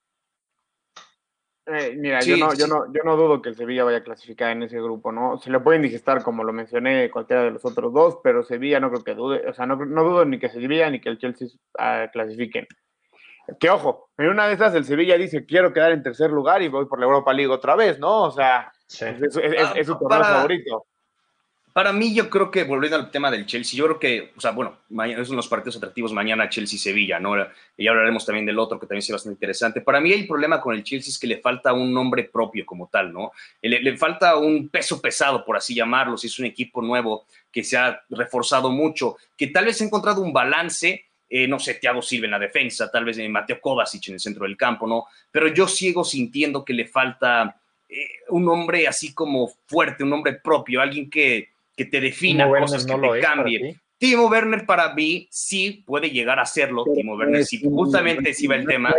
Eh, 1.66 1.94
mira, 1.96 2.20
yo, 2.20 2.36
no, 2.36 2.52
yo, 2.54 2.66
no, 2.66 2.92
yo 2.92 3.02
no 3.04 3.16
dudo 3.16 3.40
que 3.40 3.50
el 3.50 3.54
Sevilla 3.54 3.84
vaya 3.84 3.98
a 3.98 4.02
clasificar 4.02 4.50
en 4.50 4.64
ese 4.64 4.80
grupo, 4.80 5.12
¿no? 5.12 5.38
Se 5.38 5.50
le 5.50 5.60
pueden 5.60 5.82
digestar, 5.82 6.22
como 6.24 6.42
lo 6.42 6.52
mencioné, 6.52 7.10
cualquiera 7.10 7.44
de 7.44 7.52
los 7.52 7.64
otros 7.64 7.92
dos, 7.92 8.18
pero 8.24 8.42
Sevilla 8.42 8.80
no 8.80 8.90
creo 8.90 9.04
que 9.04 9.14
dude, 9.14 9.48
o 9.48 9.54
sea, 9.54 9.66
no, 9.66 9.76
no 9.76 10.02
dudo 10.02 10.24
ni 10.24 10.40
que 10.40 10.48
Sevilla 10.48 10.90
ni 10.90 11.00
que 11.00 11.10
el 11.10 11.18
Chelsea 11.18 11.48
uh, 11.78 12.10
clasifiquen. 12.10 12.66
Que 13.58 13.70
ojo, 13.70 14.10
en 14.18 14.28
una 14.28 14.46
de 14.46 14.54
esas 14.54 14.74
el 14.74 14.84
Sevilla 14.84 15.16
dice, 15.16 15.46
quiero 15.46 15.72
quedar 15.72 15.92
en 15.92 16.02
tercer 16.02 16.30
lugar 16.30 16.62
y 16.62 16.68
voy 16.68 16.86
por 16.86 16.98
la 16.98 17.06
Europa 17.06 17.32
League 17.32 17.52
otra 17.52 17.74
vez, 17.74 17.98
¿no? 17.98 18.24
O 18.24 18.30
sea, 18.30 18.72
es, 18.88 19.00
es, 19.00 19.86
su 19.86 19.98
torneo 19.98 20.22
favorito. 20.24 20.86
Para 21.72 21.92
mí, 21.92 22.12
yo 22.12 22.28
creo 22.28 22.50
que, 22.50 22.64
volviendo 22.64 22.96
al 22.96 23.12
tema 23.12 23.30
del 23.30 23.46
Chelsea, 23.46 23.78
yo 23.78 23.84
creo 23.84 23.98
que, 24.00 24.32
o 24.36 24.40
sea, 24.40 24.50
bueno, 24.50 24.78
mañana, 24.88 25.24
son 25.24 25.36
los 25.36 25.46
partidos 25.46 25.76
atractivos 25.76 26.12
mañana 26.12 26.48
Chelsea-Sevilla, 26.48 27.20
¿no? 27.20 27.34
Y 27.76 27.86
hablaremos 27.86 28.26
también 28.26 28.44
del 28.44 28.58
otro 28.58 28.80
que 28.80 28.86
también 28.86 29.04
es 29.04 29.10
bastante 29.10 29.36
interesante. 29.36 29.80
Para 29.80 30.00
mí, 30.00 30.12
el 30.12 30.26
problema 30.26 30.60
con 30.60 30.74
el 30.74 30.82
Chelsea 30.82 31.10
es 31.10 31.18
que 31.18 31.28
le 31.28 31.38
falta 31.38 31.72
un 31.72 31.94
nombre 31.94 32.24
propio 32.24 32.66
como 32.66 32.88
tal, 32.88 33.12
¿no? 33.12 33.30
Le, 33.62 33.96
falta 33.96 34.36
un 34.36 34.68
peso 34.68 35.00
pesado, 35.00 35.44
por 35.44 35.56
así 35.56 35.72
llamarlo, 35.72 36.16
si 36.16 36.26
es 36.26 36.38
un 36.40 36.46
equipo 36.46 36.82
nuevo 36.82 37.26
que 37.52 37.62
se 37.62 37.76
ha 37.76 38.02
reforzado 38.10 38.70
mucho, 38.70 39.16
que 39.36 39.46
tal 39.46 39.66
vez 39.66 39.80
ha 39.80 39.84
encontrado 39.84 40.22
un 40.22 40.32
balance. 40.32 41.06
Eh, 41.32 41.46
no 41.46 41.60
sé, 41.60 41.74
Thiago 41.74 42.02
Silva 42.02 42.24
en 42.24 42.32
la 42.32 42.38
defensa, 42.40 42.90
tal 42.90 43.04
vez 43.04 43.16
en 43.18 43.30
Mateo 43.30 43.60
Kovacic 43.60 44.08
en 44.08 44.14
el 44.14 44.20
centro 44.20 44.44
del 44.44 44.56
campo, 44.56 44.88
¿no? 44.88 45.06
Pero 45.30 45.46
yo 45.46 45.68
sigo 45.68 46.02
sintiendo 46.02 46.64
que 46.64 46.72
le 46.72 46.86
falta 46.86 47.60
eh, 47.88 48.08
un 48.30 48.48
hombre 48.48 48.88
así 48.88 49.14
como 49.14 49.48
fuerte, 49.66 50.02
un 50.02 50.12
hombre 50.12 50.34
propio, 50.34 50.80
alguien 50.80 51.08
que, 51.08 51.50
que 51.76 51.84
te 51.84 52.00
defina, 52.00 52.48
cosas 52.48 52.84
que 52.84 52.94
te 52.94 53.20
cambien. 53.20 53.80
Timo 54.00 54.28
Werner 54.28 54.64
para 54.64 54.94
mí 54.94 55.28
sí 55.30 55.84
puede 55.86 56.08
llegar 56.08 56.40
a 56.40 56.46
serlo. 56.46 56.84
Timo 56.94 57.16
Werner 57.16 57.44
sí, 57.44 57.60
justamente 57.62 58.32
sí 58.32 58.46
va 58.46 58.56
el 58.56 58.66
tema. 58.66 58.94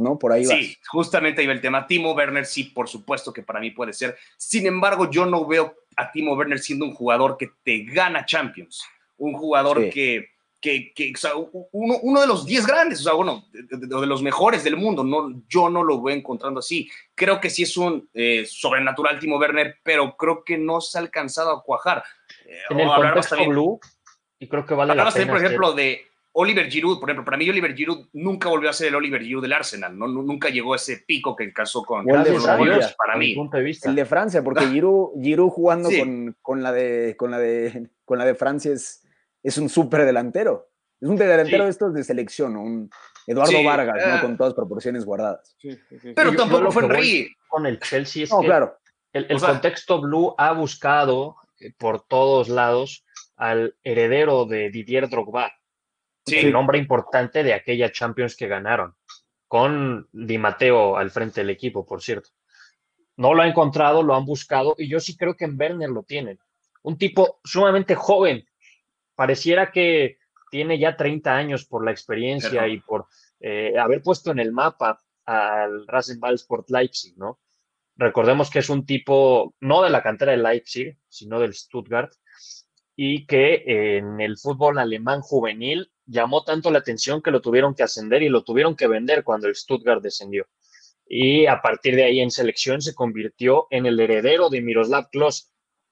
¿no? 0.00 0.18
Por 0.18 0.32
ahí 0.32 0.46
sí, 0.46 0.78
justamente 0.88 1.42
ahí 1.42 1.46
va 1.46 1.52
el 1.52 1.60
tema. 1.60 1.86
Timo 1.86 2.14
Werner 2.14 2.46
sí, 2.46 2.64
por 2.64 2.88
supuesto 2.88 3.34
que 3.34 3.42
para 3.42 3.60
mí 3.60 3.70
puede 3.70 3.92
ser. 3.92 4.16
Sin 4.38 4.66
embargo, 4.66 5.10
yo 5.10 5.26
no 5.26 5.46
veo 5.46 5.74
a 5.94 6.10
Timo 6.10 6.34
Werner 6.34 6.58
siendo 6.58 6.86
un 6.86 6.94
jugador 6.94 7.36
que 7.36 7.50
te 7.62 7.84
gana 7.84 8.24
Champions. 8.24 8.82
Un 9.18 9.34
jugador 9.34 9.90
que, 9.90 10.30
que, 10.60 10.92
que 10.94 11.12
o 11.14 11.18
sea, 11.18 11.32
uno, 11.36 11.98
uno, 12.02 12.20
de 12.20 12.26
los 12.26 12.44
10 12.44 12.66
grandes, 12.66 13.00
o 13.00 13.04
sea, 13.04 13.14
bueno, 13.14 13.44
de, 13.52 13.78
de, 13.78 14.06
los 14.06 14.22
mejores 14.22 14.62
del 14.62 14.76
mundo. 14.76 15.02
No, 15.02 15.42
yo 15.48 15.70
no 15.70 15.82
lo 15.82 16.02
veo 16.02 16.14
encontrando 16.14 16.60
así. 16.60 16.90
Creo 17.14 17.40
que 17.40 17.50
sí 17.50 17.62
es 17.62 17.76
un 17.76 18.08
eh, 18.12 18.44
sobrenatural 18.46 19.18
Timo 19.18 19.38
Werner, 19.38 19.78
pero 19.82 20.16
creo 20.16 20.44
que 20.44 20.58
no 20.58 20.80
se 20.80 20.98
ha 20.98 21.00
alcanzado 21.00 21.50
a 21.50 21.62
cuajar. 21.62 22.04
Eh, 22.46 22.58
en 22.70 22.80
el 22.80 22.88
contexto 22.88 23.36
también, 23.36 23.50
blue, 23.50 23.80
y 24.38 24.48
creo 24.48 24.66
que 24.66 24.74
vale 24.74 24.94
la 24.94 25.04
pena. 25.04 25.10
También, 25.10 25.28
por 25.28 25.38
ejemplo, 25.38 25.72
de 25.72 26.06
Oliver 26.32 26.70
Giroud, 26.70 27.00
por 27.00 27.10
ejemplo, 27.10 27.24
para 27.24 27.36
mí 27.36 27.48
Oliver 27.48 27.74
Giroud 27.74 28.08
nunca 28.12 28.48
volvió 28.48 28.70
a 28.70 28.72
ser 28.72 28.88
el 28.88 28.94
Oliver 28.94 29.22
Giroud 29.22 29.42
del 29.42 29.52
Arsenal, 29.52 29.98
¿no? 29.98 30.06
nunca 30.06 30.48
llegó 30.48 30.74
a 30.74 30.76
ese 30.76 30.98
pico 31.06 31.34
que 31.34 31.52
casó 31.52 31.82
con 31.82 32.08
el 32.08 32.24
de 32.24 32.38
Francia, 32.38 32.94
para 32.96 33.16
mí. 33.16 33.36
El 33.82 33.94
de 33.94 34.04
Francia, 34.04 34.42
porque 34.42 34.66
Giroud, 34.68 35.20
Giroud 35.20 35.50
jugando 35.50 35.88
con, 35.90 36.36
con, 36.40 36.62
la 36.62 36.72
de, 36.72 37.16
con, 37.16 37.30
la 37.30 37.38
de, 37.38 37.88
con 38.04 38.18
la 38.18 38.24
de 38.24 38.34
Francia 38.34 38.72
es 38.72 38.99
es 39.42 39.58
un 39.58 39.68
súper 39.68 40.04
delantero. 40.04 40.68
Es 41.00 41.08
un 41.08 41.16
delantero 41.16 41.64
de 41.64 41.70
estos 41.70 41.94
de 41.94 42.04
selección, 42.04 42.56
un 42.56 42.90
Eduardo 43.26 43.62
Vargas, 43.64 44.06
¿no? 44.06 44.14
Ah. 44.14 44.20
Con 44.20 44.36
todas 44.36 44.54
proporciones 44.54 45.04
guardadas. 45.04 45.56
Pero 46.14 46.34
tampoco 46.34 46.70
fue 46.70 46.84
Henry. 46.84 47.34
Con 47.48 47.66
el 47.66 47.80
Chelsea 47.80 48.24
es 48.24 48.30
claro. 48.30 48.78
el, 49.12 49.40
contexto 49.40 50.00
blue 50.00 50.34
ha 50.36 50.52
buscado 50.52 51.36
eh, 51.58 51.72
por 51.76 52.06
todos 52.06 52.48
lados 52.48 53.04
al 53.36 53.76
heredero 53.82 54.44
de 54.44 54.70
Didier 54.70 55.08
Drogba. 55.08 55.52
El 56.26 56.52
nombre 56.52 56.78
importante 56.78 57.42
de 57.42 57.54
aquella 57.54 57.90
Champions 57.90 58.36
que 58.36 58.46
ganaron. 58.46 58.94
Con 59.48 60.08
Di 60.12 60.38
Matteo 60.38 60.96
al 60.96 61.10
frente 61.10 61.40
del 61.40 61.50
equipo, 61.50 61.84
por 61.84 62.02
cierto. 62.02 62.30
No 63.16 63.34
lo 63.34 63.42
ha 63.42 63.48
encontrado, 63.48 64.02
lo 64.02 64.14
han 64.14 64.24
buscado 64.24 64.74
y 64.78 64.88
yo 64.88 65.00
sí 65.00 65.16
creo 65.16 65.34
que 65.34 65.44
en 65.44 65.58
Werner 65.58 65.90
lo 65.90 66.02
tienen. 66.02 66.38
Un 66.82 66.98
tipo 66.98 67.40
sumamente 67.42 67.94
joven, 67.94 68.46
pareciera 69.20 69.70
que 69.70 70.16
tiene 70.50 70.78
ya 70.78 70.96
30 70.96 71.36
años 71.36 71.66
por 71.66 71.84
la 71.84 71.90
experiencia 71.90 72.66
y 72.66 72.80
por 72.80 73.04
eh, 73.38 73.78
haber 73.78 74.00
puesto 74.00 74.30
en 74.30 74.38
el 74.38 74.50
mapa 74.50 74.98
al 75.26 75.86
Rasenball 75.86 76.36
Sport 76.36 76.70
Leipzig, 76.70 77.18
¿no? 77.18 77.38
Recordemos 77.96 78.48
que 78.48 78.60
es 78.60 78.70
un 78.70 78.86
tipo 78.86 79.54
no 79.60 79.82
de 79.82 79.90
la 79.90 80.02
cantera 80.02 80.32
de 80.32 80.38
Leipzig, 80.38 80.96
sino 81.06 81.38
del 81.38 81.52
Stuttgart, 81.52 82.14
y 82.96 83.26
que 83.26 83.62
en 83.98 84.22
el 84.22 84.38
fútbol 84.38 84.78
alemán 84.78 85.20
juvenil 85.20 85.92
llamó 86.06 86.42
tanto 86.42 86.70
la 86.70 86.78
atención 86.78 87.20
que 87.20 87.30
lo 87.30 87.42
tuvieron 87.42 87.74
que 87.74 87.82
ascender 87.82 88.22
y 88.22 88.30
lo 88.30 88.42
tuvieron 88.42 88.74
que 88.74 88.88
vender 88.88 89.22
cuando 89.22 89.48
el 89.48 89.54
Stuttgart 89.54 90.00
descendió. 90.02 90.46
Y 91.06 91.44
a 91.44 91.60
partir 91.60 91.94
de 91.94 92.04
ahí 92.04 92.20
en 92.20 92.30
selección 92.30 92.80
se 92.80 92.94
convirtió 92.94 93.66
en 93.68 93.84
el 93.84 94.00
heredero 94.00 94.48
de 94.48 94.62
Miroslav 94.62 95.10
Klose, 95.10 95.50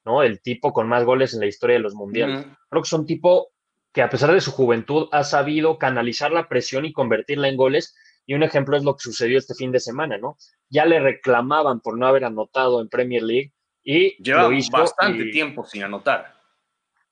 ¿no? 0.08 0.22
El 0.22 0.40
tipo 0.40 0.72
con 0.72 0.88
más 0.88 1.04
goles 1.04 1.34
en 1.34 1.40
la 1.40 1.46
historia 1.46 1.76
de 1.76 1.82
los 1.82 1.94
mundiales. 1.94 2.46
Creo 2.70 2.82
que 2.82 2.86
es 2.86 2.92
un 2.94 3.04
tipo 3.04 3.50
que 3.92 4.00
a 4.00 4.08
pesar 4.08 4.32
de 4.32 4.40
su 4.40 4.52
juventud 4.52 5.08
ha 5.12 5.22
sabido 5.22 5.78
canalizar 5.78 6.32
la 6.32 6.48
presión 6.48 6.86
y 6.86 6.94
convertirla 6.94 7.48
en 7.48 7.58
goles. 7.58 7.94
Y 8.24 8.32
un 8.32 8.42
ejemplo 8.42 8.76
es 8.76 8.84
lo 8.84 8.94
que 8.94 9.02
sucedió 9.02 9.36
este 9.36 9.54
fin 9.54 9.70
de 9.70 9.80
semana, 9.80 10.16
¿no? 10.16 10.38
Ya 10.70 10.86
le 10.86 10.98
reclamaban 10.98 11.80
por 11.80 11.98
no 11.98 12.06
haber 12.06 12.24
anotado 12.24 12.80
en 12.80 12.88
Premier 12.88 13.22
League 13.22 13.52
y 13.84 14.16
lleva 14.22 14.48
bastante 14.72 15.26
tiempo 15.26 15.64
sin 15.64 15.82
anotar. 15.82 16.34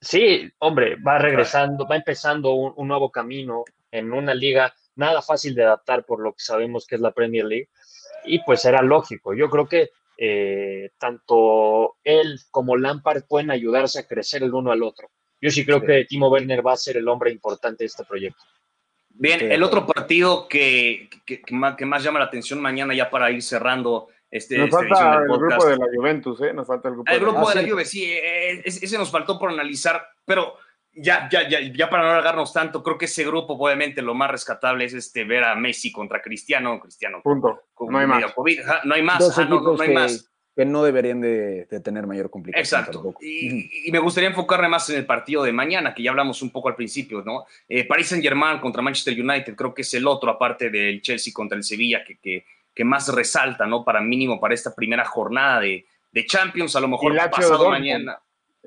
Sí, 0.00 0.50
hombre, 0.58 0.96
va 0.96 1.18
regresando, 1.18 1.86
va 1.86 1.96
empezando 1.96 2.54
un, 2.54 2.88
nuevo 2.88 3.10
camino 3.10 3.64
en 3.90 4.12
una 4.12 4.32
liga 4.32 4.74
nada 4.94 5.20
fácil 5.20 5.54
de 5.54 5.64
adaptar 5.64 6.06
por 6.06 6.20
lo 6.20 6.32
que 6.32 6.42
sabemos 6.42 6.86
que 6.86 6.94
es 6.94 7.02
la 7.02 7.12
Premier 7.12 7.44
League. 7.44 7.68
Y 8.24 8.38
pues 8.40 8.64
era 8.64 8.80
lógico. 8.80 9.34
Yo 9.34 9.50
creo 9.50 9.68
que 9.68 9.90
eh, 10.16 10.90
tanto 10.98 11.96
él 12.04 12.38
como 12.50 12.76
Lampard 12.76 13.24
pueden 13.28 13.50
ayudarse 13.50 14.00
a 14.00 14.06
crecer 14.06 14.42
el 14.42 14.54
uno 14.54 14.72
al 14.72 14.82
otro. 14.82 15.10
Yo 15.40 15.50
sí 15.50 15.64
creo 15.64 15.82
que 15.82 16.06
Timo 16.06 16.28
Werner 16.28 16.66
va 16.66 16.72
a 16.72 16.76
ser 16.76 16.96
el 16.96 17.08
hombre 17.08 17.30
importante 17.30 17.84
de 17.84 17.88
este 17.88 18.04
proyecto. 18.04 18.42
Bien, 19.10 19.50
el 19.50 19.62
otro 19.62 19.86
partido 19.86 20.46
que, 20.48 21.08
que, 21.24 21.42
más, 21.52 22.02
llama 22.02 22.18
la 22.18 22.26
atención 22.26 22.60
mañana, 22.60 22.94
ya 22.94 23.10
para 23.10 23.30
ir 23.30 23.42
cerrando 23.42 24.08
este. 24.30 24.58
Nos 24.58 24.66
este 24.68 24.88
falta 24.88 25.22
el 25.22 25.38
grupo 25.38 25.66
de 25.66 25.76
la 25.76 25.86
Juventus, 25.94 26.40
¿eh? 26.42 26.52
Nos 26.52 26.66
falta 26.66 26.88
el 26.88 26.94
grupo, 26.94 27.10
el 27.10 27.20
grupo 27.20 27.48
de, 27.48 27.62
la, 27.62 27.68
Juve, 27.68 27.84
sí, 27.84 28.04
eh, 28.04 28.62
ese 28.64 28.98
nos 28.98 29.10
faltó 29.10 29.38
por 29.38 29.50
analizar, 29.50 30.06
pero 30.24 30.56
ya, 30.96 31.28
ya, 31.30 31.48
ya, 31.48 31.60
ya 31.60 31.90
para 31.90 32.02
no 32.02 32.10
alargarnos 32.10 32.52
tanto, 32.52 32.82
creo 32.82 32.98
que 32.98 33.04
ese 33.04 33.24
grupo, 33.24 33.54
obviamente, 33.54 34.02
lo 34.02 34.14
más 34.14 34.30
rescatable 34.30 34.84
es 34.84 34.94
este 34.94 35.24
ver 35.24 35.44
a 35.44 35.54
Messi 35.54 35.92
contra 35.92 36.22
Cristiano. 36.22 36.80
Cristiano. 36.80 37.20
Punto. 37.22 37.64
no 37.80 37.98
hay 37.98 38.06
más. 38.06 38.24
no 38.84 38.94
hay 38.94 39.02
más. 39.02 39.48
no, 39.48 39.82
hay 39.82 39.94
más 39.94 40.30
que 40.56 40.64
no 40.64 40.82
deberían 40.82 41.20
de, 41.20 41.66
tener 41.84 42.06
mayor 42.06 42.30
complicación. 42.30 42.80
Exacto. 42.80 43.14
Y, 43.20 43.90
me 43.92 43.98
gustaría 43.98 44.30
enfocarme 44.30 44.70
más 44.70 44.88
en 44.88 44.96
el 44.96 45.04
partido 45.04 45.42
de 45.42 45.52
mañana, 45.52 45.94
que 45.94 46.02
ya 46.02 46.10
hablamos 46.10 46.40
un 46.40 46.48
poco 46.48 46.70
al 46.70 46.74
principio, 46.74 47.22
¿no? 47.22 47.44
Eh, 47.68 47.86
Paris 47.86 48.08
Saint-Germain 48.08 48.58
contra 48.58 48.80
Manchester 48.80 49.20
United, 49.20 49.54
creo 49.54 49.74
que 49.74 49.82
es 49.82 49.92
el 49.92 50.06
otro, 50.06 50.30
aparte 50.30 50.70
del 50.70 51.02
Chelsea 51.02 51.30
contra 51.34 51.58
el 51.58 51.62
Sevilla, 51.62 52.02
que, 52.02 52.16
que, 52.16 52.46
que 52.74 52.84
más 52.84 53.12
resalta, 53.14 53.66
¿no? 53.66 53.84
Para 53.84 54.00
mínimo, 54.00 54.40
para 54.40 54.54
esta 54.54 54.74
primera 54.74 55.04
jornada 55.04 55.60
de, 55.60 55.84
de 56.10 56.24
Champions, 56.24 56.74
a 56.74 56.80
lo 56.80 56.88
mejor 56.88 57.14
pasado 57.30 57.68
mañana. 57.68 58.18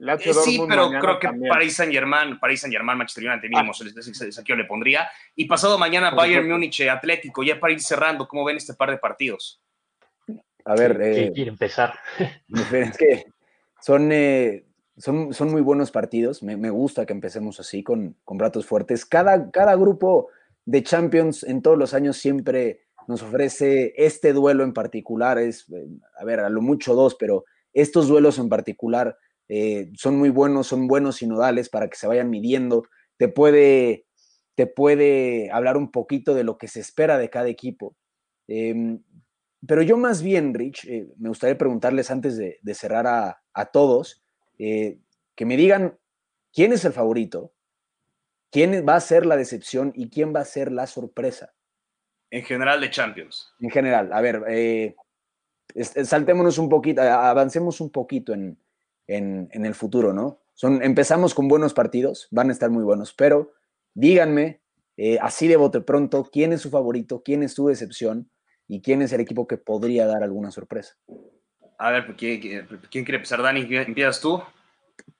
Eh, 0.01 0.33
sí, 0.33 0.61
pero 0.67 0.89
creo 0.89 1.19
que 1.19 1.29
Paris 1.47 1.75
Saint 1.75 1.91
Germain, 1.91 2.39
Paris 2.39 2.61
Saint 2.61 2.73
Germain, 2.73 2.97
Manchester 2.97 3.29
United 3.29 3.49
mínimo, 3.49 3.71
ah. 3.73 4.43
yo 4.45 4.55
le 4.55 4.65
pondría. 4.65 5.09
Y 5.35 5.45
pasado 5.45 5.77
mañana 5.77 6.11
Bayern 6.11 6.49
Múnich, 6.49 6.81
Atlético, 6.81 7.43
ya 7.43 7.59
para 7.59 7.73
ir 7.73 7.81
cerrando, 7.81 8.27
¿cómo 8.27 8.45
ven 8.45 8.57
este 8.57 8.73
par 8.73 8.91
de 8.91 8.97
partidos? 8.97 9.61
A 10.65 10.75
ver. 10.75 10.99
Eh, 11.01 11.31
quiere 11.33 11.49
empezar? 11.49 11.93
Es 12.71 12.97
que 12.97 13.25
son, 13.81 14.11
eh, 14.11 14.65
son, 14.97 15.33
son 15.33 15.51
muy 15.51 15.61
buenos 15.61 15.91
partidos. 15.91 16.43
Me, 16.43 16.55
me, 16.55 16.69
gusta 16.69 17.05
que 17.05 17.13
empecemos 17.13 17.59
así, 17.59 17.83
con, 17.83 18.15
con 18.23 18.39
ratos 18.39 18.65
fuertes. 18.65 19.05
Cada, 19.05 19.51
cada 19.51 19.75
grupo 19.75 20.29
de 20.65 20.83
Champions 20.83 21.43
en 21.43 21.61
todos 21.61 21.77
los 21.77 21.93
años 21.93 22.17
siempre 22.17 22.81
nos 23.07 23.23
ofrece 23.23 23.93
este 23.97 24.33
duelo 24.33 24.63
en 24.63 24.73
particular. 24.73 25.39
Es, 25.39 25.67
eh, 25.71 25.87
a 26.17 26.23
ver, 26.23 26.39
a 26.39 26.49
lo 26.49 26.61
mucho 26.61 26.93
dos, 26.93 27.15
pero 27.15 27.43
estos 27.73 28.07
duelos 28.07 28.37
en 28.39 28.49
particular 28.49 29.17
eh, 29.49 29.89
son 29.95 30.17
muy 30.17 30.29
buenos, 30.29 30.67
son 30.67 30.87
buenos 30.87 31.17
sinodales 31.17 31.69
para 31.69 31.89
que 31.89 31.97
se 31.97 32.07
vayan 32.07 32.29
midiendo. 32.29 32.83
Te 33.17 33.27
puede, 33.27 34.05
te 34.55 34.67
puede 34.67 35.49
hablar 35.51 35.75
un 35.75 35.91
poquito 35.91 36.35
de 36.35 36.43
lo 36.43 36.57
que 36.57 36.67
se 36.67 36.79
espera 36.79 37.17
de 37.17 37.31
cada 37.31 37.49
equipo. 37.49 37.97
Em, 38.47 39.03
pero 39.67 39.81
yo 39.81 39.97
más 39.97 40.21
bien, 40.21 40.53
Rich, 40.53 40.85
eh, 40.85 41.07
me 41.17 41.29
gustaría 41.29 41.57
preguntarles 41.57 42.11
antes 42.11 42.37
de, 42.37 42.59
cerrar 42.75 43.07
a, 43.07 43.65
todos, 43.73 44.23
eh, 44.59 44.99
que 45.35 45.45
me 45.45 45.57
digan 45.57 45.97
quién 46.53 46.71
es 46.71 46.85
el 46.85 46.93
favorito, 46.93 47.51
quién 48.51 48.85
va 48.87 48.95
a 48.95 49.01
ser 49.01 49.25
la 49.25 49.35
decepción 49.35 49.91
y 49.95 50.09
quién 50.09 50.33
va 50.33 50.41
a 50.41 50.45
ser 50.45 50.71
la 50.71 50.85
sorpresa. 50.85 51.53
En 52.29 52.43
general 52.43 52.79
de 52.79 52.91
Champions. 52.91 53.51
En 53.59 53.71
general, 53.71 54.13
a 54.13 54.21
ver, 54.21 54.95
saltémonos 56.03 56.59
un 56.59 56.69
poquito, 56.69 57.01
avancemos 57.01 57.81
un 57.81 57.91
poquito 57.91 58.33
en, 58.33 58.57
el 59.15 59.75
futuro, 59.75 60.13
¿no? 60.13 60.39
Son, 60.53 60.83
empezamos 60.83 61.33
con 61.33 61.47
buenos 61.47 61.73
partidos, 61.73 62.27
van 62.31 62.49
a 62.49 62.53
estar 62.53 62.69
muy 62.69 62.83
buenos, 62.83 63.13
pero 63.13 63.53
díganme, 63.93 64.61
así 65.21 65.47
de 65.47 65.55
bote 65.55 65.81
pronto, 65.81 66.29
quién 66.31 66.53
es 66.53 66.61
su 66.61 66.69
favorito, 66.69 67.21
quién 67.23 67.43
es 67.43 67.53
su 67.53 67.67
decepción 67.67 68.29
y 68.67 68.81
quién 68.81 69.01
es 69.01 69.11
el 69.13 69.21
equipo 69.21 69.47
que 69.47 69.57
podría 69.57 70.05
dar 70.05 70.23
alguna 70.23 70.51
sorpresa. 70.51 70.95
A 71.79 71.91
ver, 71.91 72.15
¿quién, 72.17 72.39
quiere 72.91 73.15
empezar, 73.15 73.41
Dani? 73.41 73.61
¿Empiezas 73.69 74.19
tú? 74.19 74.43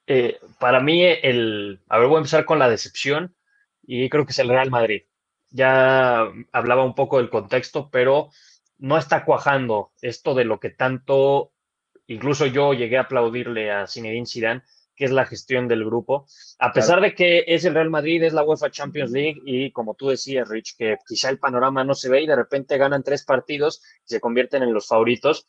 Eh, 0.05 0.37
para 0.59 0.81
mí, 0.81 1.03
el. 1.03 1.79
A 1.87 1.97
ver, 1.97 2.07
voy 2.07 2.17
a 2.17 2.19
empezar 2.19 2.43
con 2.43 2.59
la 2.59 2.69
decepción 2.69 3.33
y 3.81 4.09
creo 4.09 4.25
que 4.25 4.33
es 4.33 4.39
el 4.39 4.49
Real 4.49 4.69
Madrid. 4.69 5.03
Ya 5.51 6.27
hablaba 6.51 6.83
un 6.83 6.95
poco 6.95 7.17
del 7.17 7.29
contexto, 7.29 7.89
pero 7.89 8.29
no 8.77 8.97
está 8.97 9.23
cuajando 9.23 9.93
esto 10.01 10.35
de 10.35 10.43
lo 10.43 10.59
que 10.59 10.69
tanto, 10.69 11.53
incluso 12.09 12.45
yo 12.45 12.73
llegué 12.73 12.97
a 12.97 13.01
aplaudirle 13.01 13.71
a 13.71 13.87
Zinedine 13.87 14.25
Zidane, 14.25 14.63
que 14.95 15.05
es 15.05 15.11
la 15.11 15.25
gestión 15.25 15.69
del 15.69 15.85
grupo. 15.85 16.25
A 16.59 16.73
pesar 16.73 16.99
de 16.99 17.15
que 17.15 17.45
es 17.47 17.63
el 17.63 17.73
Real 17.73 17.89
Madrid, 17.89 18.21
es 18.21 18.33
la 18.33 18.43
UEFA 18.43 18.69
Champions 18.69 19.11
League 19.11 19.39
y 19.45 19.71
como 19.71 19.95
tú 19.95 20.09
decías, 20.09 20.49
Rich, 20.49 20.75
que 20.77 20.97
quizá 21.07 21.29
el 21.29 21.39
panorama 21.39 21.85
no 21.85 21.93
se 21.93 22.09
ve 22.09 22.21
y 22.23 22.27
de 22.27 22.35
repente 22.35 22.77
ganan 22.77 23.01
tres 23.01 23.23
partidos 23.23 23.81
y 24.05 24.09
se 24.09 24.19
convierten 24.19 24.61
en 24.61 24.73
los 24.73 24.87
favoritos. 24.87 25.45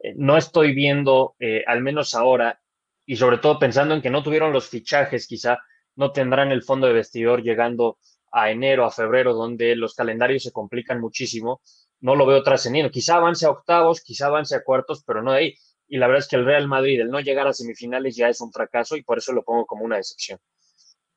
Eh, 0.00 0.14
no 0.16 0.36
estoy 0.36 0.74
viendo, 0.74 1.36
eh, 1.38 1.62
al 1.66 1.80
menos 1.80 2.14
ahora, 2.16 2.60
y 3.06 3.14
sobre 3.16 3.38
todo 3.38 3.60
pensando 3.60 3.94
en 3.94 4.02
que 4.02 4.10
no 4.10 4.24
tuvieron 4.24 4.52
los 4.52 4.68
fichajes, 4.68 5.28
quizá 5.28 5.58
no 5.94 6.10
tendrán 6.10 6.50
el 6.50 6.64
fondo 6.64 6.88
de 6.88 6.94
vestidor 6.94 7.42
llegando 7.42 7.98
a 8.32 8.50
enero, 8.50 8.84
a 8.84 8.90
febrero, 8.90 9.32
donde 9.32 9.76
los 9.76 9.94
calendarios 9.94 10.42
se 10.42 10.52
complican 10.52 11.00
muchísimo. 11.00 11.60
No 12.00 12.16
lo 12.16 12.26
veo 12.26 12.42
trascendiendo. 12.42 12.90
Quizá 12.90 13.16
avance 13.16 13.46
a 13.46 13.50
octavos, 13.50 14.00
quizá 14.00 14.26
avance 14.26 14.56
a 14.56 14.62
cuartos, 14.64 15.04
pero 15.04 15.22
no 15.22 15.32
de 15.32 15.38
ahí 15.38 15.54
y 15.88 15.96
la 15.96 16.06
verdad 16.06 16.20
es 16.20 16.28
que 16.28 16.36
el 16.36 16.44
Real 16.44 16.68
Madrid, 16.68 17.00
el 17.00 17.10
no 17.10 17.20
llegar 17.20 17.46
a 17.46 17.52
semifinales 17.52 18.14
ya 18.14 18.28
es 18.28 18.40
un 18.40 18.52
fracaso 18.52 18.96
y 18.96 19.02
por 19.02 19.18
eso 19.18 19.32
lo 19.32 19.42
pongo 19.42 19.66
como 19.66 19.84
una 19.84 19.96
decepción. 19.96 20.38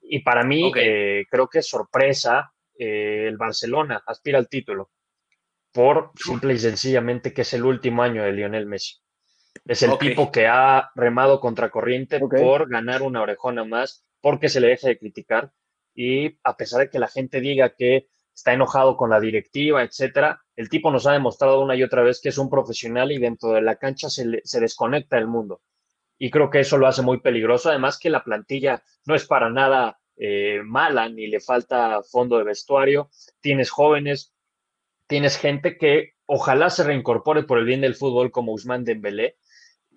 Y 0.02 0.20
para 0.20 0.44
mí, 0.44 0.72
eh, 0.76 1.26
creo 1.30 1.48
que 1.48 1.60
es 1.60 1.68
sorpresa, 1.68 2.54
eh, 2.78 3.26
el 3.28 3.38
Barcelona 3.38 4.02
aspira 4.06 4.40
al 4.40 4.48
título 4.48 4.90
por 5.72 6.12
simple 6.16 6.54
y 6.54 6.58
sencillamente 6.58 7.34
que 7.34 7.42
es 7.42 7.54
el 7.54 7.64
último 7.64 8.04
año 8.04 8.24
de 8.24 8.34
Lionel 8.34 8.66
Messi. 8.66 8.96
Es 9.66 9.84
el 9.84 9.98
tipo 9.98 10.32
que 10.32 10.48
ha 10.48 10.92
remado 10.96 11.40
contra 11.40 11.70
corriente 11.70 12.20
por 12.20 12.70
ganar 12.70 13.02
una 13.02 13.22
orejona 13.22 13.64
más, 13.64 14.06
porque 14.22 14.50
se 14.50 14.60
le 14.60 14.68
deja 14.68 14.88
de 14.88 14.98
criticar. 14.98 15.52
Y 15.94 16.40
a 16.44 16.56
pesar 16.56 16.82
de 16.82 16.90
que 16.90 17.00
la 17.00 17.08
gente 17.08 17.42
diga 17.42 17.76
que 17.76 18.08
está 18.34 18.54
enojado 18.54 18.96
con 18.96 19.10
la 19.10 19.20
directiva, 19.20 19.84
etcétera. 19.84 20.42
El 20.62 20.70
tipo 20.70 20.92
nos 20.92 21.08
ha 21.08 21.14
demostrado 21.14 21.60
una 21.60 21.76
y 21.76 21.82
otra 21.82 22.04
vez 22.04 22.22
que 22.22 22.30
es 22.30 22.38
un 22.38 22.48
profesional 22.48 23.12
y 23.12 23.18
dentro 23.18 23.50
de 23.54 23.64
la 23.64 23.78
cancha 23.78 24.10
se, 24.12 24.44
desconecta 24.60 25.18
el 25.18 25.26
mundo. 25.26 25.64
Y 26.20 26.30
creo 26.30 26.52
que 26.52 26.60
eso 26.60 26.78
lo 26.78 26.86
hace 26.86 27.02
muy 27.02 27.20
peligroso. 27.20 27.70
Además 27.70 27.98
que 27.98 28.12
la 28.12 28.24
plantilla 28.24 28.84
no 29.08 29.16
es 29.16 29.26
para 29.26 29.50
nada 29.50 29.98
eh, 30.18 30.62
mala, 30.64 31.10
ni 31.10 31.26
le 31.26 31.40
falta 31.40 32.04
fondo 32.04 32.38
de 32.38 32.44
vestuario. 32.44 33.10
Tienes 33.40 33.72
jóvenes, 33.72 34.36
tienes 35.08 35.36
gente 35.36 35.80
que 35.80 36.14
ojalá 36.28 36.70
se 36.70 36.84
reincorpore 36.84 37.42
por 37.42 37.58
el 37.58 37.66
bien 37.66 37.82
del 37.82 37.96
fútbol 37.96 38.30
como 38.30 38.54
Usman 38.54 38.84
Dembélé. 38.84 39.38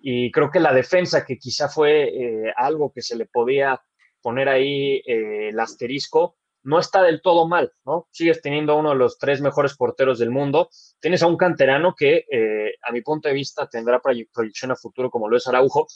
Y 0.01 0.31
creo 0.31 0.49
que 0.49 0.59
la 0.59 0.73
defensa, 0.73 1.27
que 1.27 1.37
quizá 1.37 1.69
fue 1.69 2.05
eh, 2.05 2.53
algo 2.57 2.91
que 2.91 3.03
se 3.03 3.15
le 3.15 3.27
podía 3.27 3.79
poner 4.19 4.49
ahí 4.49 5.03
eh, 5.05 5.49
el 5.49 5.59
asterisco, 5.59 6.37
no 6.65 6.79
está 6.79 7.03
del 7.03 7.21
todo 7.21 7.47
mal, 7.47 7.71
¿no? 7.85 8.07
Sigues 8.11 8.41
teniendo 8.41 8.75
uno 8.75 8.89
de 8.89 8.95
los 8.95 9.19
tres 9.19 9.39
mejores 9.39 9.77
porteros 9.77 10.17
del 10.17 10.31
mundo. 10.31 10.69
Tienes 10.99 11.21
a 11.21 11.27
un 11.27 11.37
canterano 11.37 11.93
que, 11.95 12.25
eh, 12.29 12.73
a 12.81 12.91
mi 12.91 13.01
punto 13.01 13.29
de 13.29 13.35
vista, 13.35 13.69
tendrá 13.69 14.01
proyección 14.01 14.71
a 14.71 14.75
futuro, 14.75 15.11
como 15.11 15.29
lo 15.29 15.37
es 15.37 15.47
Araujo. 15.47 15.87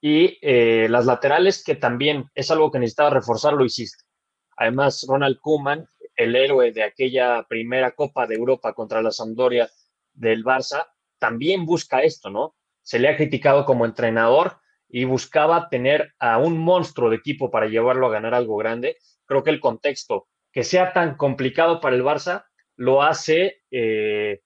Y 0.00 0.36
eh, 0.42 0.88
las 0.90 1.06
laterales, 1.06 1.62
que 1.62 1.76
también 1.76 2.28
es 2.34 2.50
algo 2.50 2.72
que 2.72 2.80
necesitaba 2.80 3.10
reforzar, 3.10 3.54
lo 3.54 3.64
hiciste. 3.64 4.04
Además, 4.56 5.06
Ronald 5.08 5.38
Koeman, 5.40 5.86
el 6.16 6.34
héroe 6.34 6.72
de 6.72 6.82
aquella 6.82 7.44
primera 7.48 7.92
Copa 7.92 8.26
de 8.26 8.34
Europa 8.34 8.72
contra 8.74 9.00
la 9.00 9.12
Sampdoria 9.12 9.70
del 10.12 10.44
Barça, 10.44 10.88
también 11.20 11.66
busca 11.66 12.02
esto, 12.02 12.30
¿no? 12.30 12.56
Se 12.82 12.98
le 12.98 13.08
ha 13.08 13.16
criticado 13.16 13.64
como 13.64 13.86
entrenador 13.86 14.58
y 14.96 15.02
buscaba 15.02 15.68
tener 15.68 16.14
a 16.20 16.38
un 16.38 16.56
monstruo 16.56 17.10
de 17.10 17.16
equipo 17.16 17.50
para 17.50 17.66
llevarlo 17.66 18.06
a 18.06 18.12
ganar 18.12 18.32
algo 18.32 18.56
grande 18.56 18.96
creo 19.26 19.42
que 19.42 19.50
el 19.50 19.58
contexto 19.58 20.28
que 20.52 20.62
sea 20.62 20.92
tan 20.92 21.16
complicado 21.16 21.80
para 21.80 21.96
el 21.96 22.04
Barça 22.04 22.44
lo 22.76 23.02
hace 23.02 23.64
eh, 23.72 24.42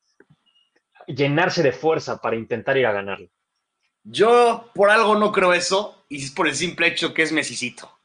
llenarse 1.07 1.63
de 1.63 1.73
fuerza 1.73 2.23
para 2.23 2.37
intentar 2.37 2.79
ir 2.79 2.87
a 2.87 2.93
ganarlo. 2.93 3.29
Yo 4.05 4.71
por 4.75 4.89
algo 4.89 5.17
no 5.17 5.33
creo 5.33 5.53
eso 5.53 6.07
y 6.09 6.25
es 6.25 6.31
por 6.31 6.49
el 6.49 6.55
simple 6.55 6.87
hecho 6.87 7.13
que 7.13 7.25
es 7.25 7.33
Mesicito. 7.33 8.01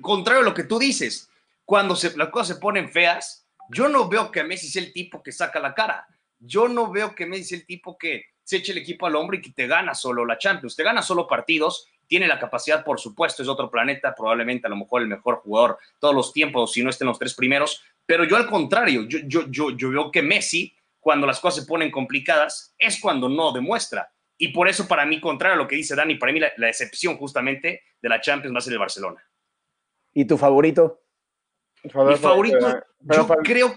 contrario 0.00 0.40
a 0.40 0.44
lo 0.46 0.54
que 0.54 0.64
tú 0.64 0.78
dices, 0.78 1.30
cuando 1.66 1.96
se, 1.96 2.16
las 2.16 2.30
cosas 2.30 2.56
se 2.56 2.62
ponen 2.62 2.88
feas, 2.88 3.46
yo 3.68 3.90
no 3.90 4.08
veo 4.08 4.30
que 4.30 4.42
Messi 4.42 4.68
sea 4.68 4.82
el 4.82 4.94
tipo 4.94 5.22
que 5.22 5.32
saca 5.32 5.60
la 5.60 5.74
cara. 5.74 6.06
Yo 6.38 6.66
no 6.66 6.90
veo 6.90 7.14
que 7.14 7.26
Messi 7.26 7.44
sea 7.44 7.58
el 7.58 7.66
tipo 7.66 7.98
que 7.98 8.24
se 8.44 8.58
eche 8.58 8.72
el 8.72 8.78
equipo 8.78 9.06
al 9.06 9.16
hombro 9.16 9.36
y 9.36 9.42
que 9.42 9.50
te 9.50 9.66
gana 9.66 9.94
solo 9.94 10.24
la 10.24 10.38
Champions. 10.38 10.76
Te 10.76 10.84
gana 10.84 11.02
solo 11.02 11.26
partidos 11.26 11.88
tiene 12.06 12.28
la 12.28 12.38
capacidad, 12.38 12.84
por 12.84 13.00
supuesto, 13.00 13.42
es 13.42 13.48
otro 13.48 13.70
planeta, 13.70 14.14
probablemente 14.14 14.66
a 14.66 14.70
lo 14.70 14.76
mejor 14.76 15.02
el 15.02 15.08
mejor 15.08 15.36
jugador 15.36 15.78
todos 15.98 16.14
los 16.14 16.32
tiempos, 16.32 16.72
si 16.72 16.82
no 16.82 16.90
estén 16.90 17.08
los 17.08 17.18
tres 17.18 17.34
primeros, 17.34 17.82
pero 18.06 18.24
yo 18.24 18.36
al 18.36 18.46
contrario, 18.46 19.04
yo, 19.08 19.18
yo, 19.26 19.46
yo, 19.48 19.70
yo 19.70 19.90
veo 19.90 20.10
que 20.10 20.22
Messi, 20.22 20.74
cuando 21.00 21.26
las 21.26 21.40
cosas 21.40 21.62
se 21.62 21.68
ponen 21.68 21.90
complicadas, 21.90 22.74
es 22.78 23.00
cuando 23.00 23.28
no 23.28 23.52
demuestra. 23.52 24.10
Y 24.36 24.48
por 24.48 24.68
eso, 24.68 24.88
para 24.88 25.06
mí, 25.06 25.20
contrario 25.20 25.54
a 25.54 25.62
lo 25.62 25.68
que 25.68 25.76
dice 25.76 25.94
Dani, 25.94 26.16
para 26.16 26.32
mí 26.32 26.40
la, 26.40 26.52
la 26.56 26.68
excepción 26.68 27.16
justamente 27.16 27.82
de 28.00 28.08
la 28.08 28.20
Champions 28.20 28.54
va 28.54 28.58
a 28.58 28.62
ser 28.62 28.72
el 28.72 28.78
Barcelona. 28.78 29.22
¿Y 30.12 30.24
tu 30.24 30.36
favorito? 30.36 31.00
Mi 31.82 31.90
favorito, 31.90 32.82
yo 33.00 33.26
creo, 33.42 33.74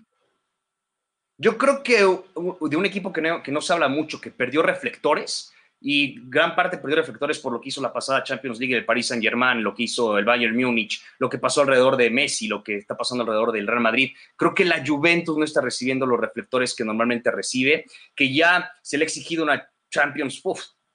yo 1.38 1.58
creo 1.58 1.84
que 1.84 1.98
de 1.98 2.78
un 2.78 2.86
equipo 2.86 3.14
que 3.14 3.22
no, 3.22 3.44
que 3.44 3.52
no 3.52 3.62
se 3.62 3.74
habla 3.74 3.88
mucho, 3.88 4.20
que 4.20 4.32
perdió 4.32 4.62
reflectores, 4.62 5.54
y 5.80 6.20
gran 6.28 6.56
parte 6.56 6.78
perdió 6.78 6.96
reflectores 6.96 7.38
por 7.40 7.54
lo 7.54 7.62
que 7.62 7.70
hizo 7.70 7.82
la 7.82 7.94
pasada 7.94 8.24
Champions 8.24 8.60
League 8.60 8.74
del 8.74 8.86
Paris 8.86 9.08
Saint 9.08 9.24
Germain, 9.24 9.62
lo 9.62 9.76
que 9.76 9.84
hizo 9.84 10.18
el 10.18 10.26
Bayern 10.26 10.56
Múnich, 10.56 11.04
lo 11.20 11.30
que 11.30 11.38
pasó 11.38 11.62
alrededor 11.62 11.98
de 11.98 12.10
Messi, 12.10 12.48
lo 12.48 12.64
que 12.64 12.78
está 12.78 12.98
pasando 12.98 13.24
alrededor 13.24 13.52
del 13.52 13.68
Real 13.68 13.82
Madrid. 13.82 14.12
Creo 14.36 14.56
que 14.56 14.66
la 14.66 14.84
Juventus 14.86 15.38
no 15.38 15.44
está 15.44 15.62
recibiendo 15.62 16.06
los 16.06 16.20
reflectores 16.20 16.76
que 16.76 16.84
normalmente 16.84 17.30
recibe, 17.30 17.86
que 18.16 18.34
ya 18.34 18.72
se 18.82 18.98
le 18.98 19.04
ha 19.04 19.08
exigido 19.08 19.44
una 19.44 19.70
Champions 19.90 20.42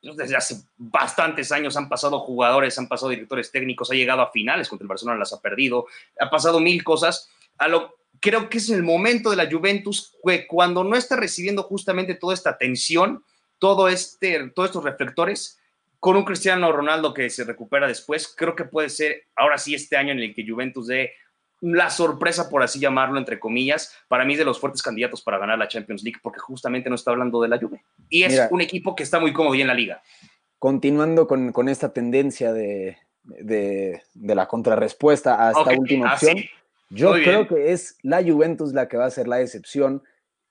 desde 0.03 0.37
hace 0.37 0.57
bastantes 0.77 1.53
años 1.53 1.77
han 1.77 1.89
pasado 1.89 2.19
jugadores, 2.19 2.77
han 2.77 2.89
pasado 2.89 3.11
directores 3.11 3.53
técnicos, 3.53 3.91
ha 3.91 3.95
llegado 3.95 4.21
a 4.21 4.33
finales 4.33 4.69
contra 4.69 4.85
el 4.85 4.89
Barcelona, 4.89 5.19
las 5.19 5.33
ha 5.33 5.41
perdido, 5.41 5.87
ha 6.19 6.29
pasado 6.29 6.59
mil 6.59 6.83
cosas. 6.83 7.31
A 7.57 7.69
lo, 7.69 7.95
creo 8.23 8.49
que 8.49 8.59
es 8.59 8.71
el 8.71 8.83
momento 8.83 9.31
de 9.31 9.37
la 9.37 9.51
Juventus 9.51 10.17
cuando 10.49 10.85
no 10.85 10.97
está 10.97 11.17
recibiendo 11.17 11.65
justamente 11.65 12.15
toda 12.15 12.33
esta 12.33 12.57
tensión, 12.57 13.25
todo 13.59 13.89
este, 13.89 14.49
todos 14.51 14.69
estos 14.69 14.85
reflectores, 14.85 15.59
con 15.99 16.17
un 16.17 16.25
Cristiano 16.25 16.73
Ronaldo 16.73 17.13
que 17.13 17.29
se 17.31 17.45
recupera 17.45 17.87
después, 17.87 18.33
creo 18.37 18.55
que 18.55 18.65
puede 18.65 18.89
ser 18.89 19.25
ahora 19.37 19.59
sí 19.59 19.75
este 19.75 19.97
año 19.97 20.13
en 20.13 20.21
el 20.21 20.35
que 20.35 20.47
Juventus 20.49 20.87
dé 20.87 21.13
la 21.61 21.91
sorpresa, 21.91 22.49
por 22.49 22.63
así 22.63 22.81
llamarlo, 22.81 23.19
entre 23.19 23.39
comillas, 23.39 23.95
para 24.09 24.25
mí 24.25 24.33
es 24.33 24.39
de 24.39 24.45
los 24.45 24.59
fuertes 24.59 24.83
candidatos 24.83 25.23
para 25.23 25.39
ganar 25.39 25.59
la 25.59 25.69
Champions 25.69 26.03
League, 26.03 26.19
porque 26.23 26.41
justamente 26.41 26.89
no 26.89 26.97
está 26.97 27.13
hablando 27.13 27.41
de 27.41 27.49
la 27.49 27.59
Juve. 27.59 27.85
Y 28.09 28.25
es 28.25 28.41
un 28.51 28.61
equipo 28.61 28.97
que 28.97 29.05
está 29.05 29.21
muy 29.21 29.33
cómodo 29.33 29.55
y 29.55 29.61
en 29.61 29.69
la 29.69 29.75
liga. 29.75 30.03
Continuando 30.59 31.27
con, 31.27 31.53
con 31.53 31.69
esta 31.69 31.93
tendencia 31.93 32.53
de, 32.53 32.99
de, 33.23 34.03
de, 34.15 34.35
la 34.35 34.49
contrarrespuesta 34.49 35.49
a 35.49 35.51
esta 35.51 35.79
última 35.79 36.11
ah, 36.11 36.15
opción, 36.15 36.39
yo 36.95 37.13
creo 37.13 37.49
que 37.49 37.73
es 37.73 37.97
la 38.03 38.23
Juventus 38.23 38.73
la 38.73 38.89
que 38.89 38.97
va 38.97 39.07
a 39.07 39.11
ser 39.11 39.29
la 39.29 39.41
excepción. 39.41 40.03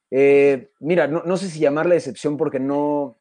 Eh, 0.10 0.72
mira, 0.80 1.08
no, 1.08 1.24
no, 1.26 1.38
sé 1.38 1.48
si 1.50 1.60
llamarla 1.60 1.96
excepción 1.96 2.38
porque 2.38 2.60
no, 2.60 3.20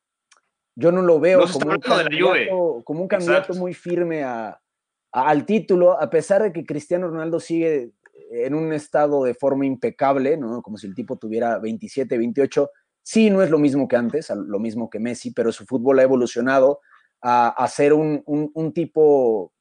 yo 0.74 0.92
no 0.92 1.02
lo 1.02 1.20
veo 1.20 1.44
como, 1.52 1.70
un 1.70 1.78
candidato, 1.78 2.82
como 2.84 3.02
un 3.02 3.08
candidato 3.08 3.54
muy 3.54 3.74
firme 3.74 4.24
a, 4.24 4.60
al 5.12 5.44
título, 5.44 6.00
a 6.00 6.08
pesar 6.10 6.42
de 6.42 6.52
que 6.52 6.64
Cristiano 6.64 7.08
Ronaldo 7.08 7.38
sigue 7.40 7.92
en 8.30 8.54
un 8.54 8.72
estado 8.72 9.24
de 9.24 9.34
forma 9.34 9.66
impecable, 9.66 10.36
¿no? 10.36 10.62
Como 10.62 10.76
si 10.76 10.86
el 10.86 10.94
tipo 10.94 11.16
tuviera 11.16 11.58
27, 11.58 12.16
28. 12.16 12.70
Sí, 13.02 13.30
no 13.30 13.42
es 13.42 13.50
lo 13.50 13.58
mismo 13.58 13.88
que 13.88 13.96
antes, 13.96 14.30
lo 14.30 14.58
mismo 14.58 14.88
que 14.88 15.00
Messi, 15.00 15.32
pero 15.32 15.52
su 15.52 15.64
fútbol 15.66 15.98
ha 15.98 16.02
evolucionado 16.02 16.80
a, 17.22 17.68
ser 17.68 17.92
un, 17.92 18.72
tipo 18.74 19.52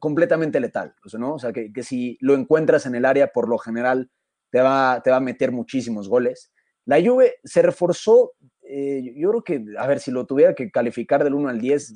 completamente 0.00 0.60
letal, 0.60 0.94
¿no? 1.18 1.34
O 1.34 1.38
sea, 1.38 1.52
que, 1.52 1.70
si 1.82 2.16
lo 2.20 2.34
encuentras 2.34 2.86
en 2.86 2.94
el 2.94 3.04
área, 3.04 3.28
por 3.28 3.48
lo 3.48 3.58
general 3.58 4.10
te 4.50 4.60
va, 4.60 5.00
te 5.02 5.10
va 5.10 5.16
a 5.16 5.20
meter 5.20 5.52
muchísimos 5.52 6.08
goles. 6.08 6.52
La 6.84 7.02
Juve 7.02 7.36
se 7.44 7.62
reforzó, 7.62 8.32
eh, 8.62 9.02
yo 9.16 9.30
creo 9.30 9.44
que, 9.44 9.64
a 9.78 9.86
ver, 9.86 10.00
si 10.00 10.10
lo 10.10 10.26
tuviera 10.26 10.54
que 10.54 10.70
calificar 10.70 11.24
del 11.24 11.34
1 11.34 11.48
al 11.48 11.60
10, 11.60 11.94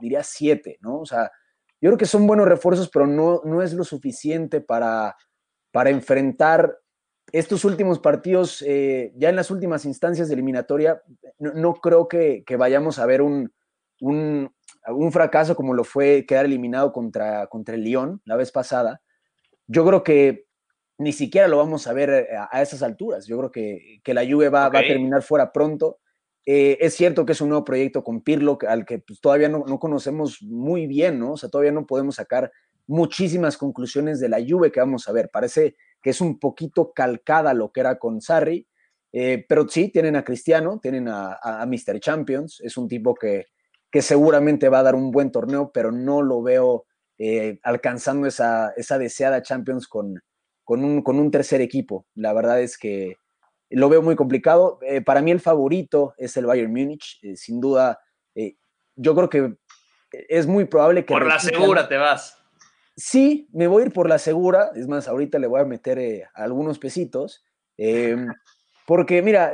diría 0.00 0.22
7, 0.22 0.78
¿no? 0.80 1.00
O 1.00 1.06
sea, 1.06 1.30
yo 1.80 1.90
creo 1.90 1.98
que 1.98 2.06
son 2.06 2.26
buenos 2.26 2.48
refuerzos, 2.48 2.90
pero 2.92 3.06
no, 3.06 3.40
no 3.44 3.62
es 3.62 3.72
lo 3.72 3.84
suficiente 3.84 4.60
para, 4.60 5.16
para 5.70 5.90
enfrentar 5.90 6.78
estos 7.32 7.64
últimos 7.64 7.98
partidos, 7.98 8.62
eh, 8.66 9.12
ya 9.16 9.28
en 9.28 9.36
las 9.36 9.50
últimas 9.50 9.84
instancias 9.84 10.28
de 10.28 10.34
eliminatoria, 10.34 11.02
no, 11.38 11.74
creo 11.74 12.08
que, 12.08 12.44
vayamos 12.58 12.98
a 12.98 13.06
ver 13.06 13.22
un, 13.22 13.52
un, 14.00 14.50
fracaso 15.10 15.56
como 15.56 15.74
lo 15.74 15.84
fue 15.84 16.24
quedar 16.26 16.44
eliminado 16.44 16.92
contra, 16.92 17.46
contra 17.46 17.74
el 17.74 17.82
Lyon 17.82 18.20
la 18.24 18.36
vez 18.36 18.52
pasada. 18.52 19.00
Yo 19.66 19.86
creo 19.86 20.02
que 20.02 20.46
ni 20.98 21.12
siquiera 21.12 21.48
lo 21.48 21.58
vamos 21.58 21.86
a 21.86 21.92
ver 21.92 22.10
eh, 22.10 22.28
a, 22.50 22.62
esas 22.62 22.82
alturas. 22.82 23.26
Yo 23.26 23.38
creo 23.38 23.50
que, 23.50 24.00
que 24.02 24.14
la 24.14 24.26
Juve 24.28 24.48
va, 24.48 24.68
va, 24.68 24.80
a 24.80 24.86
terminar 24.86 25.22
fuera 25.22 25.52
pronto. 25.52 25.98
Eh, 26.50 26.78
es 26.80 26.94
cierto 26.94 27.26
que 27.26 27.32
es 27.32 27.40
un 27.40 27.50
nuevo 27.50 27.64
proyecto 27.64 28.02
con 28.02 28.22
Pirlo, 28.22 28.58
al 28.66 28.86
que 28.86 29.00
pues, 29.00 29.20
todavía 29.20 29.48
no, 29.48 29.64
conocemos 29.78 30.42
muy 30.42 30.86
bien, 30.86 31.18
¿no? 31.18 31.32
O 31.32 31.36
sea, 31.36 31.50
todavía 31.50 31.72
no 31.72 31.86
podemos 31.86 32.14
sacar 32.14 32.50
muchísimas 32.86 33.58
conclusiones 33.58 34.18
de 34.18 34.30
la 34.30 34.38
Juve 34.38 34.72
que 34.72 34.80
vamos 34.80 35.06
a 35.08 35.12
ver. 35.12 35.28
Parece 35.30 35.76
que 36.02 36.10
es 36.10 36.20
un 36.20 36.38
poquito 36.38 36.92
calcada 36.94 37.52
lo 37.52 37.70
que 37.70 37.80
era 37.80 37.98
con 37.98 38.22
Sarri, 38.22 38.66
eh, 39.12 39.44
pero 39.46 39.68
sí, 39.68 39.90
tienen 39.90 40.16
a 40.16 40.24
Cristiano, 40.24 40.78
tienen 40.80 41.08
a, 41.08 41.38
a, 41.42 41.66
Mr. 41.66 42.00
Champions, 42.00 42.60
es 42.62 42.76
un 42.76 42.88
tipo 42.88 43.14
que, 43.14 43.46
que, 43.90 44.02
seguramente 44.02 44.68
va 44.68 44.80
a 44.80 44.82
dar 44.82 44.94
un 44.94 45.10
buen 45.10 45.30
torneo, 45.30 45.70
pero 45.72 45.92
no 45.92 46.22
lo 46.22 46.42
veo 46.42 46.86
eh, 47.18 47.58
alcanzando 47.62 48.26
esa, 48.26 48.72
esa, 48.76 48.98
deseada 48.98 49.42
Champions 49.42 49.88
con, 49.88 50.22
con, 50.64 50.84
un, 50.84 51.02
con 51.02 51.18
un 51.18 51.30
tercer 51.30 51.60
equipo. 51.60 52.06
La 52.14 52.32
verdad 52.32 52.60
es 52.60 52.78
que 52.78 53.16
lo 53.70 53.88
veo 53.88 54.02
muy 54.02 54.16
complicado. 54.16 54.78
Eh, 54.82 55.00
para 55.00 55.20
mí 55.20 55.30
el 55.30 55.40
favorito 55.40 56.14
es 56.16 56.36
el 56.36 56.46
Bayern 56.46 56.72
Múnich, 56.72 57.18
eh, 57.22 57.36
sin 57.36 57.60
duda. 57.60 58.00
Yo 59.00 59.14
creo 59.14 59.28
que 59.28 59.56
es 60.10 60.46
muy 60.46 60.64
probable 60.64 61.04
que... 61.04 61.14
Por 61.14 61.26
la 61.26 61.38
segura 61.38 61.88
te 61.88 61.96
vas. 61.96 62.36
Sí, 62.96 63.48
me 63.52 63.68
voy 63.68 63.82
a 63.82 63.86
ir 63.86 63.92
por 63.92 64.08
la 64.08 64.18
segura. 64.18 64.70
Es 64.74 64.88
más, 64.88 65.06
ahorita 65.06 65.38
le 65.38 65.46
voy 65.46 65.60
a 65.60 65.64
meter 65.64 66.28
algunos 66.34 66.78
pesitos. 66.78 67.44
Porque 68.86 69.22
mira, 69.22 69.52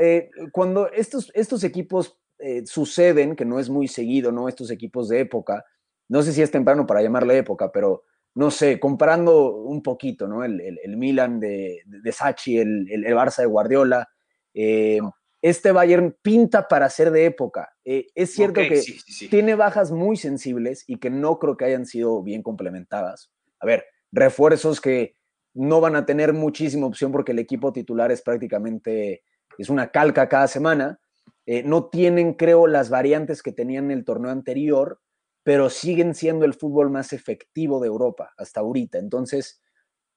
cuando 0.53 0.91
estos, 0.93 1.30
estos 1.35 1.62
equipos 1.64 2.18
suceden, 2.66 3.36
que 3.36 3.45
no 3.45 3.59
es 3.59 3.68
muy 3.70 3.88
seguido, 3.88 4.32
¿no? 4.32 4.49
Estos 4.49 4.70
equipos 4.70 5.09
de 5.09 5.20
época, 5.20 5.64
no 6.09 6.22
sé 6.22 6.32
si 6.32 6.42
es 6.42 6.51
temprano 6.51 6.86
para 6.86 7.03
llamarle 7.03 7.38
época, 7.38 7.70
pero 7.72 8.05
no 8.34 8.51
sé, 8.51 8.80
comparando 8.80 9.55
un 9.55 9.82
poquito, 9.82 10.26
¿no? 10.26 10.45
El, 10.45 10.61
el, 10.61 10.97
Milan 10.97 11.38
de, 11.38 11.82
de, 11.86 12.12
Sachi, 12.12 12.59
el, 12.59 12.88
el, 12.90 13.14
Barça 13.14 13.38
de 13.38 13.47
Guardiola. 13.47 14.09
Eh, 14.53 15.01
este 15.40 15.72
Bayern 15.72 16.16
pinta 16.20 16.66
para 16.66 16.88
ser 16.90 17.11
de 17.11 17.26
época. 17.26 17.74
Eh, 17.84 18.07
es 18.14 18.32
cierto 18.32 18.61
que 18.62 18.82
tiene 19.30 19.55
bajas 19.55 19.92
muy 19.92 20.16
sensibles 20.16 20.84
y 20.86 20.97
que 20.97 21.11
no 21.11 21.38
creo 21.38 21.57
que 21.57 21.66
hayan 21.66 21.86
sido 21.86 22.22
bien 22.22 22.42
complementadas. 22.42 23.30
A 23.61 23.66
ver, 23.66 23.84
refuerzos 24.11 24.80
que 24.80 25.16
no 25.53 25.80
van 25.80 25.97
a 25.97 26.07
tener 26.07 26.32
muchísima 26.32 26.86
opción 26.86 27.12
porque 27.12 27.32
el 27.32 27.38
equipo 27.38 27.72
titular 27.72 28.11
es 28.11 28.22
prácticamente, 28.22 29.22
es 29.59 29.68
una 29.68 29.90
calca 29.90 30.28
cada 30.28 30.49
semana. 30.49 30.99
Eh, 31.47 31.62
no 31.62 31.86
tienen, 31.86 32.34
creo, 32.34 32.66
las 32.66 32.90
variantes 32.90 33.42
que 33.42 33.53
tenían 33.53 33.86
en 33.86 33.99
el 33.99 34.05
torneo 34.05 34.30
anterior 34.30 35.01
pero 35.45 35.68
siguen 35.70 36.14
siendo 36.14 36.47
el 36.47 36.55
fútbol 36.55 36.90
más 36.90 37.12
efectivo 37.12 37.78
de 37.78 37.86
Europa 37.86 38.32
hasta 38.36 38.61
ahorita. 38.61 38.99
Entonces, 38.99 39.62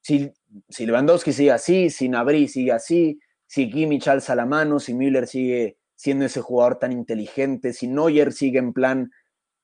si, 0.00 0.32
si 0.68 0.86
Lewandowski 0.86 1.32
sigue 1.32 1.52
así, 1.52 1.90
si 1.90 2.08
Nabri 2.08 2.48
sigue 2.48 2.72
así, 2.72 3.20
si 3.46 3.70
Kimmich 3.70 4.08
alza 4.08 4.34
la 4.34 4.46
mano, 4.46 4.80
si 4.80 4.94
Müller 4.94 5.26
sigue 5.26 5.78
siendo 5.94 6.24
ese 6.24 6.40
jugador 6.40 6.78
tan 6.78 6.92
inteligente, 6.92 7.74
si 7.74 7.88
Neuer 7.88 8.32
sigue 8.32 8.58
en 8.58 8.72
plan, 8.72 9.12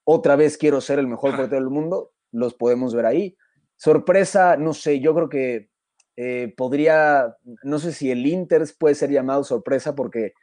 otra 0.04 0.36
vez 0.36 0.58
quiero 0.58 0.82
ser 0.82 0.98
el 0.98 1.08
mejor 1.08 1.34
portero 1.34 1.62
del 1.62 1.70
mundo, 1.70 2.12
los 2.30 2.54
podemos 2.54 2.94
ver 2.94 3.06
ahí. 3.06 3.36
Sorpresa, 3.76 4.56
no 4.58 4.74
sé, 4.74 5.00
yo 5.00 5.14
creo 5.14 5.28
que 5.30 5.70
eh, 6.16 6.52
podría, 6.56 7.36
no 7.62 7.78
sé 7.78 7.92
si 7.92 8.10
el 8.10 8.26
Inter 8.26 8.64
puede 8.78 8.94
ser 8.94 9.10
llamado 9.10 9.44
sorpresa 9.44 9.94
porque 9.94 10.34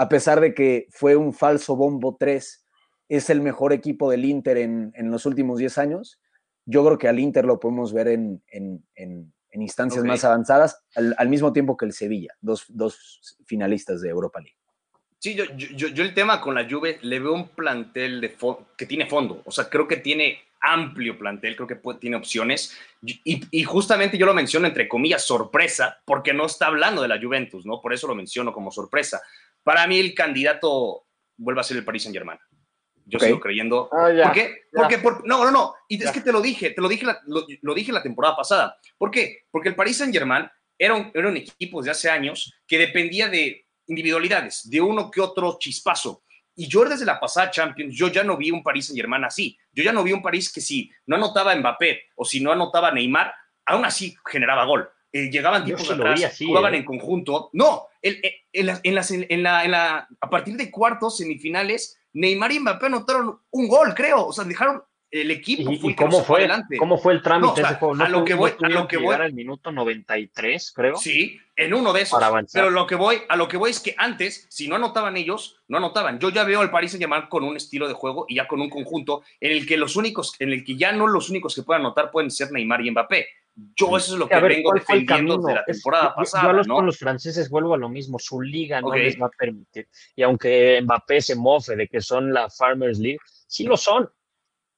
a 0.00 0.08
pesar 0.08 0.40
de 0.40 0.54
que 0.54 0.86
fue 0.88 1.14
un 1.14 1.34
falso 1.34 1.76
bombo 1.76 2.16
3, 2.18 2.64
es 3.10 3.28
el 3.28 3.42
mejor 3.42 3.74
equipo 3.74 4.10
del 4.10 4.24
Inter 4.24 4.56
en, 4.56 4.94
los 5.10 5.26
últimos 5.26 5.58
10 5.58 5.76
años. 5.76 6.18
Yo 6.64 6.82
creo 6.86 6.96
que 6.96 7.06
al 7.06 7.18
Inter 7.18 7.44
lo 7.44 7.60
podemos 7.60 7.92
ver 7.92 8.08
en, 8.08 8.42
instancias 9.52 10.02
más 10.02 10.24
avanzadas, 10.24 10.82
al, 10.94 11.28
mismo 11.28 11.52
tiempo 11.52 11.76
que 11.76 11.84
el 11.84 11.92
Sevilla, 11.92 12.34
dos, 12.40 12.64
finalistas 13.44 14.00
de 14.00 14.08
Europa 14.08 14.40
League. 14.40 14.56
Sí, 15.18 15.34
yo, 15.34 15.44
yo, 15.54 16.02
el 16.02 16.14
tema 16.14 16.40
con 16.40 16.54
la 16.54 16.66
Juve 16.66 16.98
le 17.02 17.20
veo 17.20 17.34
un 17.34 17.48
plantel 17.48 18.22
de 18.22 18.34
que 18.78 18.86
tiene 18.86 19.04
fondo, 19.04 19.42
o 19.44 19.50
sea, 19.50 19.68
creo 19.68 19.86
que 19.86 19.98
tiene 19.98 20.38
amplio 20.60 21.18
plantel, 21.18 21.56
creo 21.56 21.68
que 21.68 21.80
tiene 21.98 22.16
opciones. 22.16 22.74
Y, 23.02 23.42
y, 23.50 23.64
justamente 23.64 24.16
yo 24.18 24.26
lo 24.26 24.34
menciono 24.34 24.66
entre 24.66 24.88
comillas 24.88 25.24
sorpresa, 25.24 26.00
porque 26.04 26.32
no 26.32 26.46
está 26.46 26.66
hablando 26.66 27.02
de 27.02 27.08
la 27.08 27.20
Juventus, 27.20 27.66
¿no? 27.66 27.80
Por 27.80 27.92
eso 27.92 28.06
lo 28.06 28.14
menciono 28.14 28.52
como 28.52 28.70
sorpresa. 28.70 29.20
Para 29.62 29.86
mí 29.86 29.98
el 29.98 30.14
candidato 30.14 31.06
vuelve 31.36 31.60
a 31.60 31.64
ser 31.64 31.76
el 31.76 31.84
Paris 31.84 32.02
Saint 32.04 32.16
Germain. 32.16 32.38
Yo 33.06 33.18
sigo 33.18 33.40
creyendo. 33.40 33.88
Ah, 33.92 34.10
¿Por 34.24 34.32
qué? 34.88 34.98
Porque, 35.02 35.22
no, 35.26 35.44
no, 35.44 35.50
no. 35.50 35.74
Y 35.88 36.02
es 36.02 36.12
que 36.12 36.20
te 36.20 36.32
lo 36.32 36.40
dije, 36.40 36.70
te 36.70 36.80
lo 36.80 36.88
dije, 36.88 37.04
la, 37.04 37.20
lo, 37.26 37.74
dije 37.74 37.92
la 37.92 38.02
temporada 38.02 38.36
pasada. 38.36 38.76
¿Por 38.96 39.10
qué? 39.10 39.44
Porque 39.50 39.68
el 39.68 39.74
Paris 39.74 39.98
Saint 39.98 40.12
Germain 40.12 40.48
era 40.78 40.94
un, 40.94 41.10
era 41.12 41.28
un 41.28 41.36
equipo 41.36 41.82
de 41.82 41.90
hace 41.90 42.08
años 42.08 42.52
que 42.66 42.78
dependía 42.78 43.28
de 43.28 43.66
individualidades, 43.86 44.68
de 44.70 44.80
uno 44.80 45.10
que 45.10 45.20
otro 45.20 45.56
chispazo. 45.58 46.22
Y 46.54 46.68
yo 46.68 46.84
desde 46.84 47.04
la 47.04 47.18
pasada 47.18 47.50
Champions, 47.50 47.94
yo 47.94 48.08
ya 48.08 48.22
no 48.22 48.36
vi 48.36 48.50
un 48.50 48.62
Paris 48.62 48.86
Saint 48.86 48.98
Germain 48.98 49.24
así. 49.24 49.58
Yo 49.72 49.82
ya 49.82 49.92
no 49.92 50.04
vi 50.04 50.12
un 50.12 50.22
París 50.22 50.52
que 50.52 50.60
si 50.60 50.90
no 51.06 51.16
anotaba 51.16 51.54
Mbappé 51.54 52.10
o 52.16 52.24
si 52.24 52.40
no 52.40 52.52
anotaba 52.52 52.92
Neymar, 52.92 53.34
aún 53.66 53.84
así 53.84 54.14
generaba 54.26 54.64
gol. 54.64 54.88
Eh, 55.12 55.30
llegaban 55.30 55.64
tipos 55.64 55.90
atrás, 55.90 56.36
jugaban 56.38 56.74
¿eh? 56.74 56.78
en 56.78 56.84
conjunto. 56.84 57.50
No, 57.52 57.86
en, 58.00 58.16
en, 58.52 59.26
en, 59.28 59.42
la, 59.42 60.08
a 60.20 60.30
partir 60.30 60.56
de 60.56 60.70
cuartos, 60.70 61.16
semifinales, 61.16 61.98
Neymar 62.12 62.52
y 62.52 62.60
Mbappé 62.60 62.86
anotaron 62.86 63.40
un 63.50 63.68
gol, 63.68 63.94
creo. 63.94 64.26
O 64.26 64.32
sea, 64.32 64.44
dejaron 64.44 64.82
el 65.10 65.30
equipo 65.32 65.72
¿Y, 65.72 65.94
cómo 65.96 66.22
fue? 66.22 66.48
¿Cómo 66.78 66.96
fue 66.96 67.14
el 67.14 67.22
trámite 67.22 67.62
ese 67.62 67.74
juego? 67.74 68.00
a 68.00 68.08
lo 68.08 68.24
que 68.24 68.34
voy, 68.34 68.52
a 68.62 68.68
lo 68.68 68.86
que 68.86 68.96
voy 68.96 69.16
al 69.16 69.32
minuto 69.32 69.72
93, 69.72 70.72
creo. 70.72 70.96
Sí, 70.96 71.40
en 71.56 71.74
uno 71.74 71.92
de 71.92 72.02
esos. 72.02 72.22
Pero 72.52 72.70
lo 72.70 72.86
que 72.86 72.94
voy, 72.94 73.18
a 73.28 73.36
lo 73.36 73.48
que 73.48 73.56
voy 73.56 73.70
es 73.70 73.80
que 73.80 73.94
antes, 73.98 74.46
si 74.48 74.68
no 74.68 74.76
anotaban 74.76 75.16
ellos, 75.16 75.60
no 75.66 75.78
anotaban. 75.78 76.20
Yo 76.20 76.30
ya 76.30 76.44
veo 76.44 76.60
al 76.60 76.70
París 76.70 76.92
Saint-Germain 76.92 77.26
con 77.28 77.42
un 77.42 77.56
estilo 77.56 77.88
de 77.88 77.94
juego 77.94 78.26
y 78.28 78.36
ya 78.36 78.46
con 78.46 78.60
un 78.60 78.70
conjunto 78.70 79.22
en 79.40 79.50
el 79.50 79.66
que 79.66 79.76
los 79.76 79.96
únicos, 79.96 80.36
en 80.38 80.52
el 80.52 80.64
que 80.64 80.76
ya 80.76 80.92
no 80.92 81.08
los 81.08 81.28
únicos 81.28 81.56
que 81.56 81.62
puedan 81.62 81.82
anotar 81.82 82.12
pueden 82.12 82.30
ser 82.30 82.52
Neymar 82.52 82.80
y 82.86 82.90
Mbappé. 82.92 83.26
Yo 83.54 83.96
eso 83.96 84.14
es 84.14 84.18
lo 84.18 84.28
que 84.28 84.40
vengo 84.40 84.72
defendiendo 84.72 85.38
desde 85.38 85.54
la 85.54 85.64
temporada 85.64 86.14
pasada. 86.14 86.62
Yo, 86.62 86.74
con 86.74 86.86
los 86.86 86.98
franceses 86.98 87.50
vuelvo 87.50 87.74
a 87.74 87.78
lo 87.78 87.88
mismo, 87.88 88.18
su 88.18 88.40
liga 88.40 88.80
no 88.80 88.94
les 88.94 89.20
va 89.20 89.26
a 89.26 89.30
permitir. 89.30 89.88
Y 90.16 90.22
aunque 90.22 90.80
Mbappé 90.82 91.20
se 91.20 91.36
mofe 91.36 91.76
de 91.76 91.88
que 91.88 92.00
son 92.00 92.32
la 92.32 92.48
Farmers 92.48 92.98
League, 92.98 93.18
sí 93.46 93.64
lo 93.64 93.76
son. 93.76 94.08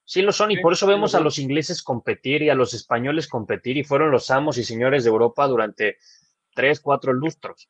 Sí 0.04 0.20
lo 0.20 0.32
son 0.32 0.50
y 0.50 0.60
por 0.60 0.72
eso 0.72 0.86
vemos 0.86 1.14
a 1.14 1.20
los 1.20 1.38
ingleses 1.38 1.82
competir 1.82 2.42
y 2.42 2.50
a 2.50 2.54
los 2.54 2.74
españoles 2.74 3.28
competir 3.28 3.76
y 3.76 3.84
fueron 3.84 4.10
los 4.10 4.30
amos 4.30 4.58
y 4.58 4.64
señores 4.64 5.04
de 5.04 5.10
Europa 5.10 5.46
durante 5.46 5.98
tres, 6.54 6.80
cuatro 6.80 7.12
lustros. 7.12 7.68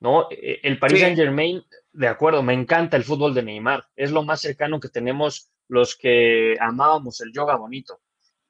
¿no? 0.00 0.28
E, 0.30 0.60
el 0.62 0.78
Paris 0.78 1.00
Saint 1.00 1.16
Germain, 1.16 1.62
de 1.92 2.08
acuerdo, 2.08 2.42
me 2.42 2.54
encanta 2.54 2.96
el 2.96 3.04
fútbol 3.04 3.34
de 3.34 3.42
Neymar, 3.42 3.86
es 3.96 4.12
lo 4.12 4.22
más 4.22 4.40
cercano 4.40 4.80
que 4.80 4.88
tenemos 4.88 5.50
los 5.68 5.96
que 5.96 6.56
amábamos 6.60 7.20
el 7.20 7.32
yoga 7.32 7.56
bonito. 7.56 8.00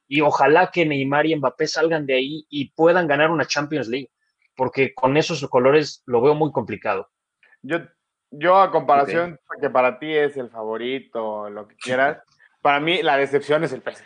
Y 0.09 0.21
ojalá 0.21 0.71
que 0.71 0.85
Neymar 0.85 1.27
y 1.27 1.35
Mbappé 1.35 1.67
salgan 1.67 2.07
de 2.07 2.15
ahí 2.15 2.45
y 2.49 2.71
puedan 2.71 3.07
ganar 3.07 3.29
una 3.29 3.45
Champions 3.45 3.87
League, 3.87 4.09
porque 4.55 4.93
con 4.95 5.15
esos 5.15 5.47
colores 5.47 6.01
lo 6.07 6.19
veo 6.19 6.33
muy 6.33 6.51
complicado. 6.51 7.09
Yo, 7.61 7.77
yo 8.31 8.59
a 8.59 8.71
comparación 8.71 9.39
que 9.61 9.69
para 9.69 9.99
ti 9.99 10.11
es 10.11 10.35
el 10.35 10.49
favorito, 10.49 11.49
lo 11.51 11.67
que 11.67 11.75
quieras, 11.75 12.23
para 12.61 12.79
mí 12.79 13.03
la 13.03 13.17
decepción 13.17 13.63
es 13.63 13.71
el 13.71 13.81
PSG. 13.81 14.03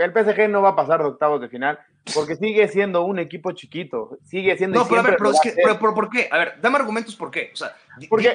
El 0.00 0.12
PSG 0.12 0.48
no 0.48 0.62
va 0.62 0.70
a 0.70 0.76
pasar 0.76 1.00
de 1.00 1.06
octavos 1.06 1.40
de 1.40 1.48
final 1.48 1.78
porque 2.12 2.34
sigue 2.34 2.66
siendo 2.66 3.04
un 3.04 3.18
equipo 3.18 3.52
chiquito. 3.52 4.18
Sigue 4.24 4.56
siendo. 4.56 4.80
No, 4.80 4.88
pero 4.88 5.00
a 5.00 5.04
ver, 5.04 5.16
pero, 5.16 5.30
es 5.30 5.40
que, 5.40 5.52
pero, 5.52 5.78
¿por 5.78 6.10
qué? 6.10 6.28
A 6.30 6.38
ver, 6.38 6.54
dame 6.60 6.76
argumentos 6.76 7.14
por 7.14 7.30
qué. 7.30 7.50
O 7.52 7.56
sea, 7.56 7.76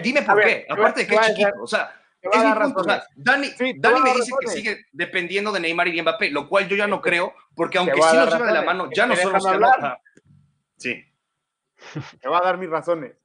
dime 0.01 0.22
por 0.22 0.41
qué. 0.41 0.65
Aparte 0.70 1.01
de 1.01 1.07
que 1.07 1.15
es 1.15 1.22
chiquito. 1.28 1.61
O 1.61 1.67
sea, 1.67 1.99
es 2.22 2.76
o 2.76 2.84
sea, 2.84 3.03
Dani, 3.15 3.47
Dani 3.78 4.01
me 4.01 4.13
dice 4.13 4.32
que 4.39 4.47
sigue 4.47 4.86
dependiendo 4.91 5.51
de 5.51 5.59
Neymar 5.59 5.88
y 5.88 6.01
Mbappé, 6.01 6.32
lo 6.32 6.47
cual 6.49 6.67
yo 6.67 6.76
ya 6.76 6.88
no 6.88 7.01
creo, 7.01 7.34
porque 7.55 7.78
aunque 7.78 8.01
sí 8.01 8.15
nos 8.15 8.34
lleva 8.34 8.47
de 8.47 8.53
la 8.53 8.61
mano, 8.63 8.89
ya 8.93 9.05
no 9.05 9.15
son 9.15 9.34
los 9.34 9.45
que 9.45 9.93
Sí. 10.78 11.05
Te 12.20 12.28
va 12.28 12.39
a 12.39 12.43
dar 12.43 12.57
mis 12.57 12.70
razones. 12.70 13.15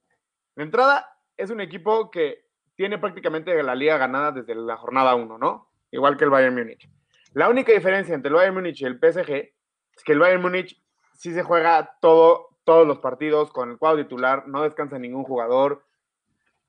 De 0.55 0.62
entrada, 0.62 1.18
es 1.36 1.51
un 1.51 1.61
equipo 1.61 2.11
que 2.11 2.45
tiene 2.76 2.99
prácticamente 2.99 3.61
la 3.62 3.74
liga 3.74 3.99
ganada 3.99 4.32
desde 4.32 4.55
la 4.55 4.76
jornada 4.76 5.14
1, 5.14 5.38
¿no? 5.38 5.74
igual 5.95 6.16
que 6.16 6.24
el 6.24 6.30
Bayern 6.30 6.55
Múnich. 6.55 6.88
La 7.32 7.49
única 7.49 7.72
diferencia 7.72 8.14
entre 8.14 8.28
el 8.28 8.34
Bayern 8.34 8.55
Múnich 8.55 8.80
y 8.82 8.84
el 8.84 8.99
PSG 8.99 9.30
es 9.30 10.05
que 10.05 10.12
el 10.12 10.18
Bayern 10.18 10.42
Múnich 10.42 10.80
sí 11.12 11.32
se 11.32 11.42
juega 11.42 11.97
todo, 12.01 12.49
todos 12.64 12.86
los 12.86 12.99
partidos 12.99 13.51
con 13.53 13.70
el 13.70 13.78
cuadro 13.78 14.03
titular, 14.03 14.49
no 14.49 14.62
descansa 14.62 14.99
ningún 14.99 15.24
jugador, 15.24 15.84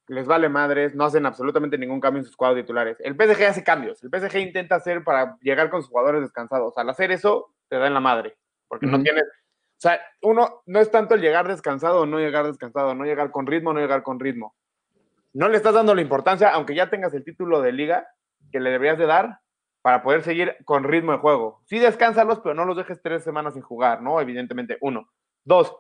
les 0.08 0.28
vale 0.28 0.50
madres, 0.50 0.96
no 0.96 1.06
hacen 1.06 1.26
absolutamente 1.26 1.78
ningún 1.78 2.00
cambio 2.00 2.20
en 2.20 2.26
sus 2.26 2.36
cuadros 2.36 2.62
titulares. 2.62 2.98
El 3.00 3.16
PSG 3.16 3.44
hace 3.46 3.64
cambios, 3.64 4.04
el 4.04 4.10
PSG 4.10 4.38
intenta 4.38 4.76
hacer 4.76 5.04
para 5.04 5.38
llegar 5.42 5.70
con 5.70 5.82
sus 5.82 5.90
jugadores 5.90 6.22
descansados. 6.22 6.78
Al 6.78 6.90
hacer 6.90 7.12
eso, 7.12 7.54
te 7.68 7.78
da 7.78 7.88
en 7.88 7.94
la 7.94 8.00
madre, 8.00 8.38
porque 8.68 8.86
no 8.86 9.02
tienes... 9.02 9.24
O 9.24 9.82
sea, 9.86 10.00
uno 10.22 10.62
no 10.66 10.80
es 10.80 10.90
tanto 10.90 11.16
el 11.16 11.22
llegar 11.22 11.48
descansado 11.48 12.02
o 12.02 12.06
no 12.06 12.20
llegar 12.20 12.46
descansado, 12.46 12.96
no 12.96 13.04
llegar 13.04 13.32
con 13.32 13.46
ritmo 13.46 13.72
o 13.72 13.74
no 13.74 13.82
llegar 13.82 14.04
con 14.04 14.20
ritmo. 14.20 14.56
No 15.34 15.50
le 15.50 15.58
estás 15.58 15.74
dando 15.74 15.94
la 15.94 16.02
importancia, 16.02 16.50
aunque 16.50 16.76
ya 16.76 16.90
tengas 16.90 17.14
el 17.14 17.26
título 17.26 17.62
de 17.62 17.74
liga, 17.74 18.08
que 18.52 18.62
le 18.62 18.70
deberías 18.70 18.98
de 18.98 19.06
dar 19.06 19.40
para 19.82 20.02
poder 20.02 20.24
seguir 20.24 20.56
con 20.64 20.84
ritmo 20.84 21.12
de 21.12 21.18
juego. 21.18 21.62
Sí, 21.66 21.78
descánsalos, 21.78 22.40
pero 22.40 22.56
no 22.56 22.66
los 22.66 22.78
dejes 22.78 23.02
tres 23.02 23.24
semanas 23.24 23.54
sin 23.54 23.62
jugar, 23.62 24.02
¿no? 24.02 24.22
Evidentemente, 24.22 24.78
uno. 24.82 25.10
Dos, 25.44 25.76